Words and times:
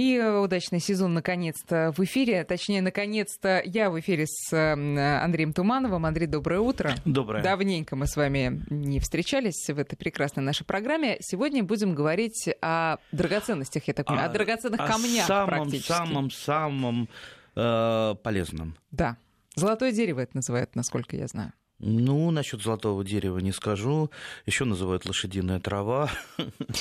И 0.00 0.18
удачный 0.18 0.80
сезон 0.80 1.12
наконец-то 1.12 1.92
в 1.94 2.02
эфире. 2.04 2.42
Точнее, 2.44 2.80
наконец-то 2.80 3.60
я 3.66 3.90
в 3.90 4.00
эфире 4.00 4.24
с 4.26 4.50
Андреем 4.50 5.52
Тумановым. 5.52 6.06
Андрей, 6.06 6.26
доброе 6.26 6.60
утро. 6.60 6.94
Доброе. 7.04 7.42
Давненько 7.42 7.96
мы 7.96 8.06
с 8.06 8.16
вами 8.16 8.62
не 8.70 8.98
встречались 8.98 9.68
в 9.68 9.78
этой 9.78 9.96
прекрасной 9.96 10.42
нашей 10.42 10.64
программе. 10.64 11.18
Сегодня 11.20 11.62
будем 11.62 11.94
говорить 11.94 12.48
о 12.62 12.96
драгоценностях, 13.12 13.88
я 13.88 13.92
так 13.92 14.06
понимаю, 14.06 14.28
о, 14.28 14.30
о 14.30 14.32
драгоценных 14.32 14.80
о 14.80 14.86
камнях 14.86 15.26
самом, 15.26 15.48
практически. 15.50 15.88
самом, 15.88 16.30
самом 16.30 17.08
э, 17.54 18.14
полезном. 18.22 18.76
Да. 18.90 19.18
Золотое 19.54 19.92
дерево 19.92 20.20
это 20.20 20.34
называют, 20.34 20.76
насколько 20.76 21.14
я 21.14 21.26
знаю. 21.26 21.52
Ну, 21.82 22.30
насчет 22.30 22.62
золотого 22.62 23.02
дерева 23.02 23.38
не 23.38 23.52
скажу. 23.52 24.10
Еще 24.44 24.66
называют 24.66 25.06
лошадиная 25.06 25.60
трава. 25.60 26.10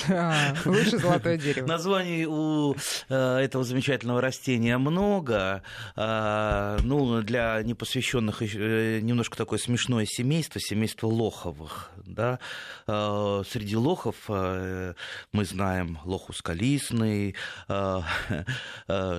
А, 0.10 0.54
лучше 0.66 0.98
золотое 0.98 1.38
дерево. 1.38 1.68
Названий 1.68 2.26
у 2.26 2.76
э, 3.08 3.38
этого 3.38 3.64
замечательного 3.64 4.20
растения 4.20 4.78
много. 4.78 5.64
А, 5.96 6.78
ну, 6.84 7.22
для 7.22 7.62
непосвященных 7.64 8.42
э, 8.42 9.00
немножко 9.02 9.38
такое 9.38 9.58
смешное 9.60 10.06
семейство, 10.06 10.60
семейство 10.60 11.08
лоховых. 11.08 11.92
Да? 12.06 12.40
А, 12.86 13.44
среди 13.50 13.78
лохов 13.78 14.16
э, 14.28 14.96
мы 15.32 15.46
знаем 15.46 16.00
лоху 16.04 16.34
скалистный, 16.34 17.36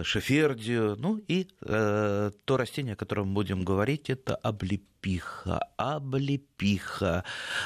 шефердию. 0.02 0.96
Ну 0.98 1.22
и 1.26 1.48
то 1.60 2.32
растение, 2.48 2.94
о 2.94 2.96
котором 2.96 3.32
будем 3.32 3.64
говорить, 3.64 4.10
это 4.10 4.34
облепиха 4.34 5.69
облепиха. 5.76 7.24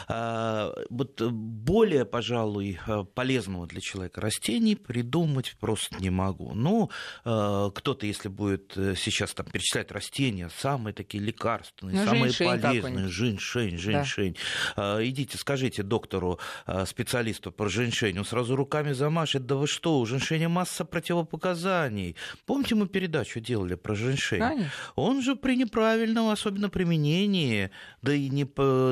А, 0.08 0.72
вот 0.90 1.20
более, 1.22 2.04
пожалуй, 2.04 2.78
полезного 3.14 3.66
для 3.66 3.80
человека 3.80 4.20
растений 4.20 4.76
придумать 4.76 5.56
просто 5.60 5.96
не 6.00 6.10
могу. 6.10 6.52
Ну, 6.54 6.90
а, 7.24 7.70
кто-то, 7.70 8.06
если 8.06 8.28
будет 8.28 8.72
сейчас 8.74 9.34
там 9.34 9.46
перечислять 9.46 9.90
растения, 9.92 10.50
самые 10.58 10.94
такие 10.94 11.22
лекарственные, 11.22 11.96
ну, 11.96 12.04
самые 12.04 12.32
полезные, 12.32 13.08
женьшень, 13.08 13.78
женьшень. 13.78 14.36
Да. 14.76 15.04
Идите, 15.04 15.38
скажите 15.38 15.82
доктору, 15.82 16.38
специалисту 16.86 17.52
про 17.52 17.68
женьшень, 17.68 18.18
он 18.18 18.24
сразу 18.24 18.56
руками 18.56 18.92
замашет, 18.92 19.46
да 19.46 19.56
вы 19.56 19.66
что, 19.66 19.98
у 19.98 20.06
женьшеня 20.06 20.48
масса 20.48 20.84
противопоказаний. 20.84 22.16
Помните, 22.46 22.74
мы 22.74 22.86
передачу 22.86 23.40
делали 23.40 23.74
про 23.74 23.94
женьшень? 23.94 24.40
Конечно. 24.40 24.70
Он 24.96 25.22
же 25.22 25.36
при 25.36 25.56
неправильном, 25.56 26.28
особенно 26.28 26.68
применении, 26.68 27.70
да 28.04 28.12
и 28.12 28.28
не, 28.28 28.44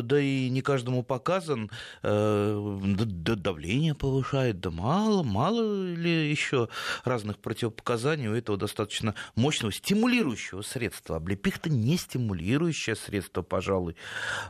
да 0.02 0.20
и 0.20 0.48
не 0.48 0.62
каждому 0.62 1.02
показан, 1.02 1.70
э, 2.02 2.78
да, 2.96 3.34
давление 3.34 3.94
повышает, 3.94 4.60
да 4.60 4.70
мало, 4.70 5.22
мало 5.22 5.84
ли 5.84 6.30
еще 6.30 6.68
разных 7.04 7.38
противопоказаний 7.38 8.28
у 8.28 8.34
этого 8.34 8.56
достаточно 8.56 9.14
мощного 9.36 9.72
стимулирующего 9.72 10.62
средства. 10.62 11.16
Облепиха-то 11.16 11.70
не 11.70 11.96
стимулирующее 11.96 12.96
средство, 12.96 13.42
пожалуй, 13.42 13.96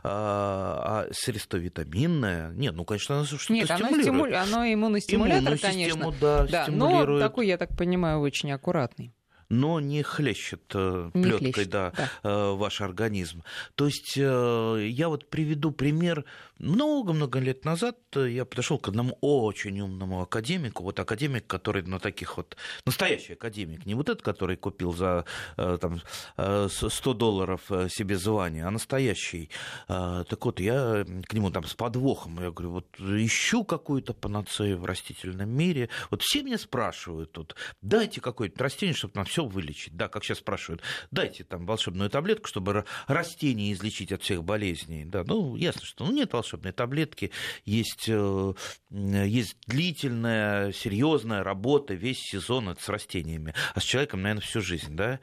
а, 0.03 1.07
а 1.09 1.13
средство 1.13 1.57
витаминное. 1.57 2.51
Нет, 2.53 2.73
ну, 2.75 2.85
конечно, 2.85 3.17
оно 3.17 3.25
что-то 3.25 3.53
Нет, 3.53 3.65
стимулирует. 3.65 4.07
Оно, 4.07 4.23
стиму... 4.23 4.57
оно 4.57 4.73
иммуностимулятор, 4.73 5.57
конечно. 5.59 6.13
Да, 6.21 6.47
да, 6.47 6.65
но 6.69 7.19
такой, 7.19 7.47
я 7.47 7.57
так 7.57 7.75
понимаю, 7.77 8.19
очень 8.19 8.51
аккуратный 8.51 9.13
но 9.53 9.79
не 9.79 10.03
хлещет 10.03 10.63
э, 10.73 11.11
плеткой 11.13 11.65
да, 11.65 11.93
да. 11.95 12.09
Э, 12.23 12.53
ваш 12.55 12.81
организм. 12.81 13.43
То 13.75 13.85
есть 13.85 14.13
э, 14.17 14.87
я 14.89 15.09
вот 15.09 15.29
приведу 15.29 15.71
пример. 15.71 16.25
Много-много 16.63 17.39
лет 17.39 17.65
назад 17.65 17.97
я 18.15 18.45
подошел 18.45 18.79
к 18.79 18.87
одному 18.87 19.17
очень 19.19 19.81
умному 19.81 20.21
академику, 20.21 20.83
вот 20.83 20.97
академик, 20.97 21.45
который 21.45 21.83
на 21.83 21.99
таких 21.99 22.37
вот, 22.37 22.55
настоящий 22.85 23.33
академик, 23.33 23.85
не 23.85 23.95
вот 23.95 24.07
этот, 24.07 24.23
который 24.23 24.55
купил 24.55 24.93
за 24.93 25.25
там, 25.57 26.01
100 26.37 27.13
долларов 27.15 27.61
себе 27.89 28.17
звание, 28.17 28.65
а 28.65 28.71
настоящий. 28.71 29.49
Так 29.87 30.45
вот, 30.45 30.61
я 30.61 31.05
к 31.27 31.33
нему 31.33 31.51
там 31.51 31.65
с 31.65 31.73
подвохом, 31.73 32.41
я 32.41 32.49
говорю, 32.51 32.71
вот 32.71 32.87
ищу 32.97 33.65
какую-то 33.65 34.13
панацею 34.13 34.77
в 34.77 34.85
растительном 34.85 35.49
мире. 35.49 35.89
Вот 36.11 36.21
все 36.21 36.43
меня 36.43 36.57
спрашивают 36.57 37.33
тут, 37.33 37.55
дайте 37.81 38.21
какое-то 38.21 38.63
растение, 38.63 38.95
чтобы 38.95 39.13
нам 39.15 39.25
все 39.25 39.45
вылечить. 39.45 39.97
Да, 39.97 40.07
как 40.07 40.23
сейчас 40.23 40.37
спрашивают, 40.37 40.81
дайте 41.11 41.43
там 41.43 41.65
волшебную 41.65 42.09
таблетку, 42.09 42.47
чтобы 42.47 42.85
растения 43.07 43.73
излечить 43.73 44.13
от 44.13 44.21
всех 44.21 44.45
болезней. 44.45 45.03
Да, 45.03 45.25
ну, 45.25 45.57
ясно, 45.57 45.81
что 45.83 46.05
ну, 46.05 46.13
нет 46.13 46.33
волшебной 46.53 46.71
таблетки, 46.71 47.31
есть, 47.65 48.05
э, 48.07 48.53
есть 48.89 49.57
длительная, 49.67 50.71
серьезная 50.71 51.43
работа 51.43 51.93
весь 51.93 52.19
сезон 52.19 52.69
это 52.69 52.81
с 52.81 52.89
растениями, 52.89 53.53
а 53.73 53.79
с 53.79 53.83
человеком, 53.83 54.21
наверное, 54.21 54.41
всю 54.41 54.61
жизнь, 54.61 54.95
да. 54.95 55.19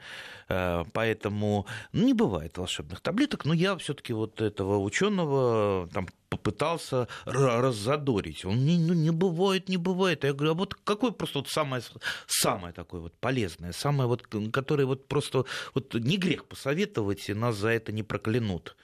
Э, 0.49 0.83
поэтому 0.93 1.65
ну, 1.93 2.05
не 2.05 2.13
бывает 2.13 2.57
волшебных 2.57 3.01
таблеток, 3.01 3.45
но 3.45 3.53
я 3.53 3.75
все-таки 3.77 4.13
вот 4.13 4.41
этого 4.41 4.77
ученого 4.79 5.89
там 5.93 6.07
попытался 6.29 7.07
раззадорить. 7.25 8.45
Он 8.45 8.65
не, 8.65 8.77
ну, 8.77 8.93
не 8.93 9.11
бывает, 9.11 9.67
не 9.67 9.77
бывает. 9.77 10.23
Я 10.23 10.33
говорю, 10.33 10.51
а 10.51 10.55
вот 10.55 10.75
какое 10.75 11.11
просто 11.11 11.39
вот 11.39 11.49
самое, 11.49 11.83
самое 12.25 12.73
такое 12.73 13.01
вот 13.01 13.13
полезное, 13.19 13.73
самое 13.73 14.07
вот, 14.07 14.27
которое 14.53 14.85
вот 14.85 15.07
просто 15.07 15.43
вот 15.73 15.93
не 15.93 16.17
грех 16.17 16.45
посоветовать, 16.45 17.29
и 17.29 17.33
нас 17.33 17.57
за 17.57 17.69
это 17.69 17.91
не 17.91 18.03
проклянут 18.03 18.77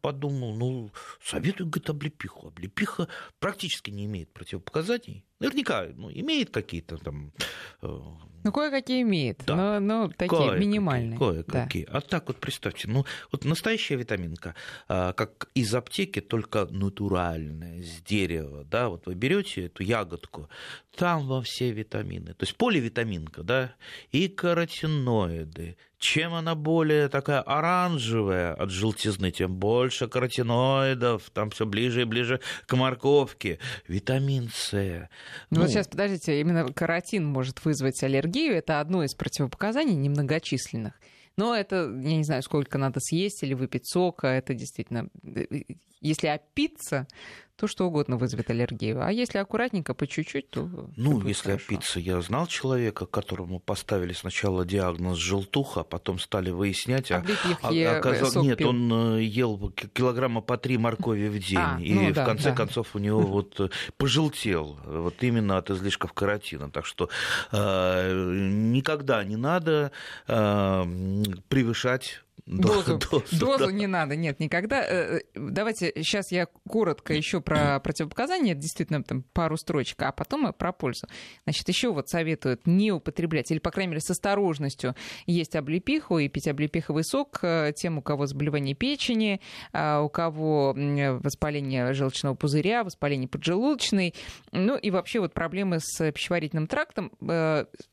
подумал, 0.00 0.54
ну, 0.54 0.90
советую, 1.22 1.68
говорит, 1.68 1.90
облепиху. 1.90 2.48
Облепиха 2.48 3.08
практически 3.38 3.90
не 3.90 4.06
имеет 4.06 4.32
противопоказаний. 4.32 5.24
Наверняка 5.40 5.86
ну, 5.94 6.10
имеет 6.10 6.50
какие-то 6.50 6.96
там... 6.98 7.32
Э, 7.82 7.98
ну, 8.44 8.52
кое-какие 8.52 9.02
имеет, 9.02 9.42
да. 9.46 9.78
но, 9.78 9.80
но 9.80 10.08
такие 10.08 10.28
кое 10.28 10.58
минимальные. 10.58 11.18
Кое-какие. 11.18 11.86
Да. 11.86 11.98
А 11.98 12.00
так 12.00 12.28
вот 12.28 12.38
представьте, 12.38 12.88
ну, 12.88 13.04
вот 13.32 13.44
настоящая 13.44 13.96
витаминка, 13.96 14.54
а, 14.88 15.12
как 15.12 15.48
из 15.54 15.74
аптеки, 15.74 16.20
только 16.20 16.66
натуральная, 16.66 17.82
с 17.82 18.00
дерева, 18.02 18.64
да, 18.64 18.88
вот 18.88 19.06
вы 19.06 19.14
берете 19.14 19.66
эту 19.66 19.82
ягодку, 19.82 20.48
там 20.96 21.26
во 21.26 21.42
все 21.42 21.70
витамины. 21.72 22.34
То 22.34 22.44
есть 22.44 22.56
поливитаминка, 22.56 23.42
да, 23.42 23.74
и 24.10 24.28
каротиноиды, 24.28 25.76
чем 25.98 26.34
она 26.34 26.54
более 26.54 27.08
такая 27.08 27.40
оранжевая 27.40 28.54
от 28.54 28.70
желтизны, 28.70 29.30
тем 29.32 29.56
больше 29.56 30.08
каротиноидов, 30.08 31.30
там 31.30 31.50
все 31.50 31.66
ближе 31.66 32.02
и 32.02 32.04
ближе 32.04 32.40
к 32.66 32.76
морковке. 32.76 33.58
Витамин 33.88 34.48
С. 34.52 35.08
Ну, 35.50 35.56
ну 35.56 35.60
вот 35.62 35.70
сейчас, 35.70 35.88
подождите, 35.88 36.40
именно 36.40 36.72
каротин 36.72 37.24
может 37.24 37.64
вызвать 37.64 38.02
аллергию. 38.02 38.54
Это 38.54 38.80
одно 38.80 39.04
из 39.04 39.14
противопоказаний 39.14 39.94
немногочисленных. 39.94 40.94
Но 41.36 41.54
это, 41.54 41.76
я 41.76 42.16
не 42.16 42.24
знаю, 42.24 42.42
сколько 42.42 42.78
надо 42.78 42.98
съесть 43.00 43.42
или 43.42 43.54
выпить 43.54 43.88
сока. 43.88 44.26
Это 44.26 44.54
действительно, 44.54 45.08
э, 45.22 45.44
если 46.00 46.26
опиться, 46.26 47.06
то 47.58 47.66
что 47.66 47.86
угодно 47.86 48.16
вызовет 48.16 48.50
аллергию. 48.50 49.04
А 49.04 49.10
если 49.10 49.38
аккуратненько, 49.38 49.92
по 49.92 50.06
чуть-чуть, 50.06 50.48
то... 50.48 50.68
Ну, 50.96 51.26
если 51.26 51.50
хорошо. 51.50 51.64
опиться, 51.64 51.98
я 51.98 52.20
знал 52.20 52.46
человека, 52.46 53.04
которому 53.04 53.58
поставили 53.58 54.12
сначала 54.12 54.64
диагноз 54.64 55.18
желтуха, 55.18 55.80
а 55.80 55.84
потом 55.84 56.20
стали 56.20 56.50
выяснять, 56.50 57.10
а, 57.10 57.24
а, 57.62 57.74
э, 57.74 57.98
оказалось, 57.98 58.36
нет, 58.36 58.58
пил. 58.58 58.68
он 58.68 59.16
э, 59.16 59.22
ел 59.24 59.72
килограмма 59.92 60.40
по 60.40 60.56
три 60.56 60.78
моркови 60.78 61.26
в 61.26 61.38
день, 61.40 61.58
а, 61.58 61.80
и 61.80 61.94
ну, 61.94 62.10
в 62.10 62.12
да, 62.12 62.24
конце 62.24 62.50
да. 62.50 62.54
концов 62.54 62.94
у 62.94 63.00
него 63.00 63.22
вот 63.22 63.58
э, 63.58 63.70
пожелтел, 63.96 64.78
вот 64.84 65.20
именно 65.24 65.56
от 65.56 65.70
излишков 65.70 66.12
каротина. 66.12 66.70
Так 66.70 66.86
что 66.86 67.08
э, 67.50 68.12
никогда 68.12 69.24
не 69.24 69.36
надо 69.36 69.90
э, 70.28 70.84
превышать 71.48 72.22
Дозу, 72.46 72.98
дозу, 73.10 73.24
дозу 73.32 73.66
да. 73.66 73.72
не 73.72 73.86
надо, 73.86 74.16
нет, 74.16 74.40
никогда. 74.40 74.82
Э, 74.82 75.18
э, 75.18 75.20
давайте 75.34 75.92
сейчас 75.96 76.30
я 76.32 76.46
коротко 76.68 77.12
еще 77.12 77.40
про 77.40 77.80
противопоказания, 77.80 78.54
действительно 78.54 79.02
там 79.02 79.22
пару 79.22 79.56
строчек, 79.56 80.02
а 80.02 80.12
потом 80.12 80.52
про 80.52 80.72
пользу. 80.72 81.06
Значит, 81.44 81.68
еще 81.68 81.92
вот 81.92 82.08
советуют 82.08 82.66
не 82.66 82.92
употреблять, 82.92 83.50
или, 83.50 83.58
по 83.58 83.70
крайней 83.70 83.90
мере, 83.90 84.00
с 84.00 84.10
осторожностью 84.10 84.94
есть 85.26 85.56
облепиху 85.56 86.18
и 86.18 86.28
пить 86.28 86.48
облепиховый 86.48 87.04
сок 87.04 87.40
э, 87.42 87.72
тем, 87.76 87.98
у 87.98 88.02
кого 88.02 88.26
заболевание 88.26 88.74
печени, 88.74 89.40
а 89.72 90.02
у 90.02 90.08
кого 90.08 90.74
воспаление 90.74 91.92
желчного 91.92 92.34
пузыря, 92.34 92.84
воспаление 92.84 93.28
поджелудочной, 93.28 94.14
ну 94.52 94.76
и 94.76 94.90
вообще 94.90 95.20
вот 95.20 95.34
проблемы 95.34 95.78
с 95.80 96.12
пищеварительным 96.12 96.66
трактом. 96.66 97.12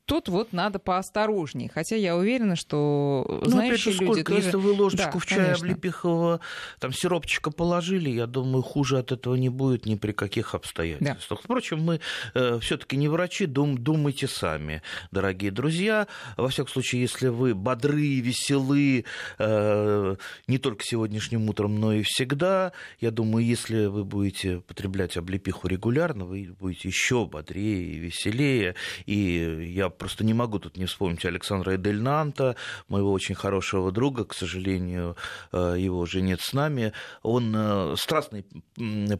Тут 0.06 0.28
вот 0.28 0.52
надо 0.52 0.78
поосторожнее, 0.78 1.70
хотя 1.72 1.96
я 1.96 2.16
уверена, 2.16 2.56
что 2.56 3.40
ну, 3.42 3.50
знающие 3.50 3.94
люди 3.94 4.22
тоже... 4.36 4.46
если 4.46 4.56
вы 4.58 4.72
ложечку 4.72 5.12
да, 5.12 5.18
в 5.18 5.26
чай 5.26 5.38
конечно. 5.38 5.66
облепихового 5.66 6.40
там 6.78 6.92
сиропчика 6.92 7.50
положили, 7.50 8.10
я 8.10 8.26
думаю, 8.26 8.62
хуже 8.62 8.98
от 8.98 9.12
этого 9.12 9.34
не 9.34 9.48
будет 9.48 9.86
ни 9.86 9.94
при 9.94 10.12
каких 10.12 10.54
обстоятельствах. 10.54 11.40
Да. 11.40 11.44
Впрочем, 11.44 11.80
мы 11.80 12.00
э, 12.34 12.58
все-таки 12.60 12.96
не 12.96 13.08
врачи, 13.08 13.46
дум, 13.46 13.78
думайте 13.78 14.28
сами, 14.28 14.82
дорогие 15.10 15.50
друзья. 15.50 16.06
Во 16.36 16.48
всяком 16.48 16.72
случае, 16.72 17.02
если 17.02 17.28
вы 17.28 17.54
бодры, 17.54 18.20
веселы, 18.20 19.04
э, 19.38 20.16
не 20.46 20.58
только 20.58 20.84
сегодняшним 20.84 21.48
утром, 21.48 21.80
но 21.80 21.92
и 21.92 22.02
всегда, 22.02 22.72
я 23.00 23.10
думаю, 23.10 23.44
если 23.44 23.86
вы 23.86 24.04
будете 24.04 24.60
потреблять 24.60 25.16
облепиху 25.16 25.68
регулярно, 25.68 26.24
вы 26.24 26.54
будете 26.58 26.88
еще 26.88 27.26
бодрее 27.26 27.82
и 27.82 27.98
веселее. 27.98 28.74
И 29.06 29.70
я 29.74 29.88
просто 29.88 30.24
не 30.24 30.34
могу 30.34 30.58
тут 30.58 30.76
не 30.76 30.86
вспомнить 30.86 31.24
Александра 31.24 31.76
Эдельнанта, 31.76 32.56
моего 32.88 33.12
очень 33.12 33.34
хорошего 33.34 33.92
друга, 33.92 34.24
к 34.26 34.34
сожалению, 34.34 35.16
э, 35.52 35.76
его 35.78 36.00
уже 36.00 36.20
нет 36.20 36.40
с 36.40 36.52
нами. 36.52 36.92
Он 37.22 37.54
э, 37.56 37.94
страстный 37.96 38.44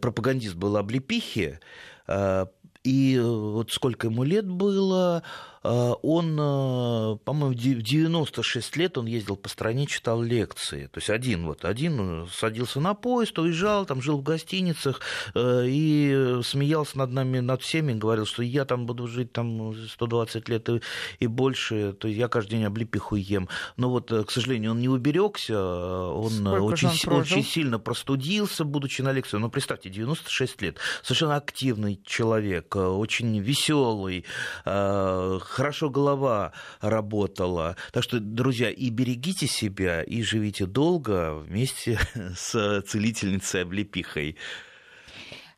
пропагандист 0.01 0.55
был 0.55 0.77
облепихи, 0.77 1.61
э, 2.07 2.47
и 2.85 3.19
вот 3.19 3.73
сколько 3.73 4.07
ему 4.07 4.23
лет 4.23 4.49
было, 4.49 5.25
он, 5.71 6.37
а, 6.41 7.17
по-моему, 7.25 7.55
в 7.55 7.83
96 7.83 8.77
лет 8.77 8.99
он 8.99 9.07
ездил 9.07 9.37
по 9.37 9.49
стране, 9.49 9.87
читал 9.87 10.23
лекции. 10.23 10.87
То 10.87 10.99
есть 10.99 11.11
один 11.11 11.47
вот, 11.47 11.65
один 11.65 12.27
садился 12.33 12.81
на 12.81 12.95
поезд, 12.95 13.39
уезжал, 13.39 13.87
там 13.87 14.03
жил 14.03 14.19
в 14.19 14.23
гостиницах 14.23 15.01
э, 15.35 15.65
и 15.67 16.41
смеялся 16.43 16.99
над 16.99 17.11
нами, 17.11 17.41
над 17.41 17.63
всеми, 17.63 17.95
говорил, 17.95 18.27
что 18.27 18.43
я 18.43 18.65
там 18.65 18.87
буду 18.87 19.07
жить 19.07 19.33
там 19.33 19.75
120 19.75 20.49
лет 20.49 20.69
и, 20.69 20.81
и 21.21 21.27
больше, 21.27 21.93
то 21.95 22.09
есть 22.09 22.19
я 22.19 22.29
каждый 22.29 22.53
день 22.53 22.65
облепиху 22.65 23.17
ем. 23.17 23.49
Но 23.77 23.91
вот, 23.91 24.13
э, 24.13 24.25
к 24.25 24.31
сожалению, 24.31 24.73
он 24.73 24.81
не 24.81 24.89
уберегся, 24.89 25.59
он, 25.59 26.47
очень, 26.47 26.91
он 27.07 27.21
очень 27.21 27.45
сильно 27.45 27.79
простудился, 27.79 28.65
будучи 28.65 29.03
на 29.03 29.13
лекции. 29.13 29.39
Но 29.39 29.49
представьте, 29.49 29.91
96 29.91 30.63
лет, 30.63 30.79
совершенно 31.03 31.37
активный 31.37 32.01
человек, 32.05 32.77
очень 32.77 33.39
веселый, 33.41 34.25
э, 34.65 35.39
хорошо 35.57 35.89
голова 35.89 36.53
работала. 36.83 37.77
Так 37.93 38.03
что, 38.05 38.21
друзья, 38.21 38.71
и 38.71 38.91
берегите 38.91 39.47
себя, 39.47 40.03
и 40.03 40.23
живите 40.23 40.67
долго 40.67 41.35
вместе 41.35 41.99
с 42.37 42.83
целительницей 42.83 43.63
облепихой. 43.63 44.37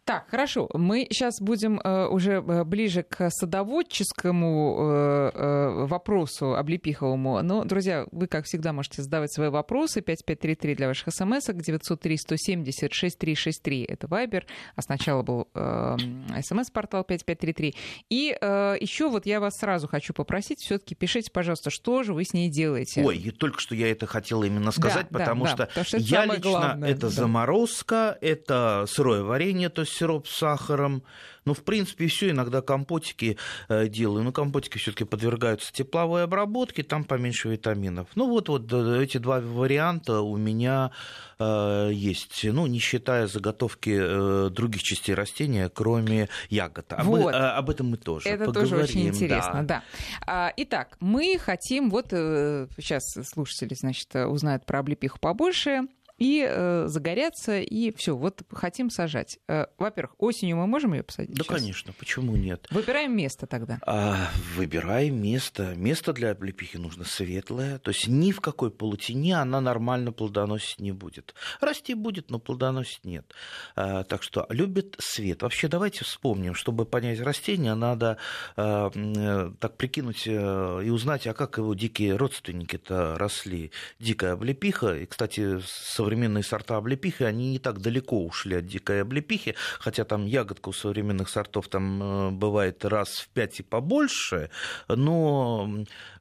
Так, 0.09 0.25
хорошо. 0.31 0.71
Мы 0.73 1.07
сейчас 1.11 1.39
будем 1.39 1.79
э, 1.85 2.07
уже 2.07 2.37
э, 2.37 2.65
ближе 2.65 3.03
к 3.03 3.29
садоводческому 3.29 4.79
э, 4.81 5.31
э, 5.35 5.85
вопросу 5.85 6.55
облепиховому. 6.55 7.43
Но, 7.43 7.65
друзья, 7.65 8.07
вы, 8.11 8.27
как 8.27 8.47
всегда, 8.47 8.73
можете 8.73 9.03
задавать 9.03 9.31
свои 9.31 9.51
вопросы. 9.51 10.01
5533 10.01 10.77
для 10.77 10.87
ваших 10.87 11.13
смс 11.13 11.51
903-170-6363. 11.51 13.85
Это 13.87 14.07
Вайбер. 14.07 14.47
А 14.77 14.81
сначала 14.81 15.23
был 15.23 15.49
э, 15.55 15.97
смс-портал 16.41 17.05
5533. 17.05 17.75
И 18.09 18.35
э, 18.41 18.77
еще 18.81 19.11
вот 19.11 19.27
я 19.27 19.41
вас 19.41 19.59
сразу 19.59 19.89
хочу 19.89 20.15
попросить, 20.15 20.61
все-таки 20.61 20.95
пишите, 20.95 21.31
пожалуйста, 21.31 21.69
что 21.69 22.03
же 22.03 22.15
вы 22.15 22.25
с 22.25 22.33
ней 22.33 22.49
делаете. 22.49 23.05
Ой, 23.05 23.31
только 23.39 23.61
что 23.61 23.75
я 23.75 23.91
это 23.91 24.07
хотела 24.07 24.45
именно 24.45 24.71
сказать, 24.71 25.09
да, 25.11 25.19
потому, 25.19 25.45
да, 25.45 25.51
что 25.51 25.59
да, 25.59 25.67
потому 25.67 25.85
что 25.85 25.99
я 25.99 26.25
лично 26.25 26.41
главное. 26.41 26.89
это 26.89 27.03
да. 27.03 27.09
заморозка, 27.11 28.17
это 28.23 28.87
сырое 28.89 29.23
варенье, 29.23 29.69
то 29.69 29.83
есть 29.83 29.98
сироп 29.99 30.27
с 30.27 30.37
сахаром. 30.37 31.03
Ну, 31.45 31.55
в 31.55 31.65
принципе, 31.65 32.09
все. 32.09 32.31
Иногда 32.31 32.61
компотики 32.61 33.39
э, 33.69 33.89
делаю. 33.89 34.23
Но 34.23 34.33
компотики 34.33 34.79
все-таки 34.79 35.05
подвергаются 35.05 35.73
тепловой 35.73 36.25
обработке, 36.25 36.83
там 36.83 37.05
поменьше 37.05 37.49
витаминов. 37.49 38.09
Ну, 38.15 38.29
вот, 38.29 38.49
вот 38.49 38.73
эти 38.73 39.19
два 39.19 39.41
варианта 39.41 40.21
у 40.21 40.37
меня 40.37 40.91
э, 41.39 41.91
есть. 41.93 42.45
Ну, 42.45 42.67
не 42.67 42.79
считая 42.79 43.27
заготовки 43.27 43.99
э, 43.99 44.51
других 44.51 44.83
частей 44.83 45.15
растения, 45.15 45.71
кроме 45.71 46.29
ягод. 46.51 46.93
Об, 46.93 47.07
вот. 47.07 47.33
э, 47.33 47.37
об 47.37 47.71
этом 47.71 47.91
мы 47.91 47.97
тоже 47.97 48.29
Это 48.29 48.45
поговорим. 48.45 48.71
тоже 48.71 48.83
очень 48.83 49.09
интересно, 49.09 49.63
да. 49.65 49.83
да. 50.27 50.53
Итак, 50.57 50.97
мы 51.01 51.39
хотим, 51.39 51.89
вот 51.89 52.09
э, 52.11 52.67
сейчас 52.77 53.05
слушатели, 53.25 53.75
значит, 53.75 54.15
узнают 54.15 54.67
про 54.67 54.81
облепиху 54.81 55.19
побольше 55.19 55.89
и 56.19 56.45
э, 56.47 56.87
загорятся, 56.89 57.61
и 57.61 57.93
все, 57.97 58.17
вот 58.17 58.43
хотим 58.51 58.91
сажать. 58.91 59.39
Э, 59.49 59.67
во-первых, 59.79 60.15
осенью 60.19 60.57
мы 60.57 60.67
можем 60.67 60.95
ее 60.95 61.05
посадить? 61.05 61.37
Да, 61.37 61.45
сейчас? 61.45 61.57
конечно, 61.57 61.93
почему 61.93 62.37
нет? 62.37 62.67
Выбираем 62.71 63.17
место 63.17 63.47
тогда. 63.47 63.79
А, 63.87 64.31
выбираем 64.57 65.21
место. 65.21 65.75
Место 65.77 66.13
для 66.13 66.33
облепихи 66.33 66.77
нужно 66.77 67.05
светлое, 67.05 67.79
то 67.79 67.91
есть 67.91 68.09
ни 68.09 68.33
в 68.33 68.41
какой 68.41 68.71
полутени 68.71 69.31
она 69.33 69.61
нормально 69.61 70.13
плодоносить 70.13 70.81
не 70.81 70.93
будет. 70.93 71.35
Расти 71.61 71.95
будет, 71.95 72.31
но 72.31 72.41
плодоносить 72.41 73.05
нет. 73.05 73.33
А, 73.77 74.03
так 74.03 74.23
что 74.23 74.47
любит 74.49 74.97
свет. 74.99 75.43
Вообще 75.43 75.69
давайте 75.69 76.05
вспомним, 76.05 76.55
чтобы 76.55 76.85
понять 76.85 77.21
растение, 77.21 77.75
надо 77.75 78.19
а, 78.57 78.91
э, 78.93 79.53
так 79.61 79.77
прикинуть 79.77 80.25
э, 80.27 80.83
и 80.85 80.91
узнать, 80.91 81.27
а 81.29 81.35
как 81.35 81.59
его 81.59 81.75
дикие 81.75 82.17
родственники-то 82.17 83.17
росли. 83.17 83.71
Дикая 84.01 84.33
облепиха, 84.33 84.97
и, 84.97 85.07
кстати, 85.07 85.61
со 85.61 86.08
современные 86.09 86.43
сорта 86.43 86.77
облепихи, 86.77 87.23
они 87.25 87.51
не 87.51 87.59
так 87.59 87.81
далеко 87.81 88.25
ушли 88.25 88.57
от 88.57 88.67
дикой 88.67 89.03
облепихи, 89.03 89.55
хотя 89.79 90.05
там 90.05 90.25
ягодка 90.25 90.71
у 90.71 90.73
современных 90.73 91.29
сортов 91.29 91.69
там 91.69 92.03
э, 92.03 92.31
бывает 92.31 92.83
раз 92.87 93.09
в 93.19 93.29
пять 93.29 93.61
и 93.61 93.63
побольше, 93.63 94.49
но 94.89 95.69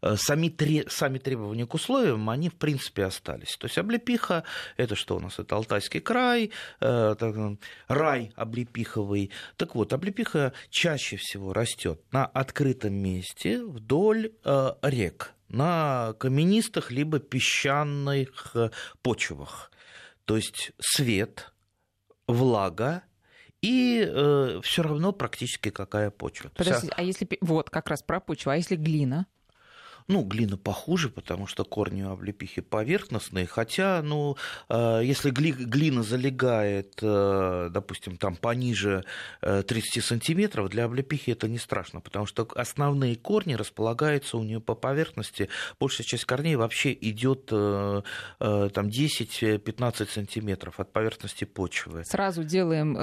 э, 0.01 0.15
сами, 0.17 0.53
сами 0.89 1.19
требования 1.19 1.65
к 1.65 1.73
условиям, 1.73 2.29
они 2.29 2.49
в 2.49 2.55
принципе 2.55 3.05
остались. 3.05 3.55
То 3.55 3.67
есть 3.67 3.77
облепиха, 3.77 4.43
это 4.75 4.95
что 4.95 5.15
у 5.15 5.19
нас? 5.21 5.39
Это 5.39 5.55
Алтайский 5.55 6.01
край, 6.01 6.51
э, 6.81 7.55
рай 7.87 8.33
облепиховый. 8.35 9.31
Так 9.55 9.73
вот, 9.75 9.93
облепиха 9.93 10.51
чаще 10.69 11.15
всего 11.15 11.53
растет 11.53 12.01
на 12.11 12.25
открытом 12.25 12.93
месте 12.93 13.63
вдоль 13.63 14.31
рек 14.81 15.33
на 15.49 16.13
каменистых 16.19 16.91
либо 16.91 17.19
песчаных 17.19 18.53
почвах. 19.01 19.71
То 20.27 20.35
есть 20.35 20.73
свет, 20.77 21.53
влага 22.27 23.01
и 23.61 24.05
э, 24.05 24.59
все 24.61 24.83
равно 24.83 25.13
практически 25.13 25.69
какая 25.69 26.11
почва. 26.11 26.49
Подождите, 26.49 26.93
а 26.97 27.01
если 27.01 27.25
вот 27.39 27.69
как 27.69 27.87
раз 27.87 28.03
про 28.03 28.19
почву, 28.19 28.51
а 28.51 28.57
если 28.57 28.75
глина? 28.75 29.25
Ну, 30.07 30.23
глина 30.23 30.55
похуже, 30.55 31.09
потому 31.09 31.47
что 31.47 31.65
корни 31.65 32.01
у 32.01 32.11
облепихи 32.11 32.61
поверхностные, 32.61 33.45
хотя, 33.45 34.01
ну, 34.01 34.37
э, 34.69 35.01
если 35.03 35.31
глина 35.31 36.01
залегает, 36.01 36.99
э, 37.01 37.69
допустим, 37.69 38.15
там 38.15 38.37
пониже 38.37 39.03
30 39.41 39.97
э, 39.97 40.01
сантиметров, 40.01 40.69
для 40.69 40.85
облепихи 40.85 41.31
это 41.31 41.49
не 41.49 41.57
страшно, 41.57 41.99
потому 41.99 42.25
что 42.25 42.47
основные 42.55 43.17
корни 43.17 43.55
располагаются 43.55 44.37
у 44.37 44.43
нее 44.43 44.61
по 44.61 44.75
поверхности, 44.75 45.49
большая 45.77 46.07
часть 46.07 46.23
корней 46.23 46.55
вообще 46.55 46.93
идет 46.93 47.47
там 47.47 48.03
10-15 48.39 50.09
сантиметров 50.09 50.79
от 50.79 50.93
поверхности 50.93 51.43
почвы. 51.43 52.03
Сразу 52.05 52.43
делаем 52.43 52.97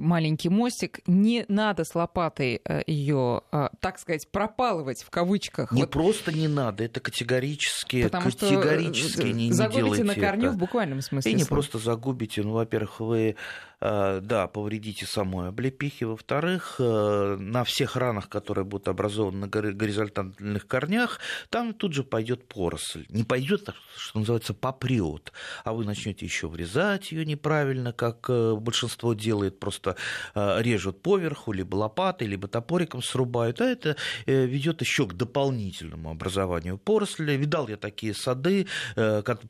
маленький 0.00 0.48
мостик, 0.48 1.00
не 1.06 1.44
надо 1.48 1.84
с 1.84 1.94
лопатой 1.94 2.60
ее, 2.86 3.42
так 3.80 3.98
сказать, 3.98 4.28
пропалывать 4.30 5.02
в 5.02 5.10
кавычках. 5.10 5.72
Не 5.72 5.82
вот. 5.82 5.90
просто 5.90 6.32
не 6.32 6.47
надо, 6.48 6.84
это 6.84 7.00
категорически, 7.00 8.04
Потому 8.04 8.30
категорически 8.30 9.12
что 9.12 9.22
не, 9.24 9.48
не 9.48 9.70
делайте 9.70 10.04
на 10.04 10.14
корню 10.14 10.48
это. 10.48 10.52
в 10.52 10.58
буквальном 10.58 11.02
смысле. 11.02 11.32
И 11.32 11.34
не 11.34 11.44
просто 11.44 11.78
загубите, 11.78 12.42
ну, 12.42 12.52
во-первых, 12.52 13.00
вы 13.00 13.36
Э, 13.80 14.20
да, 14.20 14.48
повредите 14.48 15.06
самой 15.06 15.48
облепихи. 15.48 16.04
Во-вторых, 16.04 16.76
э, 16.78 17.36
на 17.38 17.62
всех 17.62 17.94
ранах, 17.96 18.28
которые 18.28 18.64
будут 18.64 18.88
образованы 18.88 19.38
на 19.38 19.46
горизонтальных 19.46 20.66
корнях, 20.66 21.20
там 21.48 21.72
тут 21.72 21.92
же 21.92 22.02
пойдет 22.02 22.48
поросль. 22.48 23.06
Не 23.08 23.22
пойдет, 23.22 23.68
что 23.96 24.18
называется, 24.18 24.52
попрет, 24.52 25.32
а 25.64 25.72
вы 25.72 25.84
начнете 25.84 26.26
еще 26.26 26.48
врезать 26.48 27.12
ее 27.12 27.24
неправильно, 27.24 27.92
как 27.92 28.28
э, 28.28 28.54
большинство 28.56 29.14
делает, 29.14 29.60
просто 29.60 29.96
режут 30.34 31.02
поверху, 31.02 31.52
либо 31.52 31.76
лопатой, 31.76 32.26
либо 32.26 32.48
топориком 32.48 33.02
срубают, 33.02 33.60
а 33.60 33.64
это 33.64 33.96
ведет 34.26 34.80
еще 34.80 35.06
к 35.06 35.14
дополнительному 35.14 36.10
образованию 36.10 36.37
поросли. 36.84 37.36
Видал 37.36 37.68
я 37.68 37.76
такие 37.76 38.14
сады, 38.14 38.66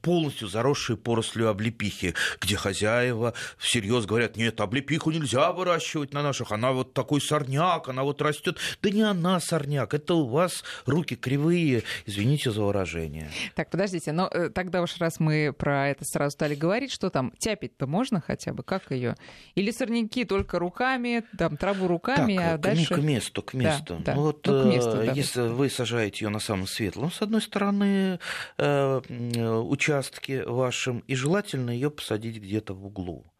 полностью 0.03 0.49
заросшие 0.49 0.97
порослью 0.97 1.49
облепихи, 1.49 2.15
где 2.41 2.57
хозяева 2.57 3.35
всерьез 3.59 4.07
говорят, 4.07 4.37
нет, 4.37 4.61
облепиху 4.61 5.11
нельзя 5.11 5.53
выращивать 5.53 6.13
на 6.13 6.23
наших, 6.23 6.53
она 6.53 6.73
вот 6.73 6.95
такой 6.95 7.21
сорняк, 7.21 7.89
она 7.89 8.05
вот 8.05 8.23
растет. 8.23 8.59
Да 8.83 8.91
не 8.91 9.03
она 9.03 9.41
сорняк, 9.41 9.95
это 9.95 10.15
у 10.15 10.27
вас 10.27 10.65
руки 10.87 11.17
кривые, 11.17 11.85
извините 12.07 12.51
за 12.51 12.63
выражение. 12.63 13.31
Так, 13.55 13.71
подождите, 13.71 14.13
но 14.13 14.29
э, 14.29 14.51
тогда 14.51 14.83
уж 14.83 14.97
раз 14.99 15.21
мы 15.21 15.53
про 15.57 15.89
это 15.89 16.05
сразу 16.05 16.33
стали 16.33 16.55
говорить, 16.55 16.93
что 16.93 17.11
там, 17.11 17.33
тяпить-то 17.39 17.87
можно 17.87 18.21
хотя 18.21 18.53
бы, 18.53 18.63
как 18.63 18.91
ее? 18.91 19.17
Или 19.55 19.71
сорняки 19.71 20.25
только 20.25 20.59
руками, 20.59 21.25
там, 21.37 21.57
траву 21.57 21.89
руками, 21.89 22.37
так, 22.37 22.55
а 22.55 22.59
дальше... 22.59 22.95
к 22.95 22.99
месту, 22.99 23.43
к 23.43 23.55
месту. 23.55 23.97
Да, 23.99 24.05
да. 24.05 24.15
Ну, 24.15 24.23
вот, 24.23 24.47
ну, 24.47 24.63
к 24.63 24.67
месту, 24.67 24.91
э, 24.91 25.07
да. 25.07 25.13
Если 25.13 25.41
вы 25.43 25.71
сажаете 25.71 26.25
ее 26.25 26.29
на 26.31 26.41
самом 26.41 26.67
светлом, 26.79 27.11
с 27.11 27.23
одной 27.23 27.41
стороны, 27.43 28.19
участке 28.59 30.45
вашем, 30.45 31.01
и 31.01 31.15
желательно 31.15 31.71
ее 31.71 31.91
посадить 31.91 32.37
где-то 32.37 32.75
в 32.75 32.87
углу. 32.87 33.33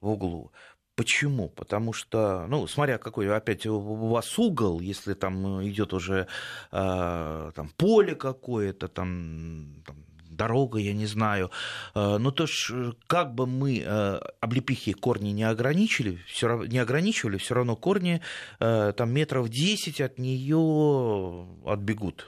В 0.00 0.10
углу. 0.10 0.52
Почему? 0.94 1.48
Потому 1.48 1.94
что, 1.94 2.46
ну, 2.48 2.66
смотря 2.66 2.98
какой 2.98 3.34
опять 3.34 3.64
у 3.66 3.80
вас 3.80 4.38
угол, 4.38 4.80
если 4.80 5.14
там 5.14 5.66
идет 5.66 5.94
уже 5.94 6.26
э, 6.70 7.52
там, 7.54 7.70
поле 7.78 8.14
какое-то, 8.14 8.88
там, 8.88 9.82
там 9.86 9.96
дорога, 10.28 10.78
я 10.78 10.92
не 10.92 11.06
знаю. 11.06 11.50
Э, 11.94 12.18
ну, 12.18 12.30
то 12.30 12.46
ж, 12.46 12.92
как 13.06 13.34
бы 13.34 13.46
мы 13.46 13.82
э, 13.84 14.20
облепихи 14.40 14.92
корни 14.92 15.30
не 15.30 15.44
ограничили, 15.44 16.18
все 16.26 16.48
равно, 16.48 16.66
не 16.66 16.78
ограничивали, 16.78 17.38
все 17.38 17.54
равно 17.54 17.74
корни 17.74 18.20
э, 18.60 18.92
там 18.94 19.10
метров 19.12 19.48
10 19.48 20.00
от 20.02 20.18
нее 20.18 21.46
отбегут. 21.64 22.26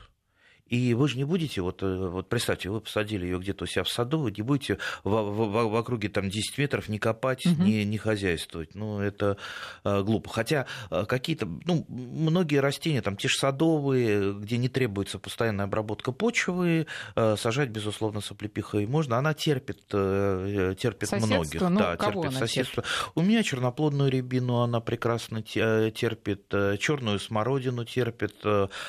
И 0.75 0.93
вы 0.95 1.09
же 1.09 1.16
не 1.16 1.25
будете, 1.25 1.61
вот, 1.61 1.83
э, 1.85 2.09
вот 2.09 2.28
представьте, 2.28 2.69
вы 2.69 2.81
посадили 2.81 3.25
ее 3.25 3.38
где-то 3.38 3.62
у 3.64 3.66
себя 3.66 3.85
в 3.85 3.88
саду, 3.88 4.19
вы 4.19 4.33
не 4.33 4.43
будете 4.43 4.78
в, 5.04 5.11
в, 5.11 5.69
в 5.69 5.76
округе 5.76 6.09
там 6.09 6.28
10 6.28 6.59
метров 6.59 6.88
не 6.88 6.99
копать, 6.99 7.47
угу. 7.47 7.62
не, 7.62 7.85
не 7.85 7.97
хозяйствовать. 7.97 8.75
Ну, 8.75 8.99
это 8.99 9.37
э, 9.85 10.02
глупо. 10.02 10.31
Хотя 10.31 10.66
э, 10.90 11.04
какие-то, 11.07 11.47
ну, 11.64 11.87
многие 11.88 12.57
растения, 12.57 13.02
там 13.02 13.16
те 13.16 13.28
же 13.28 13.38
садовые, 13.38 14.33
где 14.33 14.57
не 14.57 14.69
требуется 14.69 15.21
постоянная 15.21 15.66
обработка 15.66 16.11
почвы, 16.11 16.88
э, 17.14 17.37
сажать, 17.37 17.69
безусловно, 17.69 18.21
соплепихой 18.21 18.87
можно. 18.88 19.16
Она 19.16 19.33
терпит, 19.33 19.83
э, 19.93 20.75
терпит 20.76 21.09
соседство? 21.09 21.37
многих. 21.37 21.61
Ну, 21.61 21.78
да, 21.78 21.97
кого 21.97 22.23
терпит 22.25 22.38
соседство. 22.38 22.83
Терпит? 22.83 23.12
У 23.14 23.23
меня 23.23 23.45
черноплодную 23.45 24.11
рябину 24.11 24.57
она 24.57 24.81
прекрасно 24.81 25.40
терпит, 25.43 26.52
черную 26.81 27.21
смородину 27.21 27.85
терпит, 27.85 28.45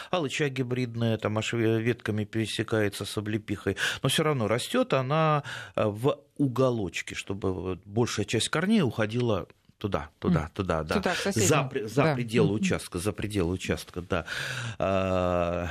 алыча 0.10 0.50
гибридная, 0.50 1.18
там 1.18 1.38
аж 1.38 1.54
ветками 1.82 2.24
пересекается 2.24 3.06
с 3.06 3.18
облепихой, 3.18 3.78
но 4.04 4.10
все 4.10 4.24
равно 4.24 4.48
растет 4.48 4.94
она 4.94 5.44
э, 5.76 5.86
в 5.86 6.20
уголочке, 6.38 7.16
чтобы 7.16 7.80
большая 7.86 8.26
часть 8.26 8.50
корней 8.50 8.82
уходила 8.82 9.48
туда, 9.78 10.10
туда, 10.20 10.50
туда, 10.54 10.84
да. 10.84 10.96
Туда, 10.96 11.16
за, 11.24 11.70
за 11.88 12.04
да. 12.04 12.16
пределы 12.16 12.54
участка, 12.54 13.00
за 13.00 13.12
пределы 13.12 13.54
участка, 13.54 14.02
да. 14.02 15.70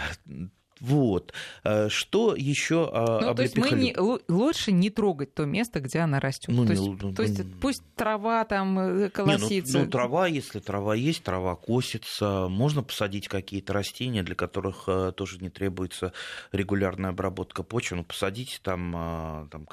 А, 0.80 0.84
вот. 0.84 1.32
Э, 1.62 1.88
что 1.88 2.34
еще 2.34 2.90
ну, 2.94 3.34
то 3.34 3.42
есть 3.42 3.56
мы 3.56 3.70
не, 3.70 3.94
лучше 4.28 4.72
не 4.72 4.90
трогать 4.90 5.34
то 5.34 5.44
место, 5.44 5.80
где 5.80 6.00
она 6.00 6.20
растет. 6.20 6.54
Ну, 6.54 6.64
то, 6.64 6.72
есть, 6.72 6.82
ну, 6.84 7.14
то 7.14 7.22
есть 7.22 7.40
пусть 7.60 7.82
трава 7.94 8.44
там 8.44 8.78
э, 8.78 9.10
колосится. 9.10 9.72
Не, 9.72 9.78
ну, 9.78 9.84
ну, 9.84 9.90
трава, 9.90 10.26
если 10.26 10.60
трава 10.60 10.94
есть, 10.94 11.22
трава 11.22 11.56
косится. 11.56 12.48
Можно 12.48 12.82
посадить 12.82 13.28
какие-то 13.28 13.72
растения, 13.72 14.22
для 14.22 14.34
которых 14.34 14.84
э, 14.86 15.12
тоже 15.16 15.38
не 15.38 15.50
требуется 15.50 16.12
регулярная 16.52 17.10
обработка 17.10 17.62
почвы. 17.62 17.98
Ну, 17.98 18.04
посадите 18.04 18.58
там, 18.62 19.48
там 19.50 19.66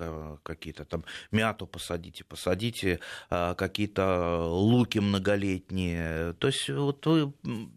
какие-то 0.44 0.86
там 0.86 1.04
мяту 1.32 1.66
посадите, 1.68 2.24
посадите 2.24 3.00
какие-то 3.30 4.44
луки 4.48 5.00
многолетние. 5.00 6.34
То 6.34 6.48
есть 6.48 6.70
вот 6.70 7.06
вы 7.06 7.34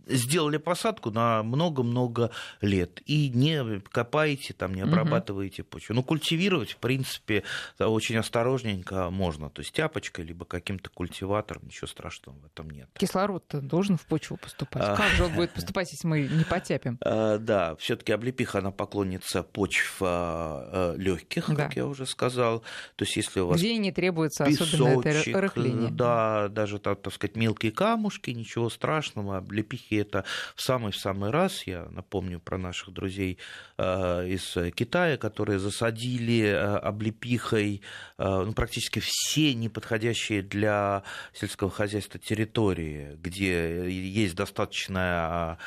сделали 0.06 0.56
посадку 0.56 1.10
на 1.10 1.42
много-много 1.42 2.30
лет. 2.60 3.00
И 3.06 3.13
не 3.14 3.80
копаете, 3.80 4.54
там, 4.54 4.74
не 4.74 4.82
обрабатываете 4.82 5.62
угу. 5.62 5.70
почву. 5.70 5.94
Ну, 5.94 6.02
культивировать, 6.02 6.72
в 6.72 6.76
принципе, 6.76 7.42
очень 7.78 8.16
осторожненько 8.16 9.10
можно. 9.10 9.50
То 9.50 9.62
есть 9.62 9.72
тяпочкой, 9.72 10.24
либо 10.24 10.44
каким-то 10.44 10.90
культиватором, 10.90 11.64
ничего 11.66 11.86
страшного 11.86 12.36
в 12.38 12.46
этом 12.46 12.70
нет. 12.70 12.88
Кислород 12.94 13.44
должен 13.52 13.96
в 13.96 14.06
почву 14.06 14.36
поступать. 14.36 14.82
А... 14.84 14.96
Как 14.96 15.10
же 15.12 15.24
он 15.24 15.34
будет 15.34 15.50
поступать, 15.54 15.90
если 15.92 16.06
мы 16.06 16.22
не 16.22 16.44
потяпим? 16.44 16.98
А, 17.00 17.38
да, 17.38 17.76
все-таки 17.76 18.12
облепиха, 18.12 18.58
она 18.58 18.70
поклонница 18.70 19.42
почв 19.42 19.98
а, 20.00 20.94
легких, 20.96 21.46
как 21.46 21.76
я 21.76 21.86
уже 21.86 22.06
сказал. 22.06 22.60
То 22.96 23.04
есть, 23.04 23.16
если 23.16 23.40
у 23.40 23.46
вас 23.46 23.58
Где 23.58 23.76
не 23.76 23.92
требуется 23.92 24.44
особенно 24.44 25.00
это 25.00 25.40
рыхление. 25.40 25.90
Да, 25.90 26.48
даже, 26.48 26.78
так, 26.78 27.00
сказать, 27.12 27.36
мелкие 27.36 27.72
камушки, 27.72 28.30
ничего 28.30 28.70
страшного. 28.70 29.38
Облепихи 29.38 29.96
это 29.96 30.24
в 30.54 30.62
самый-в 30.62 30.96
самый 30.96 31.30
раз, 31.30 31.66
я 31.66 31.86
напомню 31.90 32.40
про 32.40 32.58
наших 32.58 32.92
друзей, 32.92 33.03
друзей 33.04 33.38
э, 33.76 34.28
из 34.28 34.56
Китая, 34.74 35.16
которые 35.18 35.58
засадили 35.58 36.42
э, 36.42 36.76
облепихой 36.78 37.82
э, 38.18 38.24
ну, 38.24 38.52
практически 38.52 39.00
все 39.02 39.54
неподходящие 39.54 40.42
для 40.42 41.02
сельского 41.32 41.70
хозяйства 41.70 42.18
территории, 42.18 43.16
где 43.20 43.90
есть 43.90 44.34
достаточное 44.34 45.58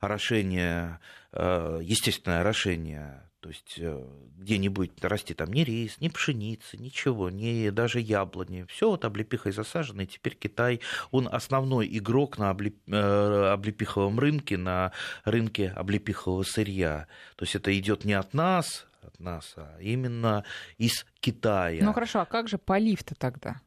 орошение, 0.00 1.00
естественное 1.32 2.40
орошение 2.40 3.27
то 3.48 3.52
есть 3.52 3.76
э, 3.78 4.04
где 4.36 4.58
не 4.58 4.68
будет 4.68 5.02
расти 5.02 5.32
там 5.32 5.50
ни 5.50 5.62
рис, 5.62 6.02
ни 6.02 6.08
пшеницы, 6.08 6.76
ничего, 6.76 7.30
ни 7.30 7.70
даже 7.70 7.98
яблони. 7.98 8.66
Все 8.68 8.90
вот 8.90 9.06
облепихой 9.06 9.52
засажено, 9.52 10.02
и 10.02 10.06
теперь 10.06 10.34
Китай, 10.34 10.80
он 11.12 11.30
основной 11.32 11.88
игрок 11.96 12.36
на. 12.36 12.54
Э, 12.88 13.52
облепиховом 13.54 14.18
рынке, 14.18 14.58
на 14.58 14.92
рынке 15.24 15.70
облепихового 15.70 16.42
сырья. 16.42 17.06
То 17.36 17.46
есть 17.46 17.54
это 17.54 17.76
идет 17.78 18.04
не 18.04 18.12
от 18.12 18.34
нас, 18.34 18.86
от 19.00 19.18
нас, 19.18 19.54
а 19.56 19.78
именно 19.80 20.44
из 20.76 21.06
Китая. 21.20 21.82
Ну 21.82 21.94
хорошо, 21.94 22.20
а 22.20 22.26
как 22.26 22.48
же 22.48 22.58
полив-то 22.58 23.14
тогда? 23.14 23.62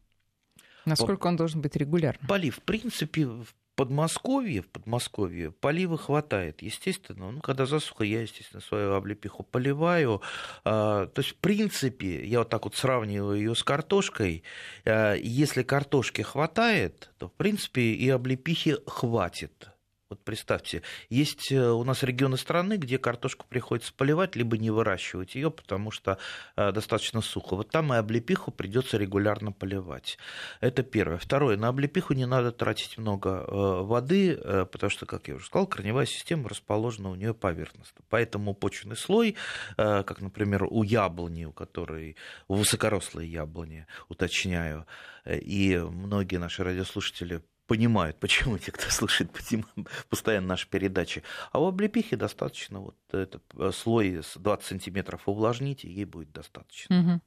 Насколько 0.86 1.26
он 1.26 1.38
должен 1.38 1.60
быть 1.60 1.76
регулярным? 1.76 2.28
Полив, 2.28 2.58
в 2.58 2.62
принципе, 2.62 3.26
в 3.26 3.48
Подмосковье, 3.82 4.62
в 4.62 4.68
Подмосковье 4.68 5.52
полива 5.52 5.98
хватает, 5.98 6.62
естественно. 6.62 7.32
Ну, 7.32 7.42
когда 7.42 7.66
засуха, 7.66 8.04
я, 8.04 8.22
естественно, 8.22 8.62
свою 8.62 8.94
облепиху 8.94 9.42
поливаю. 9.42 10.22
А, 10.64 11.08
то 11.08 11.22
есть, 11.22 11.32
в 11.32 11.38
принципе, 11.38 12.24
я 12.24 12.40
вот 12.40 12.50
так 12.50 12.66
вот 12.66 12.76
сравниваю 12.76 13.40
ее 13.40 13.56
с 13.56 13.64
картошкой. 13.64 14.44
А, 14.86 15.16
если 15.16 15.64
картошки 15.64 16.22
хватает, 16.22 17.10
то, 17.18 17.28
в 17.28 17.34
принципе, 17.34 17.82
и 17.82 18.08
облепихи 18.08 18.78
хватит. 18.86 19.72
Вот 20.12 20.26
представьте, 20.26 20.82
есть 21.10 21.54
э, 21.54 21.70
у 21.70 21.86
нас 21.86 22.04
регионы 22.04 22.36
страны, 22.36 22.76
где 22.76 22.98
картошку 22.98 23.46
приходится 23.48 23.94
поливать, 23.94 24.36
либо 24.36 24.58
не 24.58 24.70
выращивать 24.70 25.36
ее, 25.36 25.50
потому 25.50 25.90
что 25.90 26.18
э, 26.58 26.74
достаточно 26.74 27.22
сухо. 27.22 27.56
Вот 27.56 27.70
там 27.70 27.94
и 27.94 27.96
облепиху 27.96 28.52
придется 28.52 28.98
регулярно 28.98 29.54
поливать. 29.54 30.18
Это 30.60 30.84
первое. 30.84 31.18
Второе, 31.18 31.56
на 31.56 31.70
облепиху 31.70 32.14
не 32.14 32.26
надо 32.26 32.52
тратить 32.52 32.98
много 32.98 33.30
э, 33.30 33.84
воды, 33.84 34.36
потому 34.36 34.90
что, 34.90 35.06
как 35.06 35.30
я 35.30 35.36
уже 35.36 35.46
сказал, 35.46 35.66
корневая 35.66 36.06
система 36.06 36.50
расположена 36.50 37.10
у 37.10 37.16
нее 37.16 37.34
поверхностно. 37.34 38.04
Поэтому 38.10 38.54
почвенный 38.54 38.98
слой, 38.98 39.38
как, 39.78 40.20
например, 40.20 40.66
у 40.70 40.84
яблони, 40.84 41.46
у 41.46 41.54
которой, 41.54 42.18
у 42.50 42.56
высокорослой 42.56 43.30
яблони, 43.30 43.88
уточняю, 44.10 44.86
и 45.26 45.78
многие 45.78 46.36
наши 46.36 46.66
радиослушатели 46.66 47.44
понимают, 47.72 48.18
почему 48.20 48.58
те, 48.58 48.70
кто 48.70 48.90
слушает 48.90 49.32
постоянно 50.10 50.48
наши 50.48 50.68
передачи. 50.68 51.24
А 51.54 51.62
у 51.62 51.68
облепихи 51.68 52.18
достаточно 52.18 52.82
вот 52.82 52.98
этот 53.14 53.44
э, 53.58 53.72
слой 53.74 54.22
с 54.22 54.36
20 54.36 54.66
сантиметров 54.66 55.22
увлажните, 55.26 55.90
ей 55.90 56.04
будет 56.04 56.34
достаточно. 56.34 57.00
Угу. 57.00 57.22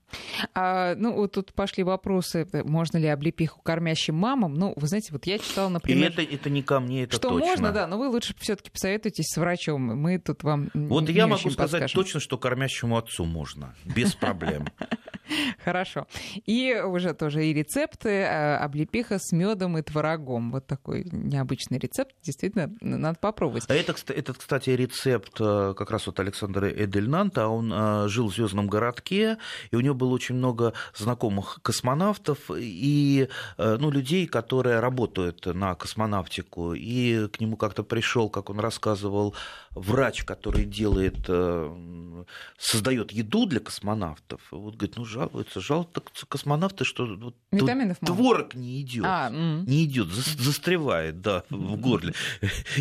А, 0.52 0.94
ну, 0.96 1.14
вот 1.14 1.32
тут 1.32 1.54
пошли 1.54 1.82
вопросы, 1.82 2.46
можно 2.64 2.98
ли 2.98 3.06
облепиху 3.06 3.62
кормящим 3.62 4.16
мамам. 4.16 4.52
Ну, 4.52 4.74
вы 4.76 4.86
знаете, 4.86 5.12
вот 5.12 5.24
я 5.24 5.38
читала, 5.38 5.70
например... 5.70 6.10
И 6.10 6.12
это, 6.12 6.22
это 6.22 6.50
не 6.50 6.62
ко 6.62 6.78
мне, 6.78 7.04
это 7.04 7.16
что 7.16 7.30
точно. 7.30 7.46
можно, 7.46 7.72
да, 7.72 7.86
но 7.86 7.96
вы 7.96 8.08
лучше 8.08 8.34
все 8.38 8.54
таки 8.54 8.68
посоветуйтесь 8.68 9.28
с 9.28 9.38
врачом. 9.38 9.80
Мы 9.80 10.18
тут 10.18 10.42
вам 10.42 10.68
Вот 10.74 11.08
не 11.08 11.14
я 11.14 11.26
могу 11.26 11.48
сказать 11.48 11.80
подскажем. 11.80 12.02
точно, 12.02 12.20
что 12.20 12.36
кормящему 12.36 12.98
отцу 12.98 13.24
можно, 13.24 13.74
без 13.86 14.14
проблем. 14.14 14.66
Хорошо. 15.64 16.06
И 16.44 16.74
уже 16.84 17.14
тоже 17.14 17.46
и 17.46 17.54
рецепты 17.54 18.10
э, 18.10 18.56
облепиха 18.56 19.18
с 19.18 19.32
медом 19.32 19.78
и 19.78 19.82
творогом. 19.82 20.33
Вот 20.40 20.66
такой 20.66 21.06
необычный 21.10 21.78
рецепт. 21.78 22.14
Действительно, 22.22 22.70
надо 22.80 23.18
попробовать. 23.18 23.64
А 23.68 23.74
это, 23.74 23.94
этот, 24.12 24.38
кстати, 24.38 24.70
рецепт 24.70 25.40
э, 25.40 25.74
как 25.76 25.90
раз 25.90 26.06
вот 26.06 26.20
Александра 26.20 26.68
Эдельнанта. 26.68 27.48
Он 27.48 27.72
э, 27.72 28.08
жил 28.08 28.28
в 28.28 28.34
Звездном 28.34 28.66
городке, 28.66 29.38
и 29.70 29.76
у 29.76 29.80
него 29.80 29.94
было 29.94 30.10
очень 30.10 30.34
много 30.34 30.72
знакомых 30.94 31.60
космонавтов 31.62 32.50
и 32.54 33.28
ну, 33.58 33.90
людей, 33.90 34.26
которые 34.26 34.80
работают 34.80 35.46
на 35.46 35.74
космонавтику. 35.74 36.74
И 36.74 37.28
к 37.28 37.40
нему 37.40 37.56
как-то 37.56 37.82
пришел, 37.82 38.28
как 38.28 38.50
он 38.50 38.60
рассказывал, 38.60 39.34
врач, 39.74 40.24
который 40.24 40.64
делает, 40.64 41.28
создает 42.58 43.12
еду 43.12 43.46
для 43.46 43.60
космонавтов. 43.60 44.40
Вот 44.50 44.76
говорит, 44.76 44.96
ну 44.96 45.04
жалуются, 45.04 45.60
жалуются 45.60 46.26
космонавты, 46.28 46.84
что 46.84 47.06
вот 47.06 47.36
Витаминов 47.50 47.98
творог 47.98 48.54
не 48.54 48.80
идет, 48.80 49.04
а, 49.06 49.30
не 49.30 49.84
идет, 49.84 50.08
застревает, 50.08 51.20
да, 51.20 51.44
в 51.50 51.76
горле, 51.76 52.14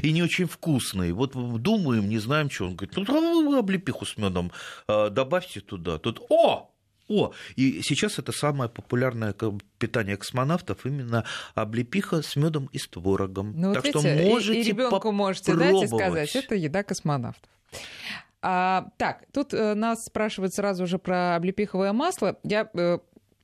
и 0.01 0.11
не 0.11 0.23
очень 0.23 0.45
вкусный. 0.45 1.11
Вот 1.11 1.33
думаем, 1.61 2.09
не 2.09 2.19
знаем, 2.19 2.49
что 2.49 2.65
он 2.65 2.75
говорит, 2.75 2.95
ну 2.95 3.57
облепиху 3.57 4.05
с 4.05 4.17
медом 4.17 4.51
а, 4.87 5.09
добавьте 5.09 5.61
туда, 5.61 5.97
тут, 5.97 6.21
о, 6.29 6.72
О, 7.09 7.33
и 7.55 7.81
сейчас 7.81 8.19
это 8.19 8.31
самое 8.31 8.69
популярное 8.69 9.35
питание 9.77 10.17
космонавтов 10.17 10.85
именно 10.85 11.25
облепиха 11.53 12.21
с 12.21 12.35
медом 12.35 12.69
и 12.71 12.77
с 12.77 12.87
творогом. 12.87 13.53
Ну, 13.55 13.73
так 13.73 13.83
вот 13.83 13.89
что 13.89 13.99
видите, 13.99 14.29
можете 14.29 14.59
и, 14.59 14.63
ребенку 14.63 15.11
можете 15.11 15.55
дать 15.55 15.83
и 15.83 15.87
сказать, 15.87 16.35
это 16.35 16.55
еда 16.55 16.83
космонавтов. 16.83 17.49
А, 18.41 18.89
так, 18.97 19.23
тут 19.31 19.53
э, 19.53 19.73
нас 19.73 20.05
спрашивают 20.05 20.53
сразу 20.53 20.85
же 20.85 20.99
про 20.99 21.35
облепиховое 21.35 21.93
масло. 21.93 22.37
Я 22.43 22.69
э, 22.73 22.99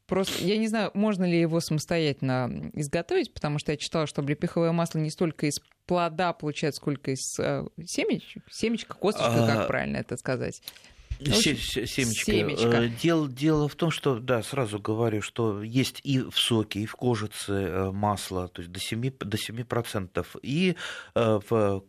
просто, 0.08 0.44
я 0.44 0.58
не 0.58 0.68
знаю, 0.68 0.92
можно 0.94 1.24
ли 1.24 1.40
его 1.40 1.62
самостоятельно 1.62 2.70
изготовить, 2.74 3.34
потому 3.34 3.60
что 3.60 3.72
я 3.72 3.78
читала, 3.78 4.08
что 4.08 4.22
облепиховое 4.22 4.74
масло 4.74 5.00
не 5.00 5.10
столько 5.10 5.46
из 5.46 5.62
плода 5.86 6.34
получается, 6.34 6.82
сколько 6.82 7.12
из 7.12 7.40
э, 7.40 7.66
семечек, 7.86 8.44
семечка, 8.52 8.94
косточка, 8.94 9.46
а... 9.46 9.48
как 9.48 9.68
правильно 9.68 9.98
это 9.98 10.18
сказать. 10.18 10.62
Семечки. 11.20 11.86
Семечка. 12.26 12.84
Э, 12.84 12.88
дело, 12.88 13.28
дело 13.28 13.68
в 13.68 13.76
том, 13.76 13.92
что, 13.92 14.20
да, 14.20 14.42
сразу 14.42 14.80
говорю, 14.80 15.22
что 15.22 15.62
есть 15.62 16.00
и 16.04 16.20
в 16.20 16.38
соке, 16.38 16.82
и 16.82 16.86
в 16.86 16.96
кожице 16.96 17.52
э, 17.52 17.92
масло, 17.92 18.48
то 18.48 18.62
есть 18.62 18.72
до 18.72 18.80
7%, 18.80 19.26
до 19.26 19.38
7% 19.38 20.26
и 20.42 20.76
э, 21.16 21.40
в 21.50 21.84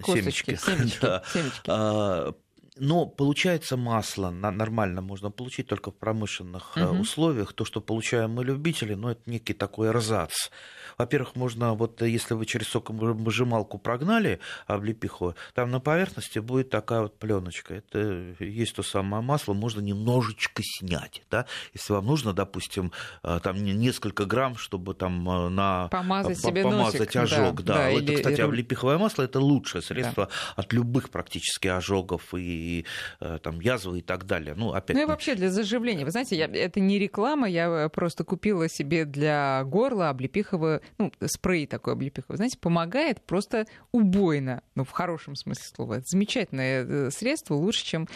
Косточки, 0.00 0.20
семечке. 0.20 0.56
Семечки, 0.56 0.98
да. 1.00 1.22
семечки. 1.32 1.62
А, 1.66 2.34
но 2.80 3.06
получается 3.06 3.76
масло 3.76 4.30
нормально 4.30 5.00
можно 5.00 5.30
получить 5.30 5.66
только 5.66 5.90
в 5.90 5.96
промышленных 5.96 6.76
угу. 6.76 7.00
условиях. 7.00 7.52
То, 7.52 7.64
что 7.64 7.80
получаем 7.80 8.32
мы 8.32 8.44
любители, 8.44 8.94
ну, 8.94 9.08
это 9.08 9.20
некий 9.26 9.54
такой 9.54 9.88
эрзац. 9.88 10.50
Во-первых, 10.98 11.36
можно, 11.36 11.74
вот 11.74 12.02
если 12.02 12.34
вы 12.34 12.44
через 12.44 12.68
сокомыжималку 12.68 13.78
прогнали 13.78 14.40
облепиху, 14.66 15.36
там 15.54 15.70
на 15.70 15.78
поверхности 15.78 16.40
будет 16.40 16.70
такая 16.70 17.02
вот 17.02 17.16
пленочка. 17.16 17.74
Это 17.74 18.34
есть 18.40 18.74
то 18.74 18.82
самое 18.82 19.22
масло, 19.22 19.54
можно 19.54 19.80
немножечко 19.80 20.60
снять. 20.64 21.22
Да? 21.30 21.46
Если 21.72 21.92
вам 21.92 22.06
нужно, 22.06 22.32
допустим, 22.32 22.90
э, 23.22 23.38
там 23.42 23.62
несколько 23.62 24.24
грамм, 24.24 24.56
чтобы 24.56 24.94
там 24.94 25.28
э, 25.30 25.48
на 25.50 25.86
помазать, 25.88 26.38
себе 26.38 26.64
помазать 26.64 27.14
носик, 27.14 27.16
ожог. 27.16 27.62
Да, 27.62 27.74
да. 27.74 27.78
да. 27.84 27.90
Это, 27.90 28.14
кстати, 28.14 28.40
облепиховое 28.40 28.98
масло 28.98 29.22
это 29.22 29.38
лучшее 29.38 29.82
средство 29.82 30.26
да. 30.26 30.62
от 30.62 30.72
любых 30.72 31.10
практически 31.10 31.68
ожогов 31.68 32.34
и 32.34 32.84
э, 33.20 33.38
там, 33.40 33.60
язвы 33.60 34.00
и 34.00 34.02
так 34.02 34.26
далее. 34.26 34.54
Ну, 34.56 34.72
опять 34.72 34.96
ну 34.96 35.02
и 35.04 35.06
вообще 35.06 35.36
для 35.36 35.48
заживления. 35.48 36.04
Вы 36.04 36.10
знаете, 36.10 36.36
я, 36.36 36.46
это 36.46 36.80
не 36.80 36.98
реклама, 36.98 37.48
я 37.48 37.88
просто 37.88 38.24
купила 38.24 38.68
себе 38.68 39.04
для 39.04 39.62
горла 39.64 40.08
облепиховое 40.08 40.82
ну, 40.96 41.12
спрей 41.26 41.66
такой 41.66 41.94
облепиховый, 41.94 42.36
знаете, 42.36 42.58
помогает 42.58 43.20
просто 43.22 43.66
убойно, 43.92 44.62
ну, 44.74 44.84
в 44.84 44.90
хорошем 44.90 45.34
смысле 45.34 45.64
слова. 45.74 45.94
Это 45.94 46.06
замечательное 46.06 46.84
э, 46.84 47.10
средство, 47.10 47.54
лучше, 47.54 47.84
чем 47.84 48.08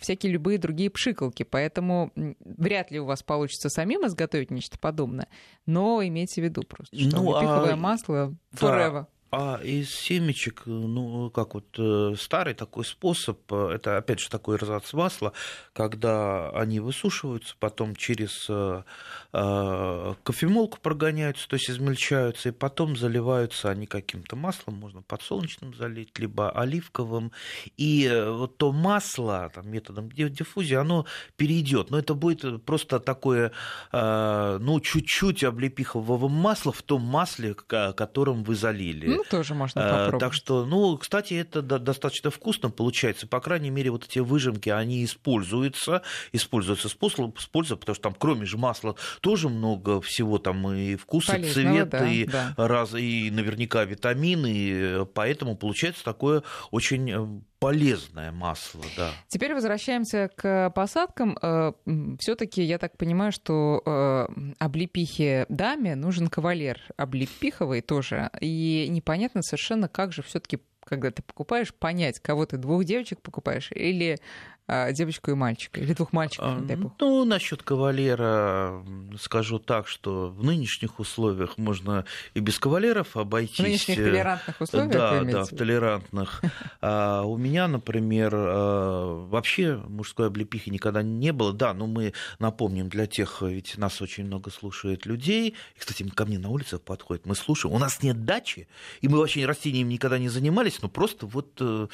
всякие 0.00 0.32
любые 0.32 0.58
другие 0.58 0.90
пшикалки, 0.90 1.42
поэтому 1.42 2.12
вряд 2.40 2.90
ли 2.90 3.00
у 3.00 3.04
вас 3.04 3.22
получится 3.22 3.68
самим 3.68 4.06
изготовить 4.06 4.50
нечто 4.50 4.78
подобное, 4.78 5.28
но 5.66 6.02
имейте 6.02 6.40
в 6.40 6.44
виду 6.44 6.62
просто, 6.62 6.98
что 6.98 7.16
ну, 7.16 7.34
облепиховое 7.34 7.72
а... 7.74 7.76
масло 7.76 8.34
forever. 8.54 8.92
Да. 8.92 9.08
А 9.30 9.60
из 9.62 9.90
семечек, 9.90 10.62
ну, 10.64 11.28
как 11.28 11.52
вот 11.52 11.66
э, 11.76 12.14
старый 12.18 12.54
такой 12.54 12.86
способ, 12.86 13.38
э, 13.52 13.72
это 13.74 13.98
опять 13.98 14.20
же 14.20 14.30
такой 14.30 14.56
эрзац 14.56 14.94
масла, 14.94 15.34
когда 15.74 16.48
они 16.50 16.80
высушиваются, 16.80 17.54
потом 17.58 17.94
через 17.94 18.46
э, 18.48 18.82
кофемолку 20.22 20.78
прогоняются, 20.80 21.46
то 21.46 21.56
есть 21.56 21.68
измельчаются, 21.68 22.48
и 22.48 22.52
потом 22.52 22.96
заливаются 22.96 23.68
они 23.68 23.86
каким-то 23.86 24.34
маслом, 24.34 24.76
можно 24.76 25.02
подсолнечным 25.02 25.74
залить, 25.74 26.18
либо 26.18 26.50
оливковым, 26.50 27.32
и 27.76 28.10
вот 28.28 28.56
то 28.56 28.72
масло 28.72 29.50
там, 29.54 29.70
методом 29.70 30.10
диффузии, 30.10 30.74
оно 30.74 31.04
перейдет, 31.36 31.90
но 31.90 31.98
это 31.98 32.14
будет 32.14 32.64
просто 32.64 32.98
такое, 32.98 33.52
ну, 33.92 34.80
чуть-чуть 34.80 35.44
облепихового 35.44 36.28
масла 36.28 36.72
в 36.72 36.80
том 36.80 37.02
масле, 37.02 37.54
которым 37.54 38.42
вы 38.42 38.54
залили. 38.54 39.17
Ну, 39.18 39.24
тоже 39.28 39.54
можно 39.54 39.80
э, 39.80 39.90
попробовать. 39.90 40.20
Так 40.20 40.32
что, 40.32 40.64
ну, 40.64 40.96
кстати, 40.96 41.34
это 41.34 41.60
достаточно 41.60 42.30
вкусно 42.30 42.70
получается. 42.70 43.26
По 43.26 43.40
крайней 43.40 43.70
мере, 43.70 43.90
вот 43.90 44.04
эти 44.04 44.20
выжимки, 44.20 44.68
они 44.70 45.04
используются, 45.04 46.02
используются 46.32 46.88
с 46.88 46.94
пользой, 46.94 47.76
потому 47.76 47.94
что 47.94 48.02
там, 48.02 48.14
кроме 48.18 48.46
же 48.46 48.56
масла, 48.58 48.94
тоже 49.20 49.48
много 49.48 50.00
всего 50.00 50.38
там 50.38 50.72
и 50.72 50.96
вкуса, 50.96 51.32
Полезного, 51.32 51.74
цвет, 51.74 51.88
да, 51.88 52.08
и, 52.08 52.24
да. 52.24 52.54
Раз, 52.56 52.94
и 52.94 53.30
наверняка 53.30 53.84
витамины. 53.84 55.04
Поэтому 55.14 55.56
получается 55.56 56.04
такое 56.04 56.42
очень 56.70 57.10
э, 57.10 57.40
полезное 57.58 58.32
масло, 58.32 58.82
да. 58.96 59.10
Теперь 59.28 59.54
возвращаемся 59.54 60.30
к 60.34 60.70
посадкам. 60.70 61.36
Э, 61.42 61.72
Все-таки 62.20 62.62
я 62.62 62.78
так 62.78 62.96
понимаю, 62.96 63.32
что 63.32 63.82
э, 63.84 64.26
облепихе 64.58 65.46
даме 65.48 65.94
нужен 65.94 66.28
кавалер 66.28 66.80
облепиховый 66.96 67.80
тоже. 67.80 68.30
И 68.40 68.86
непонятно 68.88 69.42
совершенно, 69.42 69.88
как 69.88 70.12
же 70.12 70.22
все-таки 70.22 70.58
когда 70.84 71.10
ты 71.10 71.22
покупаешь, 71.22 71.74
понять, 71.74 72.18
кого 72.18 72.46
ты 72.46 72.56
двух 72.56 72.84
девочек 72.84 73.20
покупаешь 73.20 73.70
или 73.72 74.18
девочку 74.92 75.30
и 75.30 75.34
мальчика, 75.34 75.80
или 75.80 75.92
двух 75.92 76.12
мальчиков, 76.12 76.66
дай 76.66 76.76
бог. 76.76 76.92
Ну, 77.00 77.24
насчет 77.24 77.62
кавалера 77.62 78.84
скажу 79.20 79.58
так, 79.58 79.88
что 79.88 80.28
в 80.28 80.44
нынешних 80.44 81.00
условиях 81.00 81.58
можно 81.58 82.04
и 82.34 82.40
без 82.40 82.58
кавалеров 82.58 83.16
обойтись. 83.16 83.58
В 83.58 83.62
нынешних 83.62 83.96
толерантных 83.96 84.60
условиях? 84.60 84.92
Да, 84.92 85.22
да, 85.24 85.44
в 85.44 85.48
толерантных. 85.48 86.42
А 86.80 87.22
у 87.22 87.36
меня, 87.36 87.66
например, 87.68 88.32
а, 88.34 89.26
вообще 89.26 89.76
мужской 89.76 90.28
облепихи 90.28 90.70
никогда 90.70 91.02
не 91.02 91.32
было. 91.32 91.52
Да, 91.52 91.74
но 91.74 91.86
мы 91.86 92.12
напомним 92.38 92.88
для 92.88 93.06
тех, 93.06 93.42
ведь 93.42 93.76
нас 93.78 94.00
очень 94.00 94.24
много 94.24 94.50
слушает 94.50 95.06
людей. 95.06 95.54
И, 95.74 95.78
кстати, 95.78 96.08
ко 96.08 96.24
мне 96.24 96.38
на 96.38 96.50
улице 96.50 96.78
подходят, 96.78 97.26
мы 97.26 97.34
слушаем. 97.34 97.74
У 97.74 97.78
нас 97.78 98.02
нет 98.02 98.24
дачи, 98.24 98.68
и 99.00 99.08
мы 99.08 99.18
вообще 99.18 99.44
растениями 99.46 99.94
никогда 99.94 100.18
не 100.18 100.28
занимались, 100.28 100.80
но 100.82 100.88
просто 100.88 101.26
вот 101.26 101.56
э, 101.60 101.88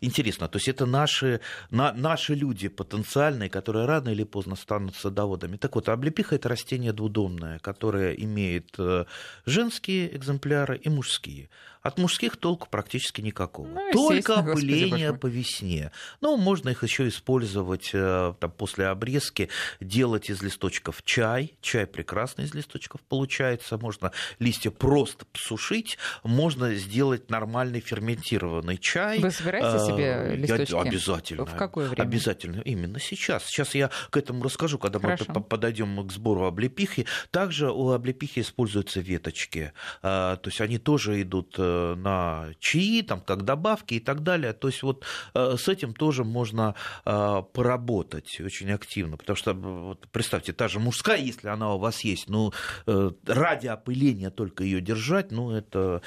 интересно. 0.00 0.48
То 0.48 0.56
есть 0.56 0.68
это 0.68 0.86
наши, 0.86 1.40
на, 1.70 1.92
наши 1.92 2.19
наши 2.20 2.34
люди 2.34 2.68
потенциальные, 2.68 3.48
которые 3.48 3.86
рано 3.86 4.10
или 4.10 4.24
поздно 4.24 4.56
станут 4.56 4.94
садоводами. 4.94 5.56
Так 5.56 5.74
вот, 5.74 5.88
облепиха– 5.88 6.34
это 6.36 6.50
растение 6.50 6.92
двудомное, 6.92 7.58
которое 7.60 8.12
имеет 8.12 8.74
э, 8.78 9.06
женские 9.46 10.14
экземпляры 10.14 10.76
и 10.76 10.90
мужские. 10.90 11.48
От 11.82 11.96
мужских 11.96 12.36
толку 12.36 12.68
практически 12.70 13.22
никакого. 13.22 13.66
Ну, 13.66 13.92
Только 13.92 14.34
опыление 14.34 15.14
по 15.14 15.26
весне. 15.26 15.92
Ну, 16.20 16.36
можно 16.36 16.68
их 16.68 16.82
еще 16.82 17.08
использовать 17.08 17.90
э, 17.94 18.34
там, 18.38 18.50
после 18.50 18.88
обрезки, 18.88 19.48
делать 19.80 20.28
из 20.28 20.42
листочков 20.42 21.02
чай. 21.04 21.54
Чай 21.62 21.86
прекрасный 21.86 22.44
из 22.44 22.52
листочков 22.52 23.00
получается. 23.08 23.78
Можно 23.78 24.12
листья 24.38 24.70
просто 24.70 25.24
посушить. 25.24 25.96
Можно 26.22 26.74
сделать 26.74 27.30
нормальный 27.30 27.80
ферментированный 27.80 28.76
чай. 28.76 29.18
Вы 29.20 29.30
собираете 29.30 29.86
себе 29.86 30.04
э, 30.04 30.36
листочки? 30.36 30.74
Обязательно. 30.74 31.46
В 31.46 31.56
какое 31.56 31.88
время? 31.88 32.09
Обязательно. 32.10 32.60
Именно 32.60 32.98
сейчас. 33.00 33.46
Сейчас 33.46 33.74
я 33.74 33.90
к 34.10 34.16
этому 34.16 34.42
расскажу, 34.42 34.78
когда 34.78 34.98
Хорошо. 34.98 35.26
мы 35.28 35.42
подойдем 35.42 36.06
к 36.06 36.12
сбору 36.12 36.44
облепихи. 36.44 37.06
Также 37.30 37.70
у 37.70 37.90
облепихи 37.90 38.40
используются 38.40 39.00
веточки. 39.00 39.72
Э, 40.02 40.36
то 40.40 40.46
есть 40.46 40.60
они 40.60 40.78
тоже 40.78 41.22
идут 41.22 41.58
на 41.58 42.50
чаи, 42.58 43.02
там, 43.02 43.20
как 43.20 43.44
добавки 43.44 43.94
и 43.94 44.00
так 44.00 44.22
далее. 44.22 44.52
То 44.52 44.68
есть 44.68 44.82
вот 44.82 45.04
э, 45.34 45.56
с 45.58 45.68
этим 45.68 45.94
тоже 45.94 46.24
можно 46.24 46.74
э, 47.04 47.42
поработать 47.52 48.40
очень 48.40 48.70
активно, 48.72 49.16
потому 49.16 49.36
что, 49.36 49.54
вот, 49.54 50.08
представьте, 50.08 50.52
та 50.52 50.68
же 50.68 50.78
мужская, 50.78 51.18
если 51.18 51.48
она 51.48 51.74
у 51.74 51.78
вас 51.78 52.00
есть, 52.00 52.28
ну, 52.28 52.52
э, 52.86 53.10
ради 53.26 53.66
опыления 53.66 54.30
только 54.30 54.64
ее 54.64 54.80
держать, 54.80 55.30
ну, 55.30 55.52
это 55.52 56.02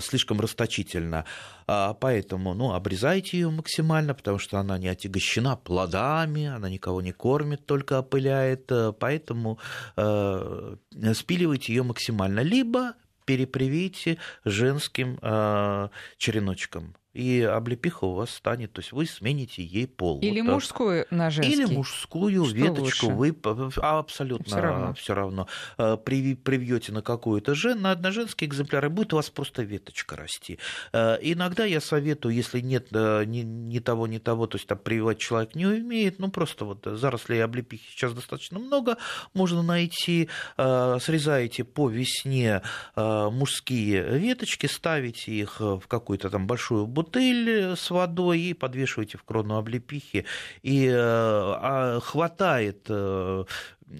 слишком 0.00 0.40
расточительно. 0.40 1.24
А, 1.66 1.94
поэтому, 1.94 2.54
ну, 2.54 2.72
обрезайте 2.72 3.38
ее 3.38 3.50
максимально, 3.50 4.14
потому 4.14 4.38
что 4.38 4.58
она 4.58 4.78
не 4.78 4.88
отягощена 4.88 5.56
плодами, 5.56 6.46
она 6.46 6.68
никого 6.70 7.00
не 7.00 7.12
кормит, 7.12 7.66
только 7.66 7.98
опыляет, 7.98 8.70
поэтому 8.98 9.58
спиливайте 9.96 11.72
ее 11.74 11.82
максимально. 11.82 12.40
Либо 12.40 12.94
перепривейте 13.26 14.18
женским 14.44 15.18
э, 15.20 15.88
череночком 16.16 16.94
и 17.16 17.40
облепиха 17.40 18.04
у 18.04 18.12
вас 18.12 18.30
станет, 18.30 18.72
то 18.72 18.80
есть 18.80 18.92
вы 18.92 19.06
смените 19.06 19.64
ей 19.64 19.86
пол. 19.86 20.20
Или 20.20 20.42
вот 20.42 20.52
мужскую 20.52 21.06
на 21.10 21.30
женский. 21.30 21.54
Или 21.54 21.64
мужскую 21.64 22.44
Что 22.44 22.54
веточку 22.54 23.06
лучше? 23.06 23.16
вы 23.16 23.36
а, 23.80 23.98
абсолютно 23.98 24.46
все 24.46 24.60
равно, 24.60 24.94
все 24.94 25.14
равно 25.14 25.48
э, 25.78 25.96
привьете 25.96 26.92
на 26.92 27.00
какую-то 27.00 27.54
жен, 27.54 27.80
на, 27.80 27.96
женский 28.12 28.44
экземпляр, 28.44 28.86
и 28.86 28.88
будет 28.88 29.14
у 29.14 29.16
вас 29.16 29.30
просто 29.30 29.62
веточка 29.62 30.14
расти. 30.16 30.58
Э, 30.92 31.16
иногда 31.22 31.64
я 31.64 31.80
советую, 31.80 32.34
если 32.34 32.60
нет 32.60 32.88
э, 32.92 33.24
ни, 33.24 33.40
ни 33.40 33.78
того, 33.78 34.06
ни 34.06 34.18
того, 34.18 34.46
то 34.46 34.56
есть 34.56 34.68
там 34.68 34.76
прививать 34.76 35.18
человек 35.18 35.54
не 35.54 35.66
умеет, 35.66 36.18
ну 36.18 36.30
просто 36.30 36.66
вот 36.66 36.84
зарослей 36.84 37.42
облепихи 37.42 37.90
сейчас 37.92 38.12
достаточно 38.12 38.58
много, 38.58 38.98
можно 39.32 39.62
найти, 39.62 40.28
срезаете 40.56 41.64
по 41.64 41.88
весне 41.88 42.62
мужские 42.94 44.18
веточки, 44.18 44.66
ставите 44.66 45.32
их 45.32 45.60
в 45.60 45.82
какую-то 45.88 46.28
там 46.30 46.46
большую 46.46 46.86
бутылку, 46.86 47.05
бутыль 47.06 47.76
с 47.76 47.90
водой 47.90 48.40
и 48.40 48.54
подвешиваете 48.54 49.18
в 49.18 49.22
крону 49.22 49.56
облепихи. 49.56 50.24
И 50.62 50.90
а, 50.92 52.00
хватает 52.00 52.88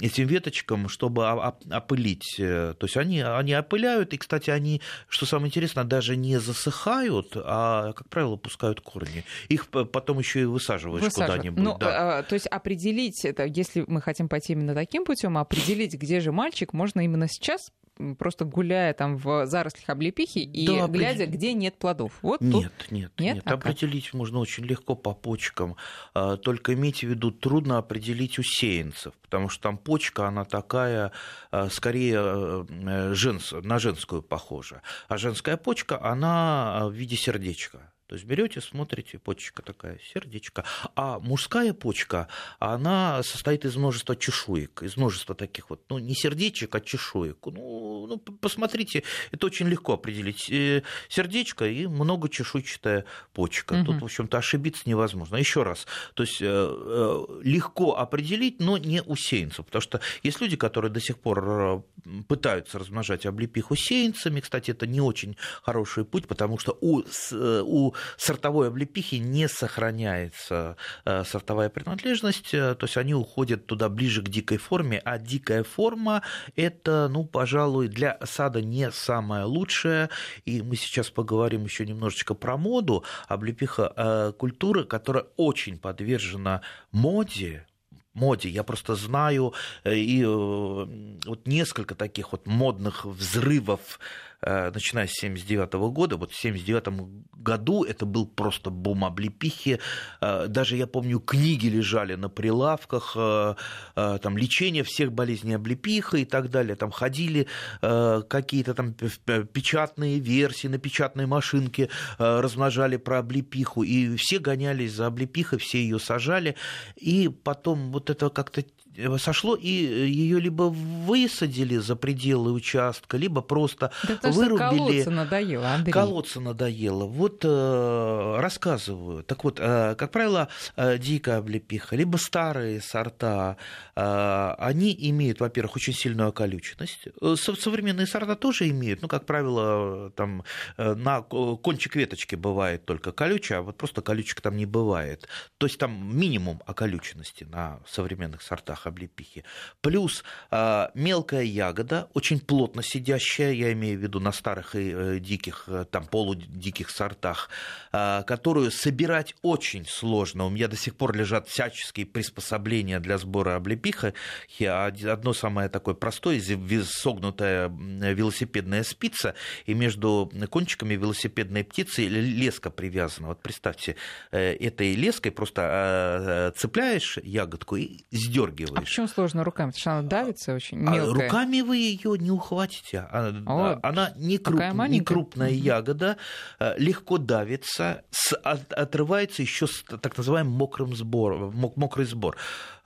этим 0.00 0.26
веточкам, 0.26 0.88
чтобы 0.88 1.28
опылить. 1.28 2.36
Э, 2.38 2.74
то 2.78 2.86
есть 2.86 2.96
они, 2.96 3.20
они 3.20 3.54
опыляют, 3.54 4.12
и, 4.14 4.18
кстати, 4.18 4.50
они, 4.50 4.80
что 5.08 5.26
самое 5.26 5.48
интересное, 5.48 5.84
даже 5.84 6.16
не 6.16 6.38
засыхают, 6.38 7.32
а, 7.36 7.92
как 7.92 8.08
правило, 8.08 8.36
пускают 8.36 8.80
корни. 8.80 9.24
Их 9.48 9.68
потом 9.68 10.18
еще 10.18 10.42
и 10.42 10.44
высаживаешь 10.44 11.04
Высаживают. 11.04 11.36
куда-нибудь. 11.36 11.62
Ну, 11.62 11.78
да. 11.78 12.18
а, 12.18 12.22
то 12.22 12.34
есть 12.34 12.46
определить 12.46 13.24
это, 13.24 13.44
если 13.44 13.84
мы 13.86 14.00
хотим 14.00 14.28
пойти 14.28 14.52
именно 14.52 14.74
таким 14.74 15.04
путем, 15.04 15.38
определить, 15.38 15.94
где 15.94 16.20
же 16.20 16.32
мальчик, 16.32 16.72
можно 16.72 17.00
именно 17.00 17.28
сейчас 17.28 17.70
просто 18.18 18.44
гуляя 18.44 18.92
там 18.94 19.16
в 19.16 19.46
зарослях 19.46 19.88
облепихи 19.88 20.40
и 20.40 20.66
да, 20.66 20.86
глядя, 20.86 21.24
определ... 21.24 21.34
где 21.34 21.52
нет 21.54 21.78
плодов. 21.78 22.12
Вот 22.22 22.40
нет, 22.40 22.72
тут... 22.78 22.90
нет, 22.90 23.12
нет, 23.18 23.36
нет. 23.36 23.42
А 23.46 23.54
определить 23.54 24.06
как? 24.06 24.14
можно 24.14 24.38
очень 24.38 24.64
легко 24.64 24.94
по 24.94 25.14
почкам. 25.14 25.76
А, 26.14 26.36
только 26.36 26.74
имейте 26.74 27.06
в 27.06 27.10
виду, 27.10 27.30
трудно 27.30 27.78
определить 27.78 28.38
у 28.38 28.42
сеянцев, 28.42 29.14
потому 29.22 29.48
что 29.48 29.62
там 29.62 29.75
почка, 29.76 30.28
она 30.28 30.44
такая, 30.44 31.12
а, 31.50 31.68
скорее 31.70 32.18
э, 32.18 33.14
женс... 33.14 33.52
на 33.52 33.78
женскую 33.78 34.22
похожа. 34.22 34.82
А 35.08 35.16
женская 35.16 35.56
почка, 35.56 36.02
она 36.02 36.86
в 36.88 36.92
виде 36.92 37.16
сердечка. 37.16 37.92
То 38.06 38.14
есть 38.14 38.24
берете, 38.24 38.60
смотрите, 38.60 39.18
почка 39.18 39.62
такая, 39.62 39.98
сердечко. 40.12 40.64
А 40.94 41.18
мужская 41.18 41.72
почка, 41.72 42.28
она 42.60 43.22
состоит 43.24 43.64
из 43.64 43.74
множества 43.76 44.14
чешуек, 44.14 44.82
из 44.84 44.96
множества 44.96 45.34
таких 45.34 45.70
вот, 45.70 45.82
ну, 45.88 45.98
не 45.98 46.14
сердечек, 46.14 46.74
а 46.74 46.80
чешуек. 46.80 47.38
Ну, 47.46 48.06
ну 48.06 48.18
посмотрите, 48.18 49.02
это 49.32 49.46
очень 49.46 49.66
легко 49.66 49.94
определить. 49.94 50.48
Э, 50.50 50.82
сердечко 51.08 51.66
и 51.66 51.86
много 51.88 52.28
чешуйчатая 52.28 53.06
почка. 53.32 53.72
Угу. 53.74 53.84
Тут, 53.84 54.02
в 54.02 54.04
общем-то, 54.04 54.38
ошибиться 54.38 54.84
невозможно. 54.86 55.36
Еще 55.36 55.64
раз, 55.64 55.86
то 56.14 56.22
есть 56.22 56.40
э, 56.40 56.46
э, 56.46 57.40
легко 57.42 57.98
определить, 57.98 58.60
но 58.60 58.78
не 58.78 59.02
у 59.02 59.16
сеянцев, 59.16 59.66
потому 59.66 59.82
что 59.82 60.00
есть 60.22 60.40
люди, 60.40 60.56
которые 60.56 60.92
до 60.92 61.00
сих 61.00 61.18
пор 61.18 61.82
пытаются 62.28 62.78
размножать 62.78 63.26
облепиху 63.26 63.74
сеянцами. 63.74 64.40
Кстати, 64.40 64.70
это 64.70 64.86
не 64.86 65.00
очень 65.00 65.36
хороший 65.62 66.04
путь, 66.04 66.28
потому 66.28 66.58
что 66.58 66.78
у, 66.80 67.02
у 67.32 67.95
сортовой 68.16 68.68
облепихи 68.68 69.16
не 69.16 69.48
сохраняется 69.48 70.76
э, 71.04 71.24
сортовая 71.24 71.68
принадлежность, 71.68 72.54
э, 72.54 72.74
то 72.74 72.86
есть 72.86 72.96
они 72.96 73.14
уходят 73.14 73.66
туда 73.66 73.88
ближе 73.88 74.22
к 74.22 74.28
дикой 74.28 74.58
форме, 74.58 75.00
а 75.04 75.18
дикая 75.18 75.62
форма 75.62 76.22
это, 76.56 77.08
ну, 77.10 77.24
пожалуй, 77.24 77.88
для 77.88 78.18
сада 78.24 78.62
не 78.62 78.90
самое 78.90 79.44
лучшее, 79.44 80.10
и 80.44 80.62
мы 80.62 80.76
сейчас 80.76 81.10
поговорим 81.10 81.64
еще 81.64 81.86
немножечко 81.86 82.34
про 82.34 82.56
моду, 82.56 83.04
облепиха 83.28 83.92
э, 83.96 84.32
культуры, 84.38 84.84
которая 84.84 85.26
очень 85.36 85.78
подвержена 85.78 86.62
моде, 86.92 87.66
моде. 88.14 88.48
Я 88.48 88.64
просто 88.64 88.94
знаю 88.94 89.54
и 89.84 90.24
вот 90.24 91.46
несколько 91.46 91.94
таких 91.94 92.32
вот 92.32 92.46
модных 92.46 93.04
взрывов 93.04 94.00
начиная 94.42 95.06
с 95.06 95.18
1979 95.18 95.72
года. 95.92 96.16
Вот 96.16 96.32
в 96.32 96.38
1979 96.38 97.36
году 97.46 97.84
это 97.84 98.06
был 98.06 98.26
просто 98.26 98.70
бум 98.70 99.04
облепихи. 99.04 99.78
Э, 100.20 100.46
даже, 100.48 100.76
я 100.76 100.86
помню, 100.86 101.20
книги 101.20 101.68
лежали 101.68 102.14
на 102.14 102.28
прилавках, 102.28 103.14
э, 103.16 103.54
там, 103.94 104.36
лечение 104.36 104.82
всех 104.82 105.12
болезней 105.12 105.54
облепиха 105.54 106.18
и 106.18 106.24
так 106.24 106.50
далее. 106.50 106.76
Там 106.76 106.90
ходили 106.90 107.46
какие-то 107.80 108.74
там 108.74 108.94
печатные 108.94 110.18
версии 110.18 110.68
на 110.68 110.78
печатной 110.78 111.26
машинке, 111.26 111.88
размножали 112.18 112.96
про 112.96 113.18
облепиху, 113.18 113.82
и 113.82 114.16
все 114.16 114.38
гонялись 114.38 114.92
за 114.92 115.06
облепихой, 115.06 115.58
все 115.58 115.78
ее 115.78 115.98
сажали. 115.98 116.56
И 116.96 117.28
потом 117.28 117.92
вот 117.92 118.10
это 118.10 118.30
как-то 118.30 118.62
Э, 118.62 118.85
сошло, 119.18 119.54
и 119.54 119.86
э, 119.86 120.06
ее 120.06 120.40
либо 120.40 120.64
высадили 120.64 121.76
за 121.76 121.96
пределы 121.96 122.52
участка, 122.52 123.16
либо 123.16 123.42
просто 123.42 123.90
да 124.22 124.30
вырубили. 124.30 125.02
Колодца 125.02 125.10
надоело, 125.10 125.68
Андрей. 125.68 125.92
Колодца 125.92 126.40
надоело. 126.40 127.04
Вот 127.04 127.44
э, 127.44 128.36
рассказываю. 128.38 129.22
Так 129.22 129.44
вот, 129.44 129.58
э, 129.60 129.94
как 129.96 130.10
правило, 130.10 130.48
э, 130.76 130.98
дикая 130.98 131.38
облепиха, 131.38 131.96
либо 131.96 132.16
старые 132.16 132.80
сорта, 132.80 133.56
э, 133.94 134.54
они 134.58 134.96
имеют, 134.98 135.40
во-первых, 135.40 135.76
очень 135.76 135.92
сильную 135.92 136.28
околюченность. 136.28 137.08
Э, 137.20 137.34
современные 137.36 138.06
сорта 138.06 138.36
тоже 138.36 138.68
имеют, 138.68 139.02
ну, 139.02 139.08
как 139.08 139.26
правило, 139.26 140.10
там 140.10 140.44
на 140.76 141.22
кончик 141.22 141.96
веточки 141.96 142.34
бывает 142.34 142.84
только 142.84 143.12
колючая, 143.12 143.58
а 143.58 143.62
вот 143.62 143.76
просто 143.76 144.02
колючек 144.02 144.40
там 144.40 144.56
не 144.56 144.66
бывает. 144.66 145.28
То 145.58 145.66
есть 145.66 145.78
там 145.78 146.16
минимум 146.16 146.62
околюченности 146.66 147.44
на 147.44 147.80
современных 147.86 148.42
сортах 148.42 148.85
облепихи. 148.86 149.44
Плюс 149.80 150.24
э, 150.50 150.88
мелкая 150.94 151.42
ягода, 151.42 152.08
очень 152.14 152.40
плотно 152.40 152.82
сидящая, 152.82 153.52
я 153.52 153.72
имею 153.72 153.98
в 153.98 154.02
виду 154.02 154.20
на 154.20 154.32
старых 154.32 154.74
и 154.74 154.92
э, 154.94 155.18
диких, 155.18 155.64
э, 155.66 155.84
там 155.90 156.06
полудиких 156.06 156.90
сортах, 156.90 157.50
э, 157.92 158.22
которую 158.26 158.70
собирать 158.70 159.34
очень 159.42 159.86
сложно. 159.86 160.46
У 160.46 160.50
меня 160.50 160.68
до 160.68 160.76
сих 160.76 160.96
пор 160.96 161.16
лежат 161.16 161.48
всяческие 161.48 162.06
приспособления 162.06 163.00
для 163.00 163.18
сбора 163.18 163.56
облепиха. 163.56 164.14
Одно 164.60 165.32
самое 165.32 165.68
такое 165.68 165.94
простое, 165.94 166.40
согнутая 166.84 167.68
велосипедная 167.68 168.82
спица, 168.84 169.34
и 169.66 169.74
между 169.74 170.30
кончиками 170.50 170.94
велосипедной 170.94 171.64
птицы 171.64 172.06
леска 172.06 172.70
привязана. 172.70 173.28
Вот 173.28 173.42
представьте, 173.42 173.96
э, 174.32 174.54
этой 174.54 174.94
леской 174.94 175.32
просто 175.32 176.52
э, 176.54 176.58
цепляешь 176.58 177.18
ягодку 177.22 177.76
и 177.76 178.04
сдергиваешь 178.10 178.75
а 178.76 178.80
почему 178.80 179.08
сложно 179.08 179.42
руками? 179.42 179.70
Потому 179.70 179.80
что 179.80 179.92
она 179.92 180.02
давится 180.02 180.54
очень 180.54 180.78
а 180.86 180.90
мелкая. 180.90 181.26
А 181.26 181.28
руками 181.28 181.62
вы 181.62 181.78
ее 181.78 182.18
не 182.18 182.30
ухватите. 182.30 183.08
Она, 183.10 183.42
а 183.46 183.80
она 183.82 184.12
не, 184.16 184.36
круп, 184.36 184.60
не 184.88 185.00
крупная 185.00 185.50
ягода, 185.50 186.18
э, 186.58 186.74
легко 186.78 187.16
давится, 187.16 188.04
с, 188.10 188.34
от, 188.36 188.70
отрывается 188.74 189.40
еще 189.40 189.66
с 189.66 189.82
так 189.82 190.16
называемым 190.18 190.52
мокрым 190.52 190.94
сбором, 190.94 191.54
мокрый 191.76 192.04
сбор. 192.04 192.36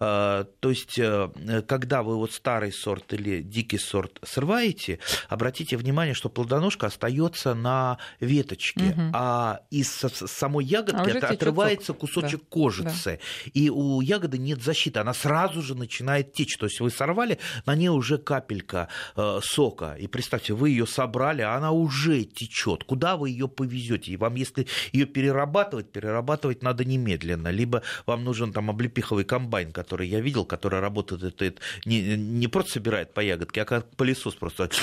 А, 0.01 0.45
то 0.61 0.71
есть, 0.71 0.99
э, 0.99 1.31
когда 1.69 2.03
вы 2.03 2.17
вот 2.17 2.33
старый 2.33 2.73
сорт 2.73 3.13
или 3.13 3.43
дикий 3.43 3.79
сорт 3.79 4.19
срываете, 4.23 4.99
обратите 5.29 5.77
внимание, 5.77 6.15
что 6.15 6.31
плодоножка 6.31 6.87
остается 6.87 7.55
на 7.55 7.99
веточке, 8.19 8.91
угу. 8.91 9.03
а 9.13 9.61
из 9.71 9.91
самой 9.91 10.65
ягодки 10.65 11.19
а 11.19 11.29
отрывается 11.29 11.93
кусочек 11.93 12.41
да. 12.41 12.47
кожицы. 12.49 13.21
Да. 13.45 13.51
И 13.53 13.69
у 13.69 14.01
ягоды 14.01 14.39
нет 14.39 14.63
защиты, 14.63 15.01
она 15.01 15.13
сразу 15.13 15.61
же 15.61 15.75
начинает 15.75 16.33
течь. 16.33 16.57
То 16.57 16.65
есть 16.65 16.81
вы 16.81 16.91
сорвали, 16.91 17.39
на 17.67 17.75
ней 17.75 17.89
уже 17.89 18.17
капелька 18.17 18.89
э, 19.17 19.41
сока. 19.43 19.97
И 19.99 20.07
представьте, 20.07 20.55
вы 20.55 20.71
ее 20.71 20.87
собрали, 20.87 21.43
а 21.43 21.57
она 21.57 21.73
уже 21.73 22.25
течет. 22.25 22.85
Куда 22.85 23.19
вы 23.19 23.29
ее 23.29 23.49
повезете? 23.49 24.13
И 24.13 24.17
вам, 24.17 24.37
если 24.37 24.67
ее 24.93 25.05
перерабатывать, 25.05 25.93
перерабатывать 25.93 26.63
надо 26.63 26.87
немедленно. 26.87 27.49
Либо 27.49 27.83
вам 28.07 28.25
нужен 28.25 28.55
там 28.55 28.71
облепиховый 28.71 29.25
комбайн, 29.25 29.73
который 29.73 29.90
который 29.91 30.07
я 30.07 30.21
видел, 30.21 30.45
который 30.45 30.79
работает, 30.79 31.25
это, 31.25 31.45
это 31.45 31.61
не, 31.85 32.17
не 32.17 32.47
просто 32.47 32.75
собирает 32.75 33.13
по 33.13 33.19
ягодке, 33.19 33.63
а 33.63 33.65
как 33.65 33.89
пылесос 33.97 34.35
просто. 34.35 34.71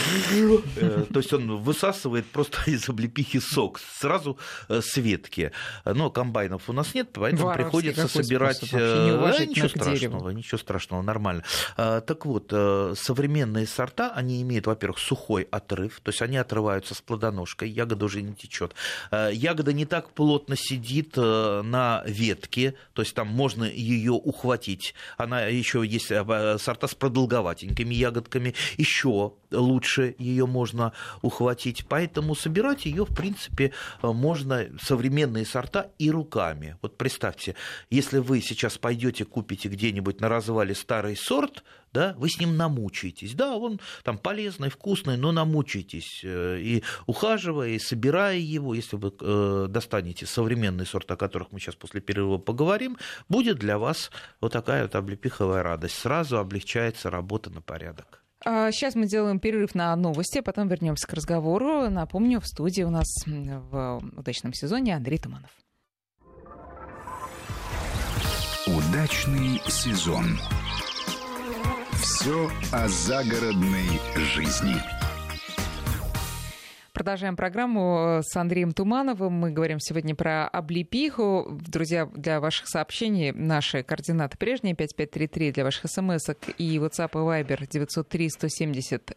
Э, 0.78 1.06
то 1.12 1.20
есть 1.20 1.34
он 1.34 1.58
высасывает 1.58 2.26
просто 2.26 2.58
из 2.68 2.90
облепихи 2.90 3.40
сок 3.40 3.80
сразу 3.80 4.38
э, 4.70 4.82
с 4.82 4.98
ветки. 4.98 5.52
Но 5.86 6.10
комбайнов 6.10 6.70
у 6.70 6.74
нас 6.74 6.94
нет, 6.94 7.10
поэтому 7.14 7.54
приходится 7.54 8.08
собирать... 8.08 8.62
Э, 8.74 9.46
ничего 9.48 9.68
страшного, 9.70 10.30
ничего 10.30 10.58
страшного, 10.58 11.02
нормально. 11.02 11.44
А, 11.78 12.02
так 12.02 12.26
вот, 12.26 12.50
современные 12.50 13.68
сорта, 13.68 14.12
они 14.14 14.42
имеют, 14.42 14.68
во-первых, 14.68 15.00
сухой 15.00 15.48
отрыв, 15.52 16.00
то 16.02 16.10
есть 16.10 16.22
они 16.22 16.38
отрываются 16.38 16.94
с 16.96 17.02
плодоножкой, 17.02 17.70
ягода 17.70 18.06
уже 18.06 18.22
не 18.22 18.34
течет. 18.34 18.74
Ягода 19.12 19.74
не 19.74 19.86
так 19.86 20.10
плотно 20.12 20.56
сидит 20.58 21.16
на 21.18 22.04
ветке, 22.06 22.76
то 22.94 23.02
есть 23.02 23.14
там 23.14 23.28
можно 23.28 23.64
ее 23.64 24.14
ухватить 24.14 24.94
она 25.18 25.46
еще 25.46 25.86
есть 25.86 26.12
э, 26.12 26.58
сорта 26.60 26.88
с 26.88 26.96
продолговатенькими 26.96 27.94
ягодками, 27.94 28.54
еще 28.78 29.34
лучше 29.52 30.16
ее 30.18 30.46
можно 30.46 30.94
ухватить. 31.22 31.86
Поэтому 31.88 32.36
собирать 32.36 32.86
ее, 32.86 33.06
в 33.06 33.16
принципе, 33.16 33.74
э, 34.02 34.08
можно 34.08 34.68
современные 34.82 35.46
сорта 35.46 35.92
и 35.98 36.12
руками. 36.12 36.78
Вот 36.82 36.98
представьте, 36.98 37.56
если 37.90 38.20
вы 38.20 38.42
сейчас 38.42 38.78
пойдете 38.78 39.26
купите 39.26 39.70
где-нибудь 39.70 40.22
на 40.22 40.30
развале 40.30 40.76
старый 40.76 41.16
сорт, 41.16 41.64
да, 41.94 42.14
вы 42.18 42.30
с 42.30 42.40
ним 42.40 42.58
намучаетесь. 42.58 43.34
Да, 43.34 43.56
он 43.56 43.80
там 44.04 44.18
полезный, 44.18 44.70
вкусный, 44.70 45.18
но 45.18 45.32
намучаетесь. 45.32 46.22
Э, 46.24 46.60
и 46.60 46.84
ухаживая, 47.06 47.70
и 47.70 47.80
собирая 47.80 48.38
его, 48.38 48.74
если 48.74 48.96
вы 48.96 49.14
э, 49.20 49.68
достанете 49.70 50.26
современный 50.26 50.86
сорт, 50.86 51.10
о 51.12 51.18
которых 51.18 51.52
мы 51.52 51.60
сейчас 51.60 51.76
после 51.76 52.02
перерыва 52.02 52.38
поговорим, 52.38 52.98
будет 53.30 53.58
для 53.58 53.78
вас 53.78 54.12
вот 54.42 54.54
такая 54.54 54.84
вот 54.84 54.96
облепиховая 54.96 55.64
радость. 55.64 55.96
Сразу 55.96 56.38
облегчается 56.38 57.10
работа 57.10 57.50
на 57.50 57.62
порядок. 57.62 58.24
Сейчас 58.44 58.94
мы 58.94 59.08
делаем 59.08 59.40
перерыв 59.40 59.74
на 59.74 59.96
новости, 59.96 60.38
а 60.38 60.44
потом 60.44 60.68
вернемся 60.68 61.08
к 61.08 61.14
разговору. 61.14 61.90
Напомню, 61.90 62.40
в 62.40 62.46
студии 62.46 62.84
у 62.84 62.92
нас 62.92 63.08
в 63.26 64.02
удачном 64.16 64.54
сезоне 64.54 64.96
Андрей 64.96 65.18
Туманов. 65.18 65.50
Удачный 68.68 69.62
сезон. 69.68 70.38
Все 72.08 72.50
о 72.72 72.88
загородной 72.88 74.00
жизни. 74.16 74.82
Продолжаем 76.98 77.36
программу 77.36 78.22
с 78.24 78.36
Андреем 78.36 78.72
Тумановым. 78.72 79.32
Мы 79.32 79.52
говорим 79.52 79.80
сегодня 79.80 80.16
про 80.16 80.48
облепиху. 80.48 81.46
Друзья, 81.52 82.08
для 82.08 82.40
ваших 82.40 82.68
сообщений 82.68 83.32
наши 83.34 83.84
координаты 83.84 84.36
прежние. 84.40 84.74
5533 84.74 85.52
для 85.52 85.64
ваших 85.64 85.92
смс 85.92 86.30
и 86.58 86.78
WhatsApp 86.80 87.12
и 87.12 87.18
Viber 87.18 87.68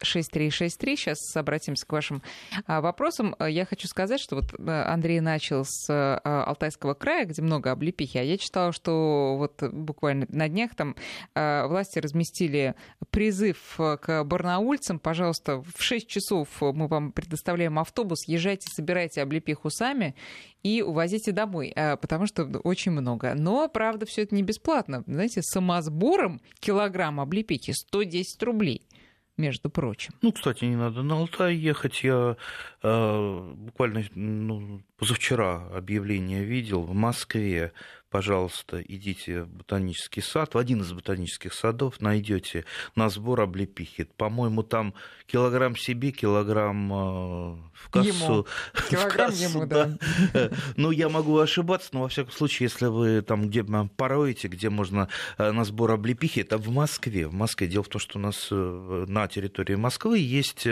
903-170-6363. 0.02 0.96
Сейчас 0.96 1.34
обратимся 1.34 1.86
к 1.86 1.92
вашим 1.92 2.20
а, 2.66 2.82
вопросам. 2.82 3.34
Я 3.48 3.64
хочу 3.64 3.88
сказать, 3.88 4.20
что 4.20 4.36
вот 4.36 4.52
э, 4.58 4.82
Андрей 4.82 5.20
начал 5.20 5.64
с 5.64 5.88
Алтайского 6.22 6.92
края, 6.92 7.24
где 7.24 7.40
много 7.40 7.70
облепихи, 7.70 8.18
а 8.18 8.22
я 8.22 8.36
читала, 8.36 8.72
что 8.72 9.36
вот 9.38 9.62
буквально 9.72 10.26
на 10.28 10.50
днях 10.50 10.74
там 10.74 10.96
власти 11.34 11.98
разместили 11.98 12.74
призыв 13.08 13.78
к 13.78 14.22
барнаульцам. 14.24 14.98
Пожалуйста, 14.98 15.62
в 15.62 15.82
6 15.82 16.06
часов 16.06 16.48
мы 16.60 16.86
вам 16.86 17.12
предоставляем 17.12 17.69
предоставляем 17.70 17.78
автобус, 17.78 18.26
езжайте, 18.26 18.68
собирайте 18.70 19.22
облепиху 19.22 19.70
сами 19.70 20.14
и 20.62 20.82
увозите 20.82 21.32
домой, 21.32 21.72
э, 21.74 21.96
потому 21.96 22.26
что 22.26 22.44
очень 22.64 22.92
много. 22.92 23.34
Но, 23.34 23.68
правда, 23.68 24.06
все 24.06 24.22
это 24.22 24.34
не 24.34 24.42
бесплатно. 24.42 25.02
Знаете, 25.06 25.42
самосбором 25.42 26.40
килограмм 26.60 27.20
облепихи 27.20 27.72
110 27.72 28.42
рублей 28.42 28.82
между 29.36 29.70
прочим. 29.70 30.14
Ну, 30.22 30.32
кстати, 30.32 30.66
не 30.66 30.76
надо 30.76 31.02
на 31.02 31.14
Алтай 31.14 31.56
ехать. 31.56 32.04
Я 32.04 32.36
э, 32.82 33.54
буквально 33.56 34.04
ну, 34.14 34.82
позавчера 34.96 35.66
объявление 35.74 36.44
видел 36.44 36.82
в 36.82 36.94
Москве 36.94 37.72
пожалуйста, 38.10 38.82
идите 38.82 39.42
в 39.42 39.48
ботанический 39.48 40.20
сад, 40.20 40.54
в 40.54 40.58
один 40.58 40.82
из 40.82 40.92
ботанических 40.92 41.54
садов 41.54 42.00
найдете 42.00 42.64
на 42.96 43.08
сбор 43.08 43.40
облепихи. 43.42 44.04
По-моему, 44.16 44.62
там 44.62 44.94
килограмм 45.26 45.76
себе, 45.76 46.10
килограмм 46.10 46.92
э, 46.92 46.96
в 47.72 47.90
кассу. 47.90 48.08
Ему. 48.08 48.46
Килограмм 48.90 49.10
в 49.10 49.16
кассу, 49.16 49.42
ему, 49.42 49.66
да. 49.66 49.96
да. 50.32 50.50
Ну, 50.76 50.90
я 50.90 51.08
могу 51.08 51.38
ошибаться, 51.38 51.90
но 51.92 52.02
во 52.02 52.08
всяком 52.08 52.32
случае, 52.32 52.66
если 52.66 52.86
вы 52.86 53.22
там 53.22 53.48
где 53.48 53.64
пороете, 53.96 54.48
где 54.48 54.70
можно 54.70 55.08
э, 55.38 55.52
на 55.52 55.64
сбор 55.64 55.92
облепихи, 55.92 56.40
это 56.40 56.58
в 56.58 56.68
Москве. 56.68 57.28
В 57.28 57.32
Москве. 57.32 57.68
Дело 57.68 57.84
в 57.84 57.88
том, 57.88 58.00
что 58.00 58.18
у 58.18 58.22
нас 58.22 58.48
э, 58.50 59.04
на 59.06 59.28
территории 59.28 59.76
Москвы 59.76 60.18
есть 60.18 60.66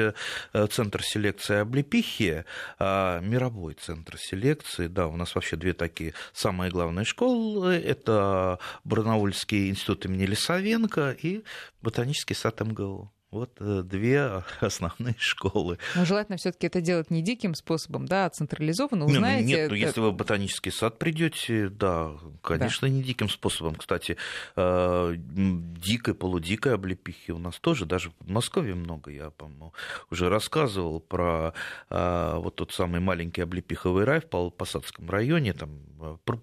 центр 0.71 1.03
селекции 1.03 1.59
облепихи, 1.59 2.45
мировой 2.81 3.75
центр 3.75 4.19
селекции. 4.19 4.89
Да, 4.89 5.07
у 5.07 5.17
нас 5.17 5.35
вообще 5.35 5.57
две 5.57 5.73
такие 5.73 6.15
самые 6.33 6.71
главные 6.71 7.05
школы 7.05 7.28
школ. 7.29 7.67
Это 7.67 8.59
Барнаульский 8.85 9.69
институт 9.69 10.07
имени 10.07 10.25
Лисовенко 10.27 11.17
и 11.23 11.43
Ботанический 11.83 12.35
сад 12.35 12.61
МГУ. 12.61 13.11
Вот 13.31 13.51
э, 13.61 13.83
две 13.85 14.43
основные 14.61 15.15
школы. 15.19 15.79
Но 15.95 16.07
желательно 16.07 16.39
все-таки 16.39 16.67
это 16.67 16.81
делать 16.81 17.11
не 17.11 17.21
диким 17.21 17.55
способом, 17.55 18.07
да, 18.07 18.25
а 18.25 18.31
централизованно. 18.31 19.05
Ну, 19.05 19.13
узнаете... 19.13 19.45
Нет, 19.45 19.59
нет, 19.59 19.71
ну, 19.71 19.77
если 19.77 20.01
вы 20.01 20.11
в 20.13 20.15
ботанический 20.15 20.71
сад 20.71 20.99
придете, 20.99 21.69
да, 21.69 22.13
конечно, 22.43 22.89
да. 22.89 22.95
не 22.95 23.03
диким 23.03 23.29
способом. 23.29 23.75
Кстати, 23.75 24.17
э, 24.57 25.15
дикой, 25.19 26.15
полудикой 26.15 26.75
облепихи 26.75 27.33
у 27.33 27.39
нас 27.39 27.59
тоже, 27.61 27.85
даже 27.85 28.11
в 28.11 28.15
Подмосковье 28.15 28.75
много. 28.75 29.11
Я, 29.11 29.29
по-моему, 29.31 29.75
уже 30.11 30.31
рассказывал 30.31 31.01
про 31.01 31.53
э, 31.91 32.33
вот 32.37 32.57
тот 32.57 32.73
самый 32.73 33.01
маленький 33.01 33.43
облепиховый 33.43 34.05
рай 34.05 34.23
в 34.23 34.51
Посадском 34.51 35.11
районе, 35.11 35.53
там 35.53 35.71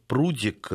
прудик, 0.07 0.69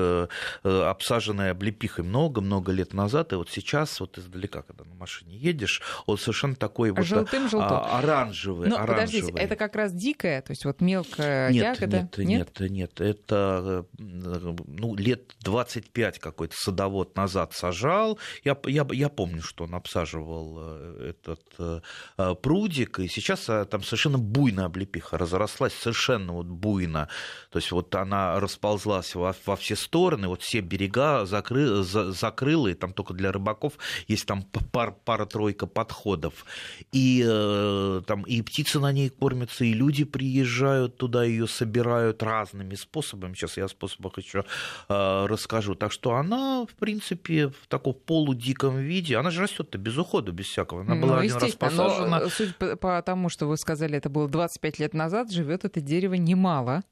обсаженный 0.62 1.50
облепихой 1.50 2.02
много-много 2.02 2.72
лет 2.72 2.94
назад, 2.94 3.32
и 3.32 3.36
вот 3.36 3.50
сейчас, 3.50 4.00
вот 4.00 4.16
издалека, 4.16 4.62
когда 4.62 4.84
на 4.84 4.94
машине 4.94 5.36
едешь, 5.36 5.82
он 6.06 6.18
совершенно 6.18 6.54
такой 6.54 6.90
вот 6.90 7.04
Желтым, 7.04 7.48
а, 7.54 7.98
оранжевый. 7.98 8.68
Но 8.68 8.76
оранжевый. 8.76 9.22
подождите, 9.22 9.32
это 9.38 9.56
как 9.56 9.76
раз 9.76 9.92
дикая, 9.92 10.42
то 10.42 10.50
есть 10.50 10.64
вот 10.64 10.80
мелкая 10.80 11.50
нет, 11.50 11.62
ягода? 11.62 11.96
Нет, 12.02 12.18
нет, 12.18 12.60
нет, 12.60 12.70
нет, 12.70 13.00
это 13.00 13.86
ну, 13.98 14.94
лет 14.96 15.34
25 15.42 16.18
какой-то 16.18 16.54
садовод 16.56 17.16
назад 17.16 17.52
сажал. 17.52 18.18
Я, 18.44 18.56
я, 18.66 18.86
я 18.92 19.08
помню, 19.08 19.42
что 19.42 19.64
он 19.64 19.74
обсаживал 19.74 20.56
э, 20.58 21.10
этот 21.10 21.82
э, 22.16 22.34
прудик, 22.42 23.00
и 23.00 23.08
сейчас 23.08 23.48
э, 23.48 23.64
там 23.64 23.82
совершенно 23.82 24.18
буйная 24.18 24.66
облепиха 24.66 25.18
разрослась, 25.18 25.74
совершенно 25.74 26.32
вот 26.32 26.46
буйно. 26.46 27.08
То 27.50 27.58
есть 27.58 27.72
вот 27.72 27.94
она 27.94 28.38
расползлась 28.40 29.14
во, 29.14 29.34
во 29.46 29.56
все 29.56 29.76
стороны, 29.76 30.28
вот 30.28 30.42
все 30.42 30.60
берега 30.60 31.26
закры, 31.26 31.82
за, 31.82 32.12
закрыла, 32.12 32.68
и 32.68 32.74
там 32.74 32.92
только 32.92 33.14
для 33.14 33.32
рыбаков 33.32 33.74
есть 34.06 34.26
там 34.26 34.42
пар, 34.42 34.94
пара-тройка 35.04 35.66
под 35.66 35.89
подходов. 35.90 36.44
И, 36.92 37.24
э, 37.26 38.03
там, 38.07 38.22
и 38.22 38.42
птицы 38.42 38.79
на 38.79 38.92
ней 38.92 39.11
кормятся, 39.11 39.64
и 39.64 39.72
люди 39.72 40.05
приезжают 40.05 40.96
туда, 40.96 41.24
ее 41.24 41.46
собирают 41.46 42.22
разными 42.22 42.76
способами. 42.76 43.35
Сейчас 43.35 43.57
я 43.57 43.64
о 43.64 43.68
способах 43.68 44.18
еще 44.18 44.44
э, 44.88 45.26
расскажу. 45.26 45.74
Так 45.74 45.92
что 45.92 46.14
она, 46.14 46.66
в 46.66 46.74
принципе, 46.74 47.48
в 47.48 47.66
таком 47.68 47.94
полудиком 47.94 48.79
виде, 48.79 49.16
она 49.16 49.31
же 49.31 49.42
растет-то 49.42 49.79
без 49.79 49.96
ухода, 49.98 50.33
без 50.33 50.46
всякого. 50.46 50.83
Она 50.83 50.94
ну, 50.94 51.03
была 51.03 51.18
один 51.18 51.37
раз 51.37 51.53
посажена. 51.53 52.20
Но, 52.20 52.26
э, 52.26 52.46
по, 52.59 52.76
по 52.76 53.03
тому, 53.03 53.29
что 53.29 53.46
вы 53.46 53.57
сказали, 53.57 53.96
это 53.96 54.09
было 54.09 54.29
25 54.29 54.79
лет 54.79 54.94
назад, 54.94 55.31
живет 55.33 55.64
это 55.64 55.81
дерево 55.81 56.14
немало. 56.14 56.83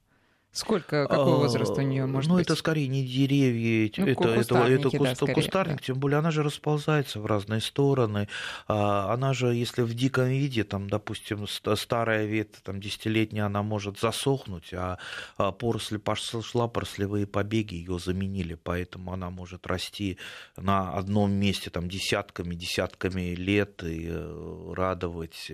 Сколько, 0.50 1.06
какой 1.06 1.34
а, 1.34 1.36
возраст 1.36 1.76
у 1.76 1.82
нее 1.82 2.06
может 2.06 2.28
ну, 2.30 2.36
быть? 2.36 2.48
Ну, 2.48 2.52
это 2.52 2.58
скорее 2.58 2.88
не 2.88 3.04
деревья, 3.04 3.90
ну, 3.98 4.06
это, 4.06 4.28
это, 4.28 4.56
это 4.56 4.90
куст, 4.90 5.20
да, 5.20 5.34
кустарник, 5.34 5.76
да. 5.76 5.82
тем 5.84 5.98
более 5.98 6.18
она 6.18 6.30
же 6.30 6.42
расползается 6.42 7.20
в 7.20 7.26
разные 7.26 7.60
стороны. 7.60 8.28
А, 8.66 9.12
она 9.12 9.34
же, 9.34 9.48
если 9.48 9.82
в 9.82 9.94
диком 9.94 10.28
виде, 10.28 10.64
там, 10.64 10.88
допустим, 10.88 11.46
старая 11.46 12.24
ветвь, 12.24 12.62
там, 12.62 12.80
десятилетняя, 12.80 13.44
она 13.44 13.62
может 13.62 14.00
засохнуть, 14.00 14.72
а, 14.72 14.98
а 15.36 15.52
поросли 15.52 15.98
пошла, 15.98 16.66
порослевые 16.66 17.26
побеги 17.26 17.74
ее 17.74 17.98
заменили, 17.98 18.54
поэтому 18.54 19.12
она 19.12 19.28
может 19.30 19.66
расти 19.66 20.18
на 20.56 20.94
одном 20.94 21.30
месте 21.30 21.68
там, 21.68 21.88
десятками, 21.90 22.54
десятками 22.54 23.34
лет 23.34 23.84
и 23.84 24.08
э, 24.10 24.72
радовать 24.74 25.52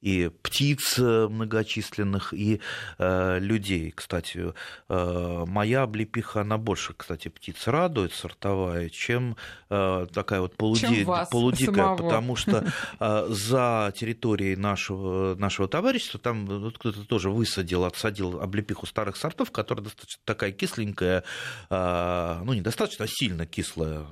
и 0.00 0.30
птиц 0.42 0.98
многочисленных, 0.98 2.34
и 2.34 2.60
э, 2.98 3.38
людей, 3.38 3.92
кстати 3.92 4.31
кстати, 4.32 4.54
э, 4.88 5.44
моя 5.46 5.82
облепиха, 5.82 6.40
она 6.40 6.58
больше, 6.58 6.94
кстати, 6.96 7.28
птиц 7.28 7.66
радует, 7.66 8.12
сортовая, 8.12 8.88
чем 8.88 9.36
э, 9.70 10.06
такая 10.12 10.40
вот 10.40 10.56
полуди... 10.56 11.06
полудикая, 11.30 11.74
самого. 11.74 11.96
потому 11.96 12.36
что 12.36 12.64
э, 13.00 13.26
за 13.28 13.92
территорией 13.96 14.56
нашего, 14.56 15.34
нашего 15.34 15.68
товарищества 15.68 16.20
там 16.20 16.46
вот 16.46 16.78
кто-то 16.78 17.04
тоже 17.04 17.30
высадил, 17.30 17.84
отсадил 17.84 18.40
облепиху 18.40 18.86
старых 18.86 19.16
сортов, 19.16 19.50
которая 19.50 19.84
достаточно 19.84 20.22
такая 20.24 20.52
кисленькая, 20.52 21.24
ну, 21.70 22.52
недостаточно 22.52 23.06
сильно 23.08 23.46
кислая, 23.46 24.06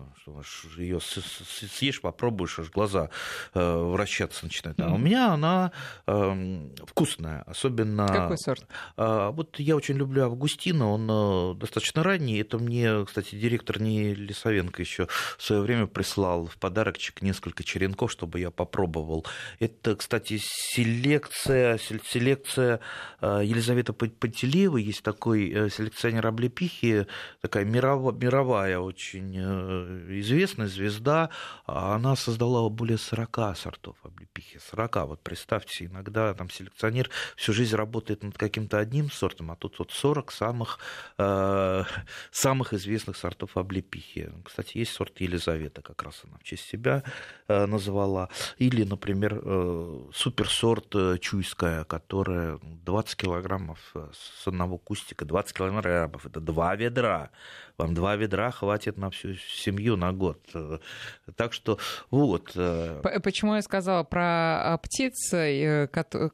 ее 0.77 1.01
съешь, 1.01 2.01
попробуешь, 2.01 2.59
аж 2.59 2.71
глаза 2.71 3.11
вращаться 3.55 4.45
начинают. 4.45 4.81
А 4.81 4.93
у 4.93 4.99
меня 4.99 5.33
она 5.33 5.73
эм, 6.07 6.73
вкусная, 6.87 7.43
особенно... 7.47 8.07
Какой 8.07 8.39
сорт? 8.39 8.67
Вот 8.97 9.59
я 9.59 9.77
очень 9.77 9.97
люблю 9.97 10.10
люблю 10.11 10.25
Августина, 10.25 10.91
он 10.91 11.09
э, 11.09 11.55
достаточно 11.55 12.03
ранний. 12.03 12.41
Это 12.41 12.59
мне, 12.59 13.05
кстати, 13.05 13.37
директор 13.37 13.81
не 13.81 14.13
Лисовенко 14.13 14.83
еще 14.83 15.07
в 15.39 15.43
свое 15.43 15.63
время 15.63 15.87
прислал 15.87 16.47
в 16.47 16.57
подарочек 16.57 17.23
несколько 17.23 17.63
черенков, 17.63 18.11
чтобы 18.11 18.41
я 18.41 18.51
попробовал. 18.51 19.25
Это, 19.61 19.95
кстати, 19.95 20.41
селекция, 20.43 21.79
селекция 21.79 22.81
э, 23.21 23.43
Елизаветы 23.45 23.93
Пантелеевой. 23.93 24.83
Есть 24.83 25.05
такой 25.05 25.49
э, 25.49 25.71
селекционер 25.71 26.27
облепихи, 26.27 27.07
такая 27.41 27.65
мировая, 27.65 28.13
мировая 28.13 28.79
очень 28.81 29.37
известная 30.21 30.67
звезда. 30.67 31.31
Она 31.67 32.17
создала 32.17 32.69
более 32.69 32.99
40 32.99 33.57
сортов 33.57 33.97
облепихи. 34.03 34.59
40. 34.59 34.97
Вот 35.07 35.23
представьте, 35.23 35.85
иногда 35.85 36.35
там 36.35 36.51
селекционер 36.51 37.09
всю 37.37 37.53
жизнь 37.53 37.77
работает 37.77 38.25
над 38.25 38.37
каким-то 38.37 38.79
одним 38.79 39.09
сортом, 39.11 39.53
а 39.53 39.57
тут 39.57 39.79
вот 39.79 39.93
40 40.01 40.33
самых, 40.33 40.79
э, 41.19 41.85
самых 42.31 42.73
известных 42.73 43.17
сортов 43.17 43.57
облепихи. 43.57 44.31
Кстати, 44.45 44.79
есть 44.79 44.93
сорт 44.93 45.21
Елизавета, 45.21 45.83
как 45.83 46.03
раз 46.03 46.23
она 46.25 46.39
в 46.39 46.43
честь 46.43 46.67
себя 46.69 47.03
э, 47.49 47.67
назвала. 47.67 48.29
Или, 48.59 48.85
например, 48.85 49.41
э, 49.43 50.11
суперсорт 50.15 50.95
э, 50.95 51.19
Чуйская, 51.19 51.85
которая 51.85 52.59
20 52.63 53.17
килограммов 53.17 53.79
с 54.13 54.49
одного 54.49 54.79
кустика, 54.79 55.25
20 55.25 55.57
килограммов, 55.57 56.27
это 56.27 56.41
два 56.41 56.75
ведра 56.77 57.31
вам 57.81 57.95
два 57.95 58.17
ведра 58.17 58.51
хватит 58.51 58.99
на 58.99 59.09
всю 59.09 59.35
семью 59.37 59.97
на 59.97 60.13
год. 60.13 60.39
Так 61.37 61.55
что 61.55 61.79
вот. 62.11 62.53
Почему 63.23 63.55
я 63.55 63.63
сказала 63.63 64.05
про 64.05 64.79
птиц, 64.83 65.31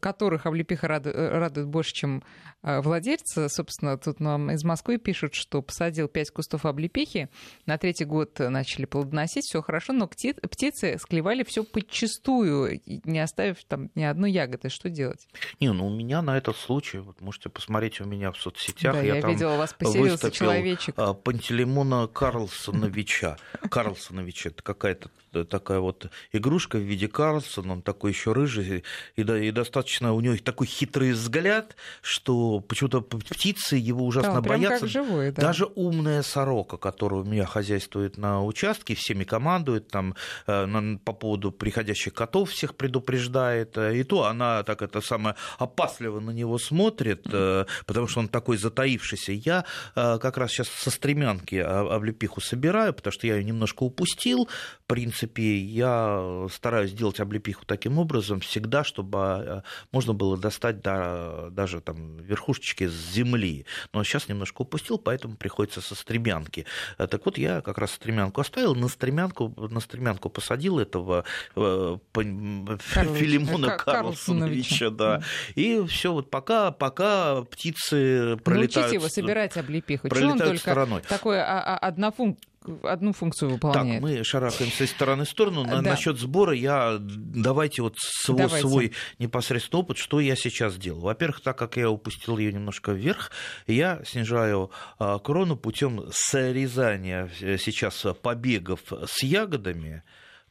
которых 0.01 0.47
облепиха 0.47 0.89
радует 0.89 1.69
больше, 1.69 1.93
чем 1.95 2.25
владельца, 2.67 3.49
собственно, 3.49 3.97
тут 3.97 4.21
нам 4.21 4.51
из 4.51 4.65
Москвы 4.65 4.99
пишут, 4.99 5.35
что 5.35 5.63
посадил 5.63 6.09
5 6.09 6.31
кустов 6.33 6.67
облепихи, 6.67 7.29
на 7.65 7.79
третий 7.79 8.05
год 8.05 8.39
начали 8.39 8.85
плодоносить, 8.87 9.45
все 9.45 9.63
хорошо, 9.63 9.93
но 9.93 10.09
птицы 10.09 10.99
склевали 10.99 11.45
все 11.45 11.65
подчистую, 11.65 12.81
не 12.85 13.21
оставив 13.21 13.65
там 13.65 13.91
ни 13.95 14.03
одной 14.03 14.33
ягоды. 14.33 14.69
Что 14.69 14.91
делать? 14.91 15.29
Не, 15.61 15.73
ну 15.73 15.87
у 15.87 15.91
меня 15.91 16.23
на 16.23 16.37
этот 16.37 16.57
случай, 16.57 16.99
вот 16.99 17.21
можете 17.21 17.49
посмотреть 17.49 18.01
у 18.01 18.05
меня 18.05 18.33
в 18.33 18.37
соцсетях, 18.37 18.95
да, 18.95 19.03
я, 19.03 19.17
я 19.17 19.21
там 19.21 19.31
видела, 19.31 19.55
у 19.55 19.59
вас 19.59 19.73
поселился 19.73 20.31
человечек. 20.31 20.95
А, 20.99 21.15
Пантелеймона 21.15 22.09
Карлсоновича. 22.09 23.37
Карлсонович, 23.71 24.47
это 24.47 24.63
какая-то 24.63 25.11
такая 25.45 25.81
вот 25.81 26.11
игрушка 26.33 26.79
в 26.79 26.83
виде 26.83 27.09
Карлсона, 27.09 27.75
он 27.75 27.83
такой 27.83 28.13
еще 28.13 28.33
рыжий, 28.33 28.85
и, 29.17 29.23
да, 29.23 29.39
и 29.39 29.51
достаточно 29.51 30.13
у 30.13 30.21
него 30.21 30.37
такой 30.39 30.67
хитрый 30.67 31.13
взгляд, 31.13 31.77
что 32.03 32.61
почему-то 32.61 33.01
птицы 33.01 33.77
его 33.77 34.07
ужасно 34.07 34.41
да, 34.41 34.49
боятся. 34.49 34.87
живой, 34.87 35.33
да. 35.33 35.43
Даже 35.43 35.67
умная 35.75 36.23
сорока, 36.23 36.77
которая 36.77 37.21
у 37.21 37.25
меня 37.25 37.47
хозяйствует 37.47 38.19
на 38.19 38.45
участке, 38.45 38.95
всеми 38.95 39.25
командует, 39.25 39.89
там 39.89 40.15
э, 40.47 40.97
по 41.05 41.13
поводу 41.13 41.53
приходящих 41.53 42.15
котов 42.15 42.51
всех 42.51 42.75
предупреждает, 42.77 43.77
э, 43.79 43.99
и 43.99 44.05
то 44.05 44.25
она 44.25 44.63
так 44.63 44.83
это 44.83 45.01
самое 45.01 45.37
опасливо 45.59 46.21
на 46.21 46.31
него 46.31 46.59
смотрит, 46.59 47.27
э, 47.33 47.67
потому 47.87 48.07
что 48.07 48.21
он 48.21 48.29
такой 48.29 48.57
затаившийся. 48.57 49.33
Я 49.33 49.65
как 49.95 50.39
раз 50.39 50.51
сейчас 50.51 50.69
со 50.69 50.91
стремянки 50.91 51.57
облепиху 51.57 52.41
собираю, 52.41 52.93
потому 52.93 53.13
что 53.13 53.27
я 53.27 53.37
ее 53.37 53.45
немножко 53.45 53.83
упустил, 53.83 54.49
в 54.83 54.87
принципе, 54.87 55.26
я 55.35 56.47
стараюсь 56.51 56.93
делать 56.93 57.21
облепиху 57.21 57.65
таким 57.67 57.99
образом 57.99 58.41
всегда, 58.41 58.85
чтобы 58.85 59.63
можно 59.93 60.15
было 60.15 60.37
достать 60.37 60.81
даже 60.81 61.81
там 61.81 62.17
верхушечки 62.19 62.87
с 62.87 63.13
земли. 63.13 63.67
Но 63.93 64.05
сейчас 64.05 64.29
немножко 64.29 64.63
упустил, 64.63 64.99
поэтому 64.99 65.37
приходится 65.37 65.81
со 65.81 65.95
стремянки. 65.95 66.67
Э, 66.99 67.07
так 67.07 67.25
вот, 67.25 67.39
я 67.39 67.61
как 67.61 67.79
раз 67.79 67.93
стремянку 67.93 68.41
оставил, 68.41 68.75
на 68.75 68.89
стремянку, 68.89 69.55
на 69.57 69.81
стремянку 69.81 70.29
посадил 70.31 70.79
этого 70.79 71.25
э, 71.55 71.99
Карлович, 72.13 73.21
Филимона 73.21 73.69
Кар- 73.77 74.03
Карлсоновича. 74.03 74.91
Да. 74.91 75.23
И 75.55 75.85
все, 75.89 76.13
вот 76.13 76.31
пока, 76.31 76.71
пока 76.71 77.43
птицы 77.43 78.37
пролетают... 78.45 78.77
Научите 78.77 78.95
его 78.95 79.09
собирать 79.09 79.57
облепиху. 79.57 80.09
Чего 80.09 80.33
он 80.33 80.39
только 80.39 80.59
стороной. 80.59 81.03
такой 81.03 81.41
а, 81.41 81.61
а, 81.61 81.79
однофункциональный 81.79 82.56
одну 82.83 83.13
функцию 83.13 83.51
выполняет. 83.53 84.03
Так, 84.03 84.03
мы 84.03 84.25
шарахаемся 84.25 84.85
из 84.85 84.91
стороны 84.91 85.25
в 85.25 85.29
сторону. 85.29 85.65
Да. 85.65 85.83
Насчет 85.83 86.19
сбора 86.19 86.53
я 86.53 86.97
давайте 87.01 87.83
вот 87.83 87.97
свой, 87.99 88.39
давайте. 88.39 88.69
свой 88.69 88.93
непосредственный 89.19 89.83
опыт, 89.83 89.99
что 89.99 90.21
я 90.21 90.37
сейчас 90.37 90.77
делаю. 90.77 91.03
Во-первых, 91.03 91.41
так 91.41 91.59
как 91.59 91.77
я 91.77 91.91
упустил 91.91 92.39
ее 92.39 92.53
немножко 92.53 92.93
вверх, 92.93 93.31
я 93.67 94.03
снижаю 94.05 94.71
а, 94.99 95.19
крону 95.19 95.57
путем 95.57 96.05
срезания 96.11 97.31
э, 97.41 97.59
сейчас 97.59 98.07
побегов 98.23 98.81
с 99.07 99.23
ягодами. 99.23 100.03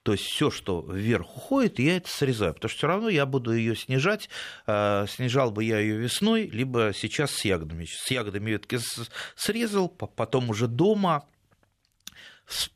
То 0.06 0.12
есть 0.12 0.26
все, 0.26 0.52
что 0.52 0.86
вверх 0.88 1.36
уходит, 1.36 1.80
я 1.80 1.98
это 1.98 2.08
срезаю, 2.08 2.54
потому 2.54 2.70
что 2.70 2.78
все 2.78 2.88
равно 2.88 3.10
я 3.10 3.26
буду 3.26 3.52
ее 3.56 3.76
снижать. 3.76 4.30
А, 4.68 5.08
снижал 5.08 5.50
бы 5.50 5.64
я 5.64 5.80
ее 5.80 5.98
весной, 5.98 6.48
либо 6.48 6.92
сейчас 6.96 7.32
с 7.32 7.44
ягодами. 7.44 7.86
С 7.86 8.12
ягодами 8.12 8.52
ветки 8.52 8.78
срезал, 9.36 9.90
потом 9.90 10.52
уже 10.52 10.68
дома 10.68 11.26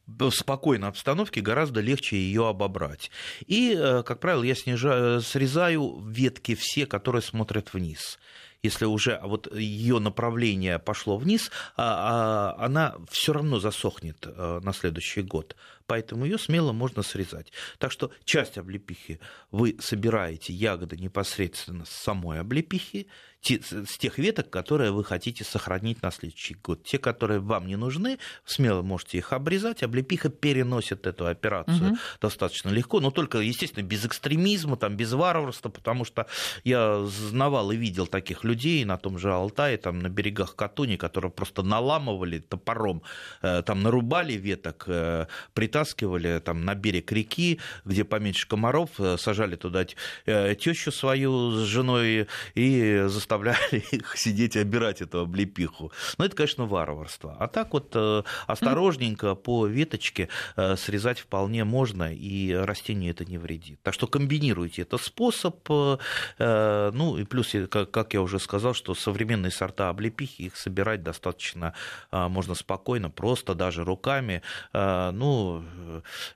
в 0.08 0.32
спокойной 0.32 0.90
обстановке 0.90 1.42
гораздо 1.42 1.82
легче 1.82 2.18
ее 2.18 2.48
обобрать. 2.48 3.12
И, 3.46 3.76
э, 3.78 4.04
как 4.04 4.20
правило, 4.20 4.44
я 4.44 4.56
снижаю, 4.56 5.22
срезаю 5.22 6.04
ветки 6.06 6.56
все, 6.56 6.86
которые 6.86 7.22
смотрят 7.22 7.74
вниз 7.74 8.20
если 8.62 8.86
уже 8.86 9.20
вот 9.24 9.54
ее 9.56 10.00
направление 10.00 10.80
пошло 10.80 11.18
вниз, 11.18 11.52
а, 11.78 12.56
а, 12.58 12.66
она 12.66 12.96
все 13.10 13.34
равно 13.34 13.60
засохнет 13.60 14.26
э, 14.26 14.60
на 14.62 14.74
следующий 14.74 15.22
год. 15.22 15.56
Поэтому 15.88 16.26
ее 16.26 16.38
смело 16.38 16.72
можно 16.72 17.02
срезать. 17.02 17.52
Так 17.78 17.92
что 17.92 18.12
часть 18.26 18.58
облепихи 18.58 19.20
вы 19.52 19.78
собираете 19.80 20.54
ягоды 20.54 20.98
непосредственно 20.98 21.86
с 21.86 21.90
самой 21.90 22.42
облепихи, 22.42 23.08
те, 23.41 23.62
с 23.62 23.97
тех 23.97 24.17
веток, 24.17 24.49
которые 24.49 24.91
вы 24.91 25.04
хотите 25.04 25.43
сохранить 25.43 26.02
на 26.02 26.12
следующий 26.12 26.56
год. 26.56 26.84
Те, 26.84 26.97
которые 26.97 27.39
вам 27.39 27.67
не 27.67 27.78
нужны, 27.78 28.19
смело 28.45 28.82
можете 28.82 29.17
их 29.17 29.32
обрезать. 29.32 29.82
Облепиха 29.82 30.30
переносит 30.30 31.08
эту 31.08 31.25
операцию 31.25 31.91
угу. 31.91 31.97
достаточно 32.21 32.69
легко, 32.69 32.99
но 32.99 33.12
только, 33.12 33.39
естественно, 33.39 33.84
без 33.84 34.06
экстремизма, 34.06 34.75
там, 34.75 34.97
без 34.97 35.13
варварства, 35.13 35.69
потому 35.69 36.04
что 36.04 36.28
я 36.63 37.04
знавал 37.06 37.71
и 37.71 37.78
видел 37.78 38.08
таких 38.08 38.43
людей 38.43 38.84
на 38.84 38.97
том 38.97 39.17
же 39.17 39.32
Алтае, 39.32 39.78
там, 39.78 39.99
на 39.99 40.10
берегах 40.10 40.56
Катуни, 40.56 40.97
которые 40.97 41.32
просто 41.32 41.63
наламывали 41.63 42.39
топором, 42.39 43.02
э, 43.41 43.63
там, 43.65 43.84
нарубали 43.84 44.34
веток, 44.34 44.84
э, 44.88 45.28
притаскивали 45.54 46.39
там, 46.39 46.65
на 46.65 46.75
берег 46.75 47.12
реки, 47.12 47.60
где 47.86 48.04
поменьше 48.04 48.47
комаров, 48.47 48.89
э, 48.99 49.17
сажали 49.17 49.56
туда 49.56 49.86
тещу 50.25 50.91
свою 50.91 51.52
с 51.52 51.63
женой 51.63 52.28
и 52.56 53.04
заставляли 53.08 53.29
заставляли 53.30 53.58
их 53.92 54.18
сидеть 54.18 54.56
и 54.56 54.60
обирать 54.60 55.02
эту 55.02 55.20
облепиху. 55.20 55.92
Но 56.18 56.26
это, 56.26 56.36
конечно, 56.36 56.65
варварство. 56.65 57.36
А 57.39 57.48
так 57.48 57.74
вот 57.74 57.92
э, 57.94 58.24
осторожненько 58.48 59.36
по 59.36 59.68
веточке 59.68 60.30
э, 60.56 60.76
срезать 60.76 61.20
вполне 61.20 61.63
можно, 61.63 62.13
и 62.13 62.54
растению 62.54 63.12
это 63.12 63.26
не 63.26 63.38
вредит. 63.38 63.80
Так 63.84 63.94
что 63.94 64.08
комбинируйте 64.08 64.82
этот 64.82 65.02
способ. 65.02 65.58
Э, 65.70 66.92
ну 66.94 67.18
и 67.18 67.24
плюс, 67.24 67.56
как 67.70 68.13
я 68.13 68.22
уже 68.22 68.39
сказал, 68.39 68.74
что 68.74 68.96
современные 68.96 69.52
сорта 69.52 69.89
облепихи, 69.89 70.44
их 70.44 70.58
собирать 70.58 71.04
достаточно 71.04 71.74
можно 72.12 72.56
спокойно, 72.56 73.10
просто 73.10 73.54
даже 73.54 73.84
руками, 73.84 74.42
ну, 74.74 75.63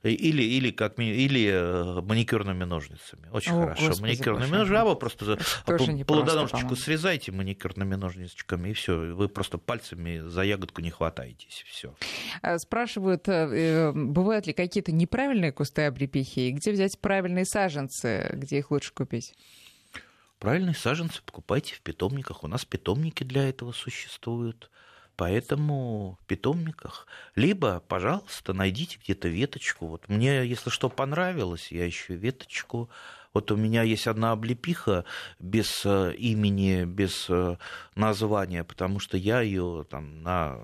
или, 0.03 0.43
или, 0.43 0.71
как, 0.71 0.99
или 0.99 2.01
маникюрными 2.01 2.63
ножницами. 2.63 3.27
Очень 3.31 3.53
О, 3.53 3.61
хорошо. 3.61 3.87
Господи, 3.87 4.01
маникюрными 4.01 4.51
ножницами, 4.51 4.77
а 4.77 4.85
вы 4.85 4.95
просто 4.95 5.37
плодоножечку 6.05 6.75
срезайте 6.83 7.31
маникюрными 7.31 7.95
ножничками, 7.95 8.69
и 8.69 8.73
все, 8.73 9.13
вы 9.13 9.29
просто 9.29 9.57
пальцами 9.57 10.19
за 10.19 10.43
ягодку 10.43 10.81
не 10.81 10.91
хватаетесь, 10.91 11.63
все. 11.67 11.95
А, 12.41 12.59
спрашивают, 12.59 13.27
э, 13.27 13.31
э, 13.31 13.91
бывают 13.93 14.47
ли 14.47 14.53
какие-то 14.53 14.91
неправильные 14.91 15.51
кусты 15.51 15.83
облепихи, 15.83 16.49
и 16.49 16.51
где 16.51 16.71
взять 16.71 16.99
правильные 16.99 17.45
саженцы, 17.45 18.29
где 18.33 18.59
их 18.59 18.71
лучше 18.71 18.93
купить? 18.93 19.33
Правильные 20.39 20.75
саженцы 20.75 21.21
покупайте 21.25 21.73
в 21.73 21.81
питомниках. 21.81 22.43
У 22.43 22.47
нас 22.47 22.65
питомники 22.65 23.23
для 23.23 23.47
этого 23.47 23.71
существуют. 23.71 24.69
Поэтому 25.15 26.17
в 26.21 26.25
питомниках. 26.25 27.07
Либо, 27.35 27.79
пожалуйста, 27.87 28.53
найдите 28.53 28.99
где-то 29.01 29.27
веточку. 29.27 29.87
Вот 29.87 30.09
мне, 30.09 30.45
если 30.45 30.69
что 30.69 30.89
понравилось, 30.89 31.71
я 31.71 31.87
ищу 31.87 32.15
веточку 32.15 32.89
вот 33.33 33.51
у 33.51 33.55
меня 33.55 33.83
есть 33.83 34.07
одна 34.07 34.31
облепиха 34.31 35.05
без 35.39 35.81
э, 35.85 36.13
имени, 36.15 36.85
без 36.85 37.27
э, 37.29 37.57
названия, 37.95 38.63
потому 38.63 38.99
что 38.99 39.17
я 39.17 39.41
ее 39.41 39.85
там 39.89 40.21
на 40.21 40.59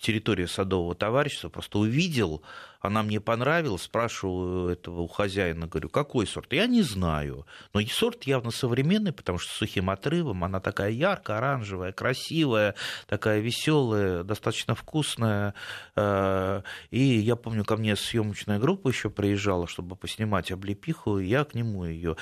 территории 0.00 0.46
садового 0.46 0.94
товарищества 0.94 1.50
просто 1.50 1.78
увидел, 1.78 2.42
она 2.80 3.02
мне 3.02 3.20
понравилась, 3.20 3.82
спрашиваю 3.82 4.68
этого 4.68 5.00
у 5.00 5.08
хозяина, 5.08 5.66
говорю, 5.66 5.88
какой 5.88 6.26
сорт? 6.26 6.52
Я 6.52 6.66
не 6.66 6.82
знаю, 6.82 7.46
но 7.74 7.80
сорт 7.86 8.24
явно 8.24 8.50
современный, 8.50 9.12
потому 9.12 9.38
что 9.38 9.52
с 9.52 9.56
сухим 9.56 9.90
отрывом, 9.90 10.44
она 10.44 10.60
такая 10.60 10.90
яркая, 10.90 11.38
оранжевая, 11.38 11.92
красивая, 11.92 12.74
такая 13.06 13.40
веселая, 13.40 14.22
достаточно 14.22 14.74
вкусная. 14.74 15.54
Э, 15.96 16.62
и 16.90 17.00
я 17.00 17.36
помню, 17.36 17.64
ко 17.64 17.76
мне 17.76 17.96
съемочная 17.96 18.58
группа 18.58 18.88
еще 18.88 19.10
приезжала, 19.10 19.66
чтобы 19.66 19.96
поснимать 19.96 20.52
облепиху, 20.52 21.18
и 21.18 21.26
я 21.26 21.44
к 21.44 21.54
нему 21.54 21.84
ее 21.84 22.16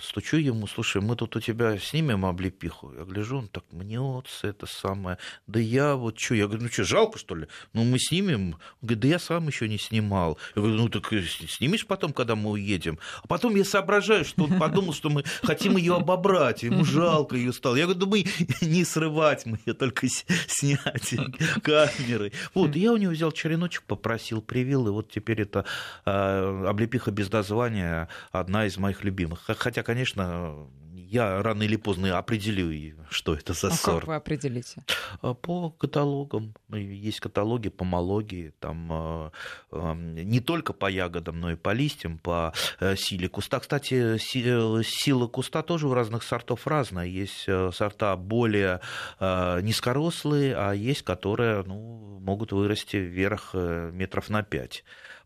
стучу 0.00 0.36
ему, 0.36 0.66
слушай, 0.66 1.02
мы 1.02 1.16
тут 1.16 1.34
у 1.36 1.40
тебя 1.40 1.76
снимем 1.78 2.24
облепиху. 2.24 2.92
Я 2.92 3.04
гляжу, 3.04 3.38
он 3.38 3.48
так 3.48 3.64
мнется, 3.72 4.46
это 4.46 4.66
самое. 4.66 5.18
Да 5.46 5.58
я 5.58 5.96
вот 5.96 6.18
что, 6.18 6.34
я 6.34 6.46
говорю, 6.46 6.64
ну 6.64 6.68
что, 6.68 6.84
жалко 6.84 7.18
что 7.18 7.34
ли? 7.34 7.48
Ну 7.72 7.84
мы 7.84 7.98
снимем. 7.98 8.52
Он 8.52 8.58
говорит, 8.82 9.00
да 9.00 9.08
я 9.08 9.18
сам 9.18 9.48
еще 9.48 9.68
не 9.72 9.78
снимал. 9.78 10.38
Я 10.54 10.62
говорю, 10.62 10.76
ну 10.76 10.88
так 10.88 11.12
э, 11.12 11.22
снимешь 11.22 11.86
потом, 11.86 12.12
когда 12.12 12.36
мы 12.36 12.50
уедем. 12.50 12.98
А 13.22 13.26
потом 13.26 13.56
я 13.56 13.64
соображаю, 13.64 14.24
что 14.24 14.44
он 14.44 14.58
подумал, 14.58 14.92
что 14.92 15.10
мы 15.10 15.24
хотим 15.42 15.76
ее 15.76 15.96
обобрать, 15.96 16.62
ему 16.62 16.84
жалко 16.84 17.36
ее 17.36 17.52
стало. 17.52 17.76
Я 17.76 17.86
говорю, 17.86 18.06
мы 18.06 18.26
не 18.60 18.84
срывать, 18.84 19.46
мы 19.46 19.58
ее 19.66 19.74
только 19.74 20.06
снять 20.46 21.14
камерой. 21.62 22.32
Вот, 22.54 22.76
я 22.76 22.92
у 22.92 22.96
него 22.96 23.12
взял 23.12 23.32
череночек, 23.32 23.82
попросил, 23.84 24.42
привил, 24.42 24.86
и 24.88 24.90
вот 24.90 25.10
теперь 25.10 25.42
это 25.42 25.64
э, 26.04 26.64
облепиха 26.68 27.10
без 27.10 27.30
названия 27.32 28.08
одна 28.30 28.66
из 28.66 28.76
моих 28.76 29.04
любимых. 29.04 29.40
Хотя, 29.46 29.82
конечно, 29.82 30.54
я 31.12 31.42
рано 31.42 31.62
или 31.62 31.76
поздно 31.76 32.16
определю, 32.16 32.96
что 33.10 33.34
это 33.34 33.52
за 33.52 33.68
а 33.68 33.70
сорт. 33.72 34.00
как 34.00 34.08
вы 34.08 34.14
определите? 34.14 34.82
А, 35.20 35.34
по 35.34 35.70
каталогам. 35.70 36.54
Есть 36.70 37.20
каталоги 37.20 37.68
помологии, 37.68 38.54
там 38.58 39.30
не 39.70 40.40
только 40.40 40.72
по 40.72 40.90
ягодам, 40.90 41.38
но 41.38 41.52
и 41.52 41.56
по 41.56 41.74
листьям, 41.74 42.18
по 42.18 42.54
э, 42.80 42.96
силе 42.96 43.28
куста. 43.28 43.60
Кстати, 43.60 44.16
сила 44.18 45.26
куста 45.26 45.62
тоже 45.62 45.86
у 45.86 45.92
разных 45.92 46.22
сортов 46.22 46.66
разная. 46.66 47.06
Есть 47.06 47.44
э, 47.46 47.70
сорта 47.74 48.16
более 48.16 48.80
низкорослые, 49.20 50.54
а 50.56 50.72
есть, 50.72 51.02
которые 51.02 51.62
ну, 51.64 52.20
могут 52.20 52.52
вырасти 52.52 52.96
вверх 52.96 53.52
метров 53.52 54.30
на 54.30 54.42
пять. 54.42 54.82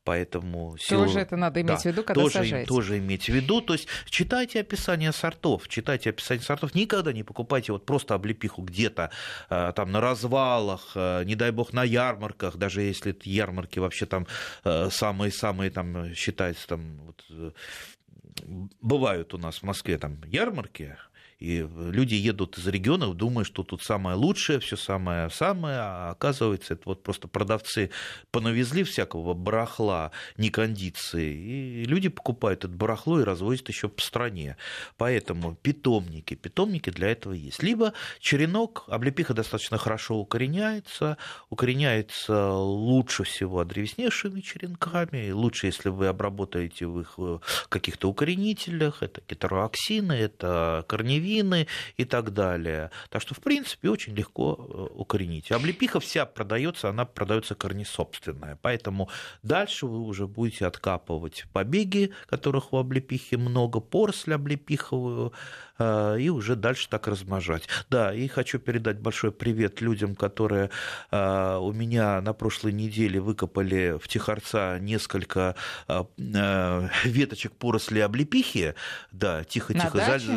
Поэтому 0.06 0.76
силу... 0.78 1.06
Тоже 1.06 1.18
это 1.18 1.36
надо 1.36 1.60
иметь 1.60 1.66
да, 1.72 1.76
в 1.78 1.84
виду, 1.84 2.04
когда 2.04 2.22
тоже, 2.22 2.34
сажаете. 2.34 2.68
Тоже 2.68 2.98
иметь 2.98 3.24
в 3.24 3.28
виду. 3.28 3.60
То 3.60 3.72
есть 3.72 3.88
читайте 4.08 4.60
описание 4.60 5.10
сортов, 5.10 5.66
читайте 5.66 6.10
описание 6.10 6.44
сортов. 6.44 6.76
Никогда 6.76 7.12
не 7.12 7.24
покупайте 7.24 7.72
вот 7.72 7.84
просто 7.84 8.14
облепиху 8.14 8.62
где-то 8.62 9.10
э, 9.50 9.72
там 9.74 9.90
на 9.90 10.00
развалах, 10.00 10.92
э, 10.94 11.24
не 11.24 11.34
дай 11.34 11.50
бог 11.50 11.72
на 11.72 11.82
ярмарках, 11.82 12.56
даже 12.56 12.82
если 12.82 13.10
это 13.10 13.28
ярмарки 13.28 13.80
вообще 13.80 14.06
там 14.06 14.28
э, 14.62 14.90
самые-самые 14.92 15.70
там 15.72 16.14
считаются 16.14 16.68
там 16.68 16.98
вот, 16.98 17.24
бывают 18.80 19.34
у 19.34 19.38
нас 19.38 19.58
в 19.58 19.62
Москве 19.64 19.98
там 19.98 20.22
ярмарки, 20.24 20.96
и 21.38 21.68
люди 21.76 22.14
едут 22.14 22.56
из 22.56 22.66
регионов, 22.66 23.14
думая, 23.14 23.44
что 23.44 23.62
тут 23.62 23.82
самое 23.82 24.16
лучшее, 24.16 24.58
все 24.58 24.76
самое-самое, 24.76 25.78
а 25.78 26.10
оказывается, 26.10 26.74
это 26.74 26.84
вот 26.86 27.02
просто 27.02 27.28
продавцы 27.28 27.90
понавезли 28.30 28.84
всякого 28.84 29.34
барахла, 29.34 30.12
не 30.38 30.48
кондиции, 30.48 31.34
и 31.34 31.84
люди 31.84 32.08
покупают 32.08 32.64
это 32.64 32.68
барахло 32.68 33.20
и 33.20 33.24
развозят 33.24 33.68
еще 33.68 33.88
по 33.88 34.00
стране. 34.00 34.56
Поэтому 34.96 35.54
питомники, 35.56 36.34
питомники 36.34 36.88
для 36.88 37.08
этого 37.08 37.34
есть. 37.34 37.62
Либо 37.62 37.92
черенок, 38.18 38.84
облепиха 38.86 39.34
достаточно 39.34 39.76
хорошо 39.76 40.16
укореняется, 40.16 41.18
укореняется 41.50 42.52
лучше 42.52 43.24
всего 43.24 43.62
древесневшими 43.64 44.40
черенками, 44.40 45.30
лучше, 45.32 45.66
если 45.66 45.90
вы 45.90 46.06
обработаете 46.06 46.86
в 46.86 47.00
их 47.00 47.14
э, 47.18 47.38
каких-то 47.68 48.08
укоренителях, 48.08 49.02
это 49.02 49.20
гетероаксины, 49.28 50.12
это 50.14 50.84
корневины, 50.88 51.25
половины 51.26 51.66
и 51.96 52.04
так 52.04 52.32
далее. 52.32 52.90
Так 53.10 53.22
что, 53.22 53.34
в 53.34 53.40
принципе, 53.40 53.90
очень 53.90 54.14
легко 54.14 54.56
э, 54.58 54.86
укоренить. 54.94 55.52
Облепиха 55.52 56.00
вся 56.00 56.24
продается, 56.26 56.88
она 56.88 57.04
продается 57.04 57.54
корнесобственная. 57.54 58.58
Поэтому 58.62 59.08
дальше 59.42 59.86
вы 59.86 60.00
уже 60.00 60.26
будете 60.26 60.66
откапывать 60.66 61.44
побеги, 61.52 62.12
которых 62.28 62.72
у 62.72 62.76
облепихи 62.76 63.36
много, 63.36 63.80
поросль 63.80 64.34
облепиховую, 64.34 65.32
и 65.78 66.28
уже 66.30 66.56
дальше 66.56 66.88
так 66.88 67.06
размножать. 67.06 67.68
Да, 67.90 68.14
и 68.14 68.26
хочу 68.28 68.58
передать 68.58 68.98
большой 68.98 69.32
привет 69.32 69.80
людям, 69.80 70.14
которые 70.14 70.70
э, 71.10 71.58
у 71.60 71.72
меня 71.72 72.20
на 72.20 72.32
прошлой 72.32 72.72
неделе 72.72 73.20
выкопали 73.20 73.98
в 74.02 74.08
Тихорца 74.08 74.78
несколько 74.78 75.54
веточек 77.04 77.52
поросли 77.52 78.00
облепихи. 78.00 78.74
Да, 79.12 79.44
тихо-тихо. 79.44 79.90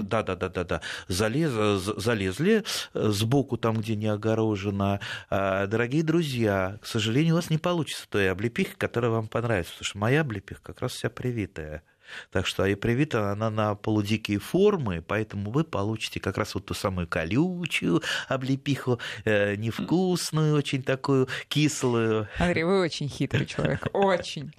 Да, 0.03 0.23
да, 0.23 0.35
да, 0.35 0.49
да, 0.49 0.63
да 0.63 0.81
залез, 1.07 1.51
залезли 1.81 2.63
э, 2.93 3.09
сбоку, 3.09 3.57
там, 3.57 3.77
где 3.77 3.95
не 3.95 4.07
огорожено. 4.07 4.99
Дорогие 5.29 6.03
друзья, 6.03 6.77
к 6.81 6.85
сожалению, 6.85 7.35
у 7.35 7.37
вас 7.37 7.49
не 7.49 7.57
получится 7.57 8.07
той 8.09 8.31
облепихи, 8.31 8.75
которая 8.77 9.11
вам 9.11 9.27
понравится, 9.27 9.73
потому 9.73 9.85
что 9.85 9.97
моя 9.97 10.21
облепиха 10.21 10.61
как 10.61 10.81
раз 10.81 10.93
вся 10.93 11.09
привитая. 11.09 11.83
Так 12.31 12.47
что 12.47 12.65
и 12.65 12.75
привита 12.75 13.31
она 13.31 13.49
на 13.49 13.75
полудикие 13.75 14.39
формы, 14.39 15.01
поэтому 15.01 15.51
вы 15.51 15.63
получите 15.63 16.19
как 16.19 16.37
раз 16.37 16.55
вот 16.55 16.65
ту 16.65 16.73
самую 16.73 17.07
колючую 17.07 18.01
облепиху, 18.27 18.99
э, 19.25 19.55
невкусную, 19.55 20.55
очень 20.55 20.83
такую 20.83 21.27
кислую. 21.47 22.27
Андрей, 22.37 22.63
вы 22.63 22.79
очень 22.79 23.09
хитрый 23.09 23.45
человек, 23.45 23.87
очень. 23.93 24.53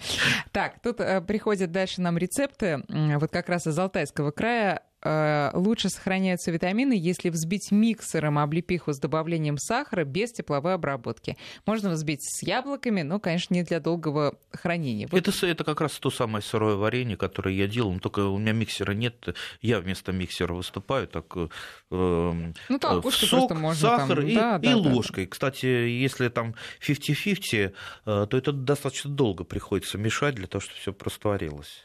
Так, 0.53 0.81
тут 0.83 1.01
э, 1.01 1.21
приходят 1.21 1.73
дальше 1.73 2.01
нам 2.01 2.19
рецепты, 2.19 2.83
вот 2.89 3.31
как 3.31 3.49
раз 3.49 3.67
из 3.67 3.79
Алтайского 3.79 4.31
края 4.31 4.83
лучше 5.03 5.89
сохраняются 5.89 6.51
витамины, 6.51 6.93
если 6.93 7.31
взбить 7.31 7.71
миксером 7.71 8.39
облепиху 8.39 8.93
с 8.93 8.99
добавлением 8.99 9.57
сахара 9.59 10.05
без 10.05 10.33
тепловой 10.33 10.75
обработки. 10.75 11.37
Можно 11.67 11.91
взбить 11.91 12.23
с 12.23 12.43
яблоками, 12.43 13.03
но, 13.03 13.19
конечно, 13.19 13.55
не 13.55 13.63
для 13.63 13.81
долгого 13.81 14.35
хранения. 14.53 15.09
Вот... 15.11 15.19
Это, 15.19 15.47
это 15.47 15.65
как 15.65 15.81
раз 15.81 15.93
то 15.99 16.11
самое 16.11 16.43
сырое 16.43 16.77
варенье, 16.77 17.17
которое 17.17 17.55
я 17.55 17.67
делал, 17.67 17.99
только 18.01 18.21
у 18.27 18.39
меня 18.39 18.53
миксера 18.53 18.93
нет, 18.93 19.35
я 19.61 19.81
вместо 19.81 20.13
миксера 20.13 20.53
выступаю, 20.55 21.07
так 21.07 21.25
э, 21.37 21.49
ну, 21.91 22.79
там, 22.79 22.99
э, 22.99 23.11
сок, 23.11 23.53
можно, 23.53 23.81
сахар 23.81 24.19
там, 24.19 24.27
и, 24.27 24.35
да, 24.35 24.57
и 24.63 24.69
да, 24.69 24.77
ложкой. 24.77 25.25
Да. 25.25 25.31
Кстати, 25.31 25.67
если 25.67 26.29
там 26.29 26.55
50-50, 26.81 27.73
э, 28.07 28.27
то 28.29 28.37
это 28.37 28.53
достаточно 28.53 29.11
долго 29.11 29.45
приходится 29.45 29.99
мешать 29.99 30.35
для 30.35 30.47
того, 30.47 30.61
чтобы 30.61 30.79
все 30.79 30.93
простворилось. 30.93 31.85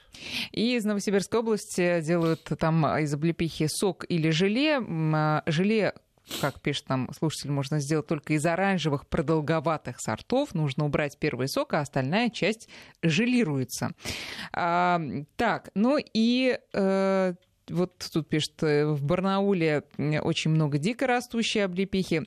И 0.51 0.76
из 0.76 0.86
Новосибирской 0.86 1.39
области 1.39 2.01
делают 2.01 2.43
там 2.59 2.86
из 2.99 3.13
облепихи 3.13 3.68
сок 3.68 4.05
или 4.07 4.30
желе. 4.30 4.80
А, 4.88 5.43
желе 5.45 5.93
как 6.41 6.59
пишет 6.59 6.89
нам 6.89 7.09
слушатель, 7.13 7.51
можно 7.51 7.80
сделать 7.80 8.07
только 8.07 8.34
из 8.34 8.45
оранжевых 8.45 9.07
продолговатых 9.07 9.99
сортов. 9.99 10.53
Нужно 10.55 10.86
убрать 10.86 11.18
первый 11.20 11.47
сок, 11.47 11.74
а 11.74 11.82
остальная 11.82 12.30
часть 12.30 12.68
желируется. 13.03 13.91
А, 14.51 14.99
так, 15.36 15.70
ну 15.76 15.97
и 15.99 16.57
э, 16.74 17.34
вот 17.70 18.09
тут 18.11 18.28
пишет, 18.28 18.61
э, 18.63 18.86
в 18.86 19.03
Барнауле 19.03 19.84
очень 19.97 20.51
много 20.51 20.78
дикорастущей 20.78 21.59
облепихи. 21.59 22.24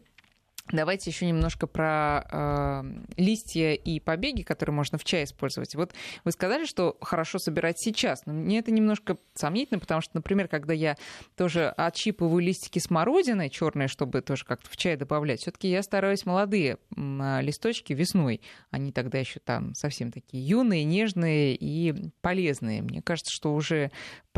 Давайте 0.72 1.10
еще 1.10 1.26
немножко 1.26 1.66
про 1.66 2.26
э, 2.30 2.82
листья 3.16 3.72
и 3.72 4.00
побеги, 4.00 4.42
которые 4.42 4.74
можно 4.74 4.98
в 4.98 5.04
чай 5.04 5.24
использовать. 5.24 5.74
Вот 5.74 5.92
вы 6.24 6.32
сказали, 6.32 6.66
что 6.66 6.96
хорошо 7.00 7.38
собирать 7.38 7.78
сейчас, 7.78 8.26
но 8.26 8.32
мне 8.32 8.58
это 8.58 8.70
немножко 8.70 9.16
сомнительно, 9.34 9.80
потому 9.80 10.00
что, 10.00 10.12
например, 10.14 10.48
когда 10.48 10.74
я 10.74 10.96
тоже 11.36 11.68
отщипываю 11.68 12.40
листики 12.40 12.78
смородины 12.78 13.48
черные, 13.48 13.88
чтобы 13.88 14.20
тоже 14.20 14.44
как-то 14.44 14.68
в 14.70 14.76
чай 14.76 14.96
добавлять, 14.96 15.40
все-таки 15.40 15.68
я 15.68 15.82
стараюсь 15.82 16.26
молодые 16.26 16.78
листочки 16.96 17.92
весной, 17.92 18.40
они 18.70 18.92
тогда 18.92 19.18
еще 19.18 19.40
там 19.40 19.74
совсем 19.74 20.12
такие 20.12 20.46
юные, 20.46 20.84
нежные 20.84 21.54
и 21.54 22.10
полезные. 22.20 22.82
Мне 22.82 23.02
кажется, 23.02 23.32
что 23.34 23.54
уже 23.54 23.90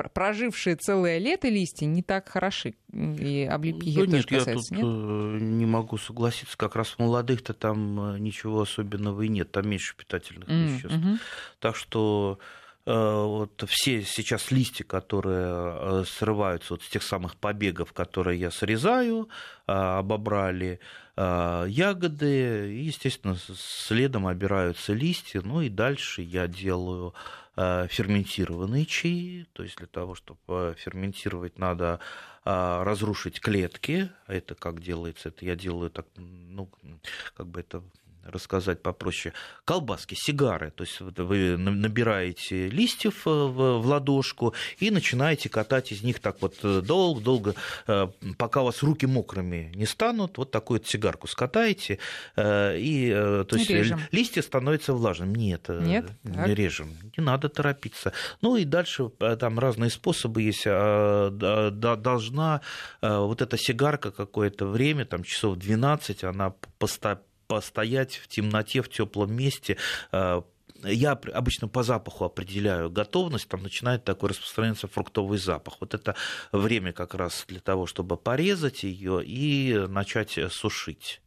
прожившие 0.08 0.76
целое 0.76 1.18
лето 1.18 1.48
листья 1.48 1.86
не 1.86 2.02
так 2.02 2.28
хороши. 2.28 2.74
И 2.92 3.48
облепихи 3.50 4.06
да 4.06 4.16
нет, 4.16 4.30
я 4.30 4.44
тут 4.44 4.70
нет? 4.70 4.82
Э, 4.82 5.38
не 5.40 5.66
могу 5.66 5.98
согласиться. 5.98 6.56
Как 6.56 6.76
раз 6.76 6.88
в 6.88 6.98
молодых-то 6.98 7.54
там 7.54 8.14
э, 8.14 8.18
ничего 8.18 8.62
особенного 8.62 9.22
и 9.22 9.28
нет. 9.28 9.52
Там 9.52 9.68
меньше 9.68 9.94
питательных 9.96 10.48
mm-hmm. 10.48 10.66
веществ. 10.66 11.22
Так 11.58 11.76
что 11.76 12.38
э, 12.86 12.92
вот 12.92 13.62
все 13.68 14.02
сейчас 14.02 14.50
листья, 14.50 14.84
которые 14.84 16.04
срываются 16.04 16.74
вот 16.74 16.82
с 16.82 16.88
тех 16.88 17.02
самых 17.02 17.36
побегов, 17.36 17.92
которые 17.92 18.40
я 18.40 18.50
срезаю, 18.50 19.28
обобрали 19.66 20.80
ягоды, 21.16 22.74
и, 22.74 22.84
естественно, 22.84 23.36
следом 23.54 24.26
обираются 24.26 24.94
листья, 24.94 25.42
ну 25.44 25.60
и 25.60 25.68
дальше 25.68 26.22
я 26.22 26.46
делаю 26.46 27.12
Э, 27.56 27.88
ферментированные 27.90 28.86
чаи, 28.86 29.46
то 29.52 29.64
есть 29.64 29.76
для 29.76 29.88
того, 29.88 30.14
чтобы 30.14 30.76
ферментировать, 30.78 31.58
надо 31.58 31.98
а, 32.44 32.84
разрушить 32.84 33.40
клетки. 33.40 34.10
Это 34.28 34.54
как 34.54 34.80
делается? 34.80 35.28
Это 35.30 35.44
я 35.44 35.56
делаю 35.56 35.90
так, 35.90 36.06
ну, 36.16 36.70
как 37.34 37.48
бы 37.48 37.60
это 37.60 37.82
рассказать 38.24 38.82
попроще, 38.82 39.34
колбаски, 39.64 40.14
сигары. 40.14 40.70
То 40.70 40.84
есть 40.84 41.00
вы 41.00 41.56
набираете 41.56 42.68
листьев 42.68 43.26
э, 43.26 43.30
в 43.30 43.86
ладошку 43.86 44.54
и 44.78 44.90
начинаете 44.90 45.48
катать 45.48 45.92
из 45.92 46.02
них 46.02 46.20
так 46.20 46.40
вот 46.40 46.58
долго-долго, 46.62 47.54
э, 47.86 48.08
пока 48.38 48.62
у 48.62 48.66
вас 48.66 48.82
руки 48.82 49.06
мокрыми 49.06 49.72
не 49.74 49.86
станут, 49.86 50.38
вот 50.38 50.50
такую 50.50 50.80
вот 50.80 50.88
сигарку 50.88 51.26
скатаете, 51.26 51.98
э, 52.36 52.78
и 52.78 53.10
то 53.10 53.56
есть 53.56 53.70
режем. 53.70 54.00
листья 54.12 54.42
становятся 54.42 54.92
влажными. 54.92 55.36
Нет, 55.36 55.68
Нет? 55.68 56.10
не 56.22 56.34
так. 56.34 56.48
режем, 56.48 56.90
не 57.16 57.24
надо 57.24 57.48
торопиться. 57.48 58.12
Ну 58.42 58.56
и 58.56 58.64
дальше 58.64 59.10
там 59.38 59.58
разные 59.58 59.90
способы 59.90 60.42
есть. 60.42 60.64
А, 60.66 61.30
должна 61.70 62.60
вот 63.00 63.42
эта 63.42 63.56
сигарка 63.56 64.10
какое-то 64.10 64.66
время, 64.66 65.04
там 65.04 65.22
часов 65.22 65.56
12, 65.56 66.24
она 66.24 66.54
постоянно 66.78 67.20
постоять 67.50 68.14
в 68.14 68.28
темноте, 68.28 68.80
в 68.80 68.88
теплом 68.88 69.34
месте, 69.34 69.76
э, 70.12 70.42
я 70.84 71.12
обычно 71.12 71.66
по 71.66 71.82
запаху 71.82 72.24
определяю 72.24 72.90
готовность, 72.90 73.48
там 73.48 73.64
начинает 73.64 74.04
такой 74.04 74.30
распространяться 74.30 74.86
фруктовый 74.86 75.38
запах. 75.38 75.78
Вот 75.80 75.92
это 75.92 76.14
время 76.52 76.92
как 76.92 77.14
раз 77.14 77.44
для 77.48 77.58
того, 77.58 77.86
чтобы 77.86 78.16
порезать 78.16 78.84
ее 78.84 79.20
и 79.24 79.84
начать 79.88 80.38
сушить. 80.52 81.20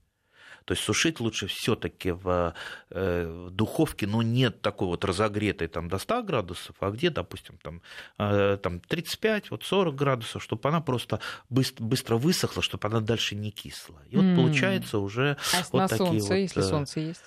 То 0.65 0.73
есть 0.73 0.83
сушить 0.83 1.19
лучше 1.19 1.47
все-таки 1.47 2.11
в, 2.11 2.53
э, 2.89 3.47
в 3.47 3.51
духовке, 3.51 4.07
но 4.07 4.21
нет 4.21 4.61
такой 4.61 4.87
вот 4.87 5.05
разогретой 5.05 5.67
там 5.67 5.89
до 5.89 5.97
100 5.97 6.23
градусов, 6.23 6.75
а 6.79 6.91
где, 6.91 7.09
допустим, 7.09 7.57
там, 7.61 7.81
э, 8.17 8.57
там 8.61 8.79
35, 8.79 9.51
вот 9.51 9.63
40 9.63 9.95
градусов, 9.95 10.43
чтобы 10.43 10.69
она 10.69 10.81
просто 10.81 11.19
быстро, 11.49 11.83
быстро 11.83 12.15
высохла, 12.17 12.61
чтобы 12.61 12.87
она 12.87 12.99
дальше 12.99 13.35
не 13.35 13.51
кисла. 13.51 14.01
И 14.09 14.15
вот 14.15 14.25
mm. 14.25 14.35
получается 14.35 14.99
уже 14.99 15.37
а 15.53 15.63
вот 15.71 15.79
на 15.79 15.87
такие 15.87 16.07
солнце, 16.07 16.27
вот, 16.27 16.35
если 16.35 16.61
солнце 16.61 16.99
есть? 16.99 17.21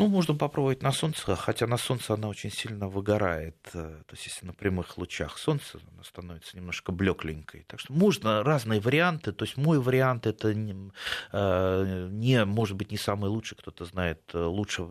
Ну, 0.00 0.06
можно 0.06 0.34
попробовать 0.34 0.80
на 0.80 0.92
солнце, 0.92 1.34
хотя 1.34 1.66
на 1.66 1.76
солнце 1.76 2.14
она 2.14 2.28
очень 2.28 2.52
сильно 2.52 2.88
выгорает. 2.88 3.56
Э, 3.74 4.02
то 4.06 4.14
есть, 4.14 4.26
если 4.26 4.46
на 4.46 4.52
прямых 4.52 4.96
лучах 4.96 5.38
солнца, 5.38 5.80
она 5.92 6.04
становится 6.04 6.56
немножко 6.56 6.92
блекленькой. 6.92 7.64
Так 7.66 7.80
что 7.80 7.92
можно 7.92 8.44
разные 8.44 8.78
варианты. 8.78 9.32
То 9.32 9.44
есть, 9.44 9.56
мой 9.56 9.80
вариант 9.80 10.26
это 10.26 10.54
не, 10.54 10.92
э, 11.32 12.08
не 12.12 12.44
может 12.44 12.76
быть, 12.76 12.92
не 12.92 12.96
самый 12.96 13.28
лучший. 13.28 13.58
Кто-то 13.58 13.84
знает 13.86 14.20
э, 14.34 14.38
лучше 14.38 14.86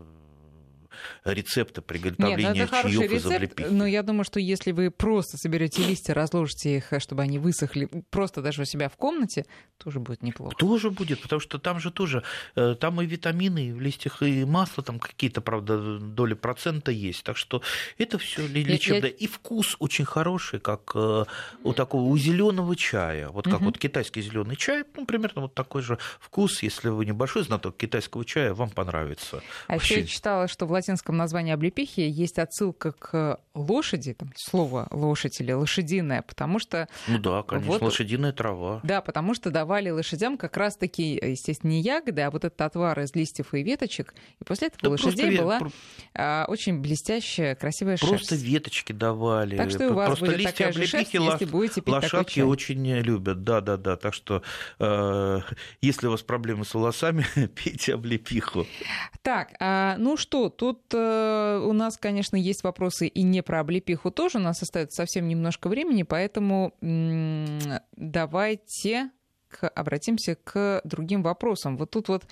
рецепта 1.24 1.82
приготовления 1.82 2.52
Нет, 2.52 2.68
ну 2.70 2.90
чаев 2.90 3.12
из 3.12 3.26
облепихи. 3.26 3.68
Но 3.70 3.86
я 3.86 4.02
думаю, 4.02 4.24
что 4.24 4.40
если 4.40 4.72
вы 4.72 4.90
просто 4.90 5.36
соберете 5.36 5.82
листья, 5.82 6.14
разложите 6.14 6.76
их, 6.76 6.92
чтобы 6.98 7.22
они 7.22 7.38
высохли, 7.38 7.88
просто 8.10 8.42
даже 8.42 8.62
у 8.62 8.64
себя 8.64 8.88
в 8.88 8.96
комнате, 8.96 9.44
тоже 9.78 10.00
будет 10.00 10.22
неплохо. 10.22 10.56
Тоже 10.56 10.90
будет, 10.90 11.20
потому 11.22 11.40
что 11.40 11.58
там 11.58 11.80
же 11.80 11.90
тоже, 11.90 12.22
э, 12.56 12.74
там 12.78 13.00
и 13.00 13.06
витамины, 13.06 13.68
и 13.68 13.72
в 13.72 13.80
листьях, 13.80 14.22
и 14.22 14.44
масло, 14.44 14.82
там 14.82 14.98
какие-то, 14.98 15.40
правда, 15.40 15.98
доли 15.98 16.34
процента 16.34 16.90
есть. 16.90 17.22
Так 17.24 17.36
что 17.36 17.62
это 17.96 18.18
все 18.18 18.46
лечебно. 18.46 19.06
Я... 19.06 19.12
И 19.12 19.26
вкус 19.26 19.76
очень 19.78 20.04
хороший, 20.04 20.60
как 20.60 20.92
э, 20.94 21.24
у 21.62 21.72
такого, 21.72 22.02
у 22.02 22.18
зеленого 22.18 22.76
чая. 22.76 23.28
Вот 23.28 23.44
как 23.44 23.56
угу. 23.56 23.66
вот 23.66 23.78
китайский 23.78 24.22
зеленый 24.22 24.56
чай, 24.56 24.84
ну, 24.96 25.06
примерно 25.06 25.42
вот 25.42 25.54
такой 25.54 25.82
же 25.82 25.98
вкус. 26.20 26.62
Если 26.62 26.88
вы 26.88 27.06
небольшой 27.06 27.44
знаток 27.44 27.76
китайского 27.76 28.24
чая, 28.24 28.54
вам 28.54 28.70
понравится. 28.70 29.42
А 29.66 29.76
еще 29.76 30.00
я 30.00 30.06
читала, 30.06 30.48
что 30.48 30.66
в 30.66 30.74
латинском 30.88 31.16
названии 31.18 31.52
облепихи 31.52 32.00
есть 32.00 32.38
отсылка 32.38 32.92
к 32.92 33.40
лошади, 33.60 34.14
там, 34.14 34.30
слово 34.36 34.88
лошадь 34.90 35.40
или 35.40 35.52
лошадиная, 35.52 36.22
потому 36.22 36.58
что... 36.58 36.88
Ну 37.06 37.18
да, 37.18 37.42
конечно, 37.42 37.72
вот, 37.72 37.82
лошадиная 37.82 38.32
трава. 38.32 38.80
Да, 38.82 39.00
потому 39.00 39.34
что 39.34 39.50
давали 39.50 39.90
лошадям 39.90 40.36
как 40.36 40.56
раз-таки, 40.56 41.20
естественно, 41.22 41.70
не 41.70 41.80
ягоды, 41.80 42.22
а 42.22 42.30
вот 42.30 42.44
этот 42.44 42.60
отвар 42.60 43.00
из 43.00 43.14
листьев 43.14 43.54
и 43.54 43.62
веточек. 43.62 44.14
И 44.40 44.44
после 44.44 44.68
этого 44.68 44.82
да 44.82 44.88
у 44.88 44.92
лошадей 44.92 45.38
была 45.38 45.60
а, 46.14 46.46
очень 46.48 46.80
блестящая, 46.80 47.54
красивая 47.54 47.96
просто 47.96 48.16
шерсть. 48.16 48.28
Просто 48.30 48.46
веточки 48.46 48.92
давали. 48.92 49.56
Так 49.56 49.70
что 49.70 49.84
и 49.84 49.86
у 49.88 49.94
вас 49.94 50.06
просто 50.08 50.26
будет 50.26 50.38
листья 50.38 50.52
такая 50.52 50.72
же 50.72 50.86
шерсть, 50.86 51.18
лош... 51.18 51.32
если 51.32 51.44
будете 51.44 51.80
пить 51.80 51.94
Лошадки 51.94 52.40
очень 52.40 52.86
любят, 53.00 53.44
да-да-да. 53.44 53.96
Так 53.96 54.14
что 54.14 54.42
э, 54.78 55.40
если 55.80 56.06
у 56.06 56.10
вас 56.10 56.22
проблемы 56.22 56.64
с 56.64 56.74
волосами, 56.74 57.26
пейте 57.54 57.94
облепиху. 57.94 58.66
Так, 59.22 59.54
а, 59.60 59.96
ну 59.98 60.16
что, 60.16 60.48
тут 60.48 60.82
э, 60.92 61.62
у 61.64 61.72
нас, 61.72 61.96
конечно, 61.96 62.36
есть 62.36 62.62
вопросы 62.62 63.06
и 63.06 63.22
не 63.22 63.42
про 63.48 63.60
облепиху 63.60 64.10
тоже. 64.10 64.36
У 64.36 64.42
нас 64.42 64.62
остается 64.62 64.96
совсем 64.96 65.26
немножко 65.26 65.70
времени, 65.70 66.02
поэтому 66.02 66.74
давайте 67.96 69.10
к, 69.48 69.66
обратимся 69.70 70.34
к 70.34 70.82
другим 70.84 71.22
вопросам. 71.22 71.78
Вот 71.78 71.90
тут 71.90 72.08
вот 72.08 72.26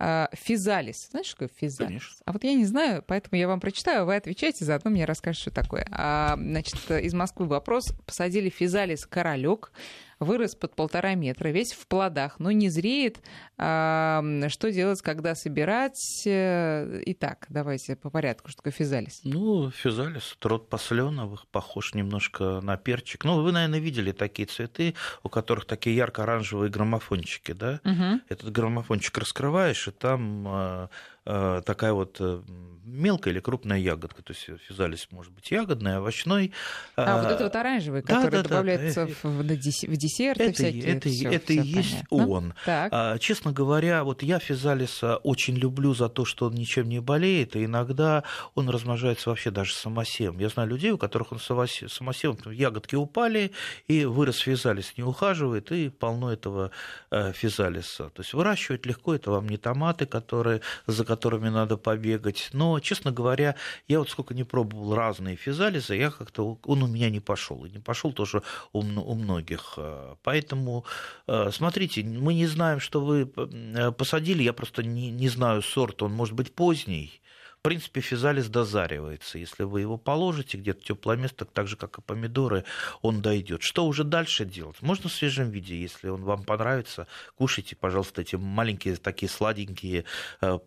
а, 0.00 0.28
физалис. 0.32 1.10
Знаешь, 1.12 1.26
что 1.26 1.36
такое 1.36 1.50
физалис? 1.56 1.88
Конечно. 1.88 2.16
А 2.24 2.32
вот 2.32 2.42
я 2.42 2.54
не 2.54 2.64
знаю, 2.64 3.04
поэтому 3.06 3.38
я 3.38 3.46
вам 3.46 3.60
прочитаю, 3.60 4.06
вы 4.06 4.16
отвечаете, 4.16 4.64
заодно 4.64 4.90
мне 4.90 5.04
расскажете, 5.04 5.42
что 5.42 5.50
такое. 5.52 5.86
А, 5.92 6.34
значит, 6.36 6.90
из 6.90 7.14
Москвы 7.14 7.46
вопрос. 7.46 7.94
Посадили 8.04 8.48
физалис 8.48 9.06
королек 9.06 9.70
вырос 10.18 10.54
под 10.54 10.74
полтора 10.74 11.14
метра, 11.14 11.48
весь 11.48 11.72
в 11.72 11.86
плодах, 11.86 12.38
но 12.38 12.50
не 12.50 12.68
зреет. 12.68 13.20
А, 13.58 14.22
что 14.48 14.72
делать, 14.72 15.02
когда 15.02 15.34
собирать? 15.34 16.22
Э, 16.26 17.02
итак, 17.06 17.46
давайте 17.48 17.96
по 17.96 18.10
порядку, 18.10 18.48
что 18.48 18.58
такое 18.58 18.72
физалис? 18.72 19.20
Ну, 19.24 19.70
физалис, 19.70 20.36
род 20.42 20.68
посленовых, 20.68 21.46
похож 21.48 21.94
немножко 21.94 22.60
на 22.62 22.76
перчик. 22.76 23.24
Ну, 23.24 23.42
вы, 23.42 23.52
наверное, 23.52 23.78
видели 23.78 24.12
такие 24.12 24.46
цветы, 24.46 24.94
у 25.22 25.28
которых 25.28 25.66
такие 25.66 25.96
ярко-оранжевые 25.96 26.70
граммофончики, 26.70 27.52
да? 27.52 27.80
Угу. 27.84 28.20
Этот 28.28 28.52
граммофончик 28.52 29.18
раскрываешь, 29.18 29.88
и 29.88 29.90
там 29.90 30.44
а, 30.48 30.88
такая 31.26 31.92
вот 31.92 32.16
э, 32.20 32.40
мелкая 32.86 33.34
или 33.34 33.40
крупная 33.40 33.78
ягодка. 33.78 34.22
То 34.22 34.32
есть 34.32 34.48
физалис 34.68 35.08
может 35.10 35.32
быть 35.32 35.50
ягодный, 35.50 35.96
овощной. 35.96 36.52
А, 36.94 37.18
а 37.18 37.22
вот 37.22 37.32
это 37.32 37.44
вот 37.44 37.56
оранжевый, 37.56 38.02
который 38.02 38.30
да, 38.30 38.42
да, 38.42 38.48
добавляется 38.48 39.06
да, 39.06 39.12
в, 39.22 39.42
в 39.42 39.96
десерты 39.96 40.44
это, 40.44 40.52
всякие. 40.52 40.84
Это, 40.84 41.08
всё, 41.08 41.30
это 41.30 41.52
всё 41.52 41.62
и 41.62 41.66
есть 41.66 42.04
он. 42.10 42.54
Так. 42.64 42.88
А, 42.92 43.18
честно 43.18 43.52
говоря, 43.52 44.04
вот 44.04 44.22
я 44.22 44.38
физалиса 44.38 45.16
очень 45.18 45.56
люблю 45.56 45.94
за 45.94 46.08
то, 46.08 46.24
что 46.24 46.46
он 46.46 46.54
ничем 46.54 46.88
не 46.88 47.00
болеет, 47.00 47.56
и 47.56 47.64
иногда 47.64 48.22
он 48.54 48.68
размножается 48.68 49.30
вообще 49.30 49.50
даже 49.50 49.74
самосевом. 49.74 50.38
Я 50.38 50.48
знаю 50.48 50.68
людей, 50.68 50.92
у 50.92 50.98
которых 50.98 51.32
он 51.32 51.40
самосевом, 51.40 52.38
ягодки 52.52 52.94
упали, 52.94 53.50
и 53.88 54.04
вырос 54.04 54.38
физалис, 54.38 54.94
не 54.96 55.02
ухаживает, 55.02 55.72
и 55.72 55.88
полно 55.88 56.32
этого 56.32 56.70
э, 57.10 57.32
физалиса. 57.32 58.10
То 58.10 58.22
есть 58.22 58.32
выращивать 58.32 58.86
легко, 58.86 59.14
это 59.14 59.32
вам 59.32 59.48
не 59.48 59.56
томаты, 59.56 60.06
которые, 60.06 60.60
за 60.86 61.04
которыми 61.16 61.48
надо 61.48 61.76
побегать. 61.78 62.50
Но, 62.52 62.78
честно 62.80 63.10
говоря, 63.10 63.54
я 63.88 63.98
вот 63.98 64.10
сколько 64.10 64.34
не 64.34 64.44
пробовал 64.44 64.94
разные 64.94 65.36
физализы, 65.36 65.96
я 65.96 66.10
как-то 66.10 66.58
он 66.64 66.82
у 66.82 66.86
меня 66.86 67.10
не 67.10 67.20
пошел. 67.20 67.64
И 67.64 67.70
не 67.70 67.78
пошел 67.78 68.12
тоже 68.12 68.42
у, 68.72 68.80
у 68.80 69.14
многих. 69.14 69.78
Поэтому, 70.22 70.84
э, 71.26 71.50
смотрите, 71.52 72.02
мы 72.04 72.34
не 72.34 72.46
знаем, 72.46 72.80
что 72.80 73.00
вы 73.00 73.32
э, 73.36 73.92
посадили, 73.92 74.42
я 74.42 74.52
просто 74.52 74.82
не, 74.82 75.10
не 75.10 75.28
знаю 75.28 75.62
сорт, 75.62 76.02
он 76.02 76.12
может 76.12 76.34
быть 76.34 76.54
поздний. 76.54 77.22
В 77.58 77.62
принципе, 77.62 78.00
физалис 78.00 78.48
дозаривается. 78.48 79.38
Если 79.38 79.64
вы 79.64 79.80
его 79.80 79.96
положите 79.96 80.58
где-то 80.58 80.80
в 80.80 80.84
теплое 80.84 81.16
место, 81.16 81.44
так 81.44 81.66
же, 81.66 81.76
как 81.76 81.98
и 81.98 82.02
помидоры, 82.02 82.64
он 83.02 83.22
дойдет. 83.22 83.62
Что 83.62 83.86
уже 83.86 84.04
дальше 84.04 84.44
делать? 84.44 84.82
Можно 84.82 85.08
в 85.08 85.12
свежем 85.12 85.50
виде, 85.50 85.80
если 85.80 86.08
он 86.08 86.22
вам 86.22 86.44
понравится, 86.44 87.08
кушайте, 87.34 87.74
пожалуйста, 87.74 88.22
эти 88.22 88.36
маленькие 88.36 88.96
такие 88.96 89.28
сладенькие 89.28 90.04
э, 90.42 90.58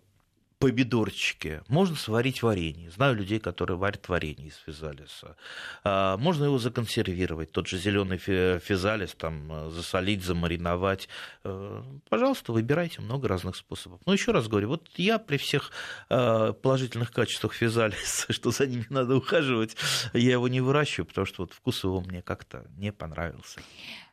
помидорчики. 0.59 1.61
Можно 1.69 1.95
сварить 1.95 2.43
варенье. 2.43 2.91
Знаю 2.91 3.15
людей, 3.15 3.39
которые 3.39 3.77
варят 3.77 4.09
варенье 4.09 4.47
из 4.47 4.57
физалиса. 4.57 5.37
А, 5.83 6.17
можно 6.17 6.43
его 6.45 6.59
законсервировать. 6.59 7.51
Тот 7.51 7.67
же 7.67 7.77
зеленый 7.77 8.17
физалис 8.17 9.15
там 9.15 9.51
э, 9.51 9.69
засолить, 9.71 10.23
замариновать. 10.23 11.07
Э, 11.45 11.81
пожалуйста, 12.09 12.51
выбирайте 12.51 13.01
много 13.01 13.29
разных 13.29 13.55
способов. 13.55 14.01
Но 14.05 14.11
еще 14.11 14.31
раз 14.33 14.49
говорю, 14.49 14.67
вот 14.67 14.89
я 14.97 15.17
при 15.17 15.37
всех 15.37 15.71
э, 16.09 16.53
положительных 16.61 17.11
качествах 17.11 17.53
физалиса, 17.53 18.31
что 18.33 18.51
за 18.51 18.67
ними 18.67 18.85
надо 18.89 19.15
ухаживать, 19.15 19.77
я 20.13 20.33
его 20.33 20.49
не 20.49 20.59
выращиваю, 20.59 21.07
потому 21.07 21.25
что 21.25 21.43
вот 21.43 21.53
вкус 21.53 21.83
его 21.85 22.01
мне 22.01 22.21
как-то 22.21 22.65
не 22.77 22.91
понравился. 22.91 23.61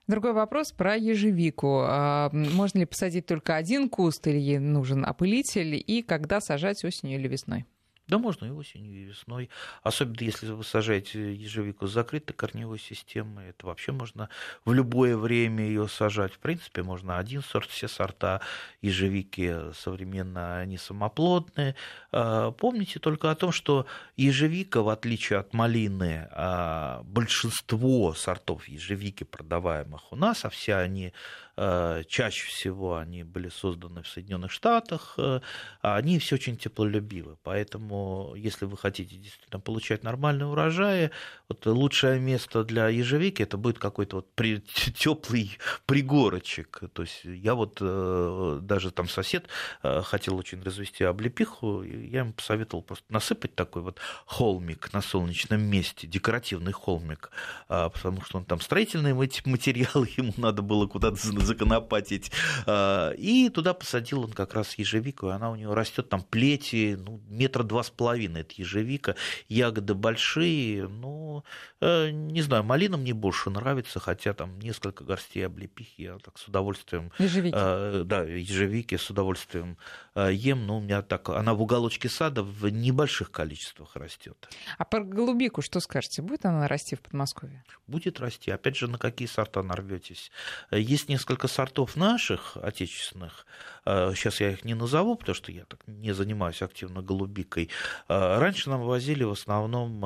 Другой 0.07 0.33
вопрос 0.33 0.71
про 0.71 0.95
ежевику. 0.95 1.81
А, 1.85 2.31
можно 2.33 2.79
ли 2.79 2.85
посадить 2.85 3.27
только 3.27 3.57
один 3.57 3.89
куст 3.89 4.27
или 4.29 4.39
ей 4.39 4.59
нужен 4.59 5.05
опылитель? 5.05 5.83
И 5.85 6.03
когда 6.03 6.41
сажать 6.41 6.85
осенью 6.85 7.19
или 7.19 7.27
весной? 7.27 7.67
Да 8.09 8.19
можно 8.19 8.47
и 8.47 8.51
осенью, 8.51 8.95
и 8.95 9.05
весной. 9.05 9.51
Особенно 9.83 10.21
если 10.21 10.47
вы 10.47 10.63
сажаете 10.63 11.35
ежевику 11.35 11.89
с 11.89 11.93
закрытой 11.93 12.35
корневой 12.35 12.79
системой. 12.79 13.49
Это 13.49 13.67
вообще 13.67 13.91
можно 13.91 14.29
в 14.65 14.73
любое 14.73 15.17
время 15.17 15.65
ее 15.65 15.89
сажать. 15.89 16.33
В 16.33 16.39
принципе, 16.39 16.85
можно 16.85 17.19
один 17.19 17.43
сорт, 17.43 17.69
все 17.69 17.89
сорта 17.89 18.43
ежевики 18.81 19.73
современно, 19.75 20.59
они 20.59 20.79
самоплодные. 20.79 21.75
А, 22.13 22.53
помните 22.53 23.01
только 23.01 23.33
о 23.33 23.35
том, 23.35 23.51
что 23.51 23.87
ежевика, 24.17 24.83
в 24.83 24.89
отличие 24.89 25.41
от 25.41 25.53
малины, 25.53 26.29
а, 26.31 27.03
большинство 27.03 28.15
сортов 28.15 28.69
ежевики, 28.69 29.25
продаваемых 29.25 30.13
у 30.13 30.17
нас, 30.17 30.45
а 30.45 30.49
все 30.49 30.77
они 30.77 31.13
чаще 31.57 32.47
всего 32.49 32.97
они 32.97 33.25
были 33.25 33.49
созданы 33.49 34.03
в 34.03 34.09
Соединенных 34.09 34.51
Штатах, 34.51 35.15
э, 35.17 35.41
а 35.81 35.97
они 35.97 36.19
все 36.19 36.35
очень 36.35 36.57
теплолюбивы. 36.57 37.39
Поэтому, 37.43 38.35
если 38.37 38.67
вы 38.67 38.77
хотите 38.77 39.17
действительно 39.17 39.61
получать 39.61 40.03
нормальные 40.03 40.49
урожаи, 40.49 41.11
вот 41.49 41.65
лучшее 41.65 42.21
место 42.21 42.63
для 42.63 42.89
ежевики 42.89 43.43
это 43.43 43.57
будет 43.57 43.79
какой-то 43.79 44.17
вот 44.17 44.35
при, 44.35 44.61
теплый 44.99 45.59
пригорочек. 45.87 46.83
То 46.93 47.03
есть 47.03 47.25
я 47.25 47.55
вот 47.55 47.79
э, 47.81 48.59
даже 48.63 48.91
там 48.91 49.09
сосед 49.09 49.47
хотел 49.83 50.37
очень 50.37 50.63
развести 50.63 51.05
облепиху, 51.05 51.83
я 51.83 52.21
ему 52.21 52.33
посоветовал 52.33 52.83
просто 52.83 53.05
насыпать 53.09 53.55
такой 53.55 53.83
вот 53.83 53.99
холмик 54.27 54.93
на 54.93 55.01
солнечном 55.01 55.63
месте, 55.63 56.07
декоративный 56.07 56.73
холмик, 56.73 57.31
потому 57.69 58.21
что 58.23 58.39
он 58.39 58.45
там 58.45 58.61
строительные 58.61 59.15
материалы, 59.15 60.09
ему 60.17 60.35
надо 60.37 60.63
было 60.63 60.87
куда-то 60.87 61.17
законопатить. 61.47 62.31
А, 62.67 63.13
и 63.13 63.49
туда 63.49 63.73
посадил 63.75 64.23
он 64.25 64.33
как 64.33 64.55
раз 64.55 64.75
ежевику, 64.75 65.29
и 65.29 65.33
она 65.33 65.51
у 65.51 65.57
него 65.57 65.75
растет 65.75 66.09
там 66.09 66.23
плети, 66.23 66.97
ну, 66.99 67.21
метра 67.29 67.63
два 67.63 67.83
с 67.83 67.91
половиной, 67.91 68.43
это 68.43 68.55
ежевика, 68.57 69.17
ягоды 69.49 69.95
большие, 69.95 70.89
ну, 70.89 71.45
э, 71.81 72.11
не 72.11 72.43
знаю, 72.43 72.65
малина 72.65 72.97
мне 72.97 73.15
больше 73.15 73.51
нравится, 73.51 74.01
хотя 74.01 74.35
там 74.35 74.59
несколько 74.59 75.05
горстей 75.05 75.47
облепихи 75.47 76.03
я 76.03 76.19
так 76.19 76.39
с 76.39 76.49
удовольствием... 76.49 77.13
Ежевики. 77.19 77.55
Э, 77.57 78.03
да, 78.05 78.23
ежевики 78.23 78.97
с 78.97 79.09
удовольствием 79.11 79.79
э, 80.15 80.31
ем, 80.33 80.67
но 80.67 80.79
у 80.79 80.81
меня 80.81 81.03
так, 81.03 81.29
она 81.29 81.55
в 81.55 81.63
уголочке 81.63 82.09
сада 82.09 82.43
в 82.43 82.69
небольших 82.69 83.31
количествах 83.31 83.97
растет. 83.97 84.49
А 84.79 84.85
про 84.85 85.03
голубику 85.03 85.63
что 85.63 85.81
скажете? 85.81 86.23
Будет 86.23 86.45
она 86.45 86.69
расти 86.69 86.97
в 86.97 87.01
Подмосковье? 87.01 87.65
Будет 87.87 88.21
расти. 88.21 88.51
Опять 88.51 88.77
же, 88.77 88.89
на 88.89 88.99
какие 88.99 89.29
сорта 89.29 89.63
нарветесь? 89.63 90.31
Есть 90.71 91.09
несколько 91.09 91.36
сортов 91.45 91.97
наших, 91.97 92.57
отечественных. 92.57 93.47
Сейчас 93.85 94.41
я 94.41 94.51
их 94.51 94.65
не 94.65 94.75
назову, 94.75 95.17
потому 95.17 95.35
что 95.35 95.53
я 95.53 95.65
так 95.65 95.81
не 95.87 96.13
занимаюсь 96.13 96.63
активно 96.63 97.03
голубикой. 97.03 97.71
Раньше 98.09 98.71
нам 98.71 98.83
возили 98.83 99.25
в 99.25 99.31
основном 99.33 100.01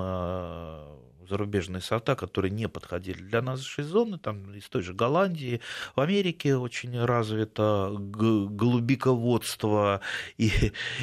зарубежные 1.30 1.80
сорта, 1.80 2.16
которые 2.16 2.50
не 2.50 2.68
подходили 2.68 3.22
для 3.22 3.40
нашей 3.40 3.84
зоны, 3.84 4.18
там 4.18 4.52
из 4.54 4.68
той 4.68 4.82
же 4.82 4.92
Голландии, 4.92 5.60
в 5.94 6.00
Америке 6.00 6.56
очень 6.56 7.02
развито 7.02 7.94
голубиководство 7.98 10.00
и, 10.36 10.50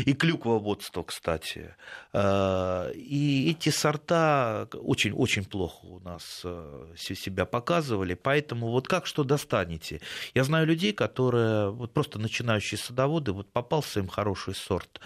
и 0.06 0.14
клюквоводство, 0.14 1.04
кстати. 1.04 1.76
А, 2.14 2.92
и 2.92 3.52
эти 3.52 3.70
сорта 3.70 4.68
очень-очень 4.74 5.46
плохо 5.46 5.86
у 5.86 6.00
нас 6.00 6.42
э, 6.44 6.94
себя 6.98 7.46
показывали, 7.46 8.14
поэтому 8.14 8.70
вот 8.70 8.88
как 8.88 9.06
что 9.06 9.24
достанете? 9.24 10.02
Я 10.36 10.44
знаю 10.44 10.68
людей, 10.68 10.94
которые, 10.94 11.72
вот 11.72 11.94
просто 11.94 12.20
начинающие 12.20 12.78
садоводы, 12.78 13.32
вот 13.32 13.52
попался 13.52 14.02
им 14.02 14.08
хороший 14.08 14.54
сорт, 14.54 15.00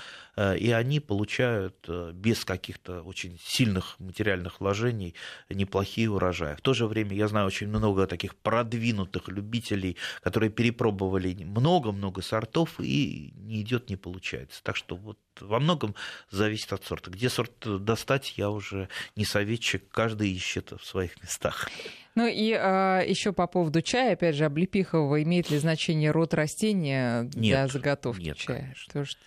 и 0.57 0.71
они 0.71 0.99
получают 0.99 1.85
э, 1.87 2.11
без 2.13 2.45
каких-то 2.45 3.01
очень 3.01 3.37
сильных 3.43 3.99
материальных 3.99 4.59
вложений 4.61 5.15
неплохие 5.49 6.09
урожаи. 6.09 6.55
В 6.55 6.61
то 6.61 6.73
же 6.73 6.87
время 6.87 7.15
я 7.15 7.27
знаю 7.27 7.47
очень 7.47 7.67
много 7.67 8.07
таких 8.07 8.35
продвинутых 8.35 9.27
любителей, 9.27 9.97
которые 10.21 10.49
перепробовали 10.49 11.33
много-много 11.43 12.21
сортов 12.21 12.79
и 12.79 13.33
не 13.35 13.61
идет, 13.61 13.89
не 13.89 13.95
получается. 13.97 14.63
Так 14.63 14.75
что 14.75 14.95
вот 14.95 15.17
во 15.39 15.59
многом 15.59 15.95
зависит 16.29 16.71
от 16.73 16.83
сорта. 16.85 17.11
Где 17.11 17.29
сорт 17.29 17.83
достать, 17.83 18.37
я 18.37 18.49
уже 18.49 18.89
не 19.15 19.25
советчик, 19.25 19.83
каждый 19.91 20.31
ищет 20.31 20.71
в 20.71 20.85
своих 20.85 21.21
местах. 21.21 21.69
Ну 22.15 22.27
и 22.27 22.51
э, 22.51 23.03
еще 23.07 23.31
по 23.31 23.47
поводу 23.47 23.81
чая, 23.81 24.13
опять 24.13 24.35
же, 24.35 24.45
облепихового, 24.45 25.23
имеет 25.23 25.49
ли 25.49 25.57
значение 25.57 26.11
род 26.11 26.33
растения 26.33 27.23
для 27.23 27.61
нет, 27.61 27.71
заготовки 27.71 28.23
нет, 28.23 28.37
чая? 28.37 28.61
Конечно. 28.61 28.83
Потому 28.87 29.05
что 29.05 29.19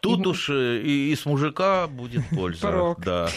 Тут 0.00 0.24
и... 0.24 0.28
уж 0.28 0.50
э, 0.50 0.80
и, 0.80 1.12
и 1.12 1.16
с 1.16 1.26
мужика 1.26 1.86
будет 1.86 2.22
польза. 2.30 2.68
Прок. 2.68 3.00
Да. 3.00 3.28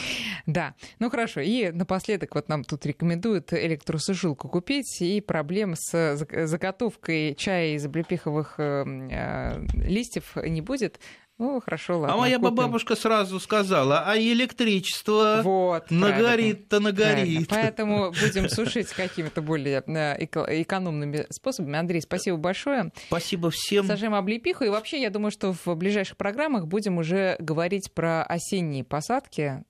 да. 0.45 0.75
Ну 0.99 1.09
хорошо. 1.09 1.41
И 1.41 1.71
напоследок 1.71 2.35
вот 2.35 2.49
нам 2.49 2.63
тут 2.63 2.85
рекомендуют 2.85 3.51
электросушилку 3.53 4.47
купить, 4.47 5.01
и 5.01 5.21
проблем 5.21 5.75
с 5.75 6.15
заготовкой 6.17 7.35
чая 7.35 7.75
из 7.75 7.85
облепиховых 7.85 8.55
э, 8.57 8.85
э, 9.11 9.65
листьев 9.73 10.35
не 10.35 10.61
будет. 10.61 10.99
Ну, 11.41 11.59
хорошо, 11.59 11.97
ладно. 11.97 12.13
А 12.13 12.17
моя 12.19 12.37
купим. 12.37 12.53
бабушка 12.53 12.95
сразу 12.95 13.39
сказала, 13.39 14.03
а 14.05 14.15
электричество 14.15 15.41
вот, 15.43 15.89
нагорит-то 15.89 16.79
нагорит. 16.79 17.47
Правильно. 17.47 17.47
Поэтому 17.49 18.11
будем 18.21 18.47
сушить 18.47 18.89
какими-то 18.89 19.41
более 19.41 19.83
э, 19.87 20.27
экономными 20.61 21.25
способами. 21.31 21.79
Андрей, 21.79 21.99
спасибо 22.01 22.37
большое. 22.37 22.91
Спасибо 23.07 23.49
всем. 23.49 23.87
Сажаем 23.87 24.13
облепиху. 24.13 24.65
И 24.65 24.69
вообще, 24.69 25.01
я 25.01 25.09
думаю, 25.09 25.31
что 25.31 25.55
в 25.65 25.75
ближайших 25.75 26.15
программах 26.15 26.67
будем 26.67 26.99
уже 26.99 27.37
говорить 27.39 27.91
про 27.91 28.21
осенние 28.21 28.83
посадки. 28.83 29.63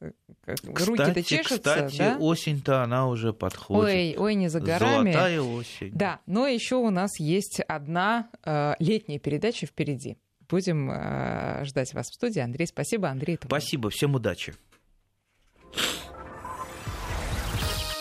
Руки-то 0.45 1.23
чешутся, 1.23 1.57
Кстати, 1.57 1.97
да? 1.97 2.17
осень-то 2.19 2.83
она 2.83 3.07
уже 3.07 3.31
подходит. 3.31 3.83
Ой, 3.85 4.15
ой, 4.17 4.35
не 4.35 4.49
за 4.49 4.59
горами. 4.59 5.13
Золотая 5.13 5.41
осень. 5.41 5.91
Да, 5.93 6.19
но 6.25 6.47
еще 6.47 6.75
у 6.75 6.89
нас 6.89 7.17
есть 7.17 7.61
одна 7.65 8.27
э, 8.43 8.73
летняя 8.79 9.19
передача 9.19 9.67
впереди. 9.67 10.17
Будем 10.51 10.91
э, 10.91 11.63
ждать 11.63 11.93
вас 11.93 12.09
в 12.09 12.13
студии. 12.13 12.41
Андрей, 12.41 12.67
спасибо. 12.67 13.07
Андрей, 13.07 13.35
это 13.35 13.47
Спасибо, 13.47 13.89
всем 13.89 14.15
удачи. 14.15 14.53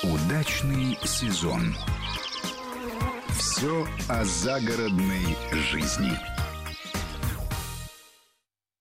Удачный 0.03 0.99
сезон. 1.05 1.77
Все 3.39 3.87
о 4.09 4.25
загородной 4.25 5.37
жизни. 5.53 6.40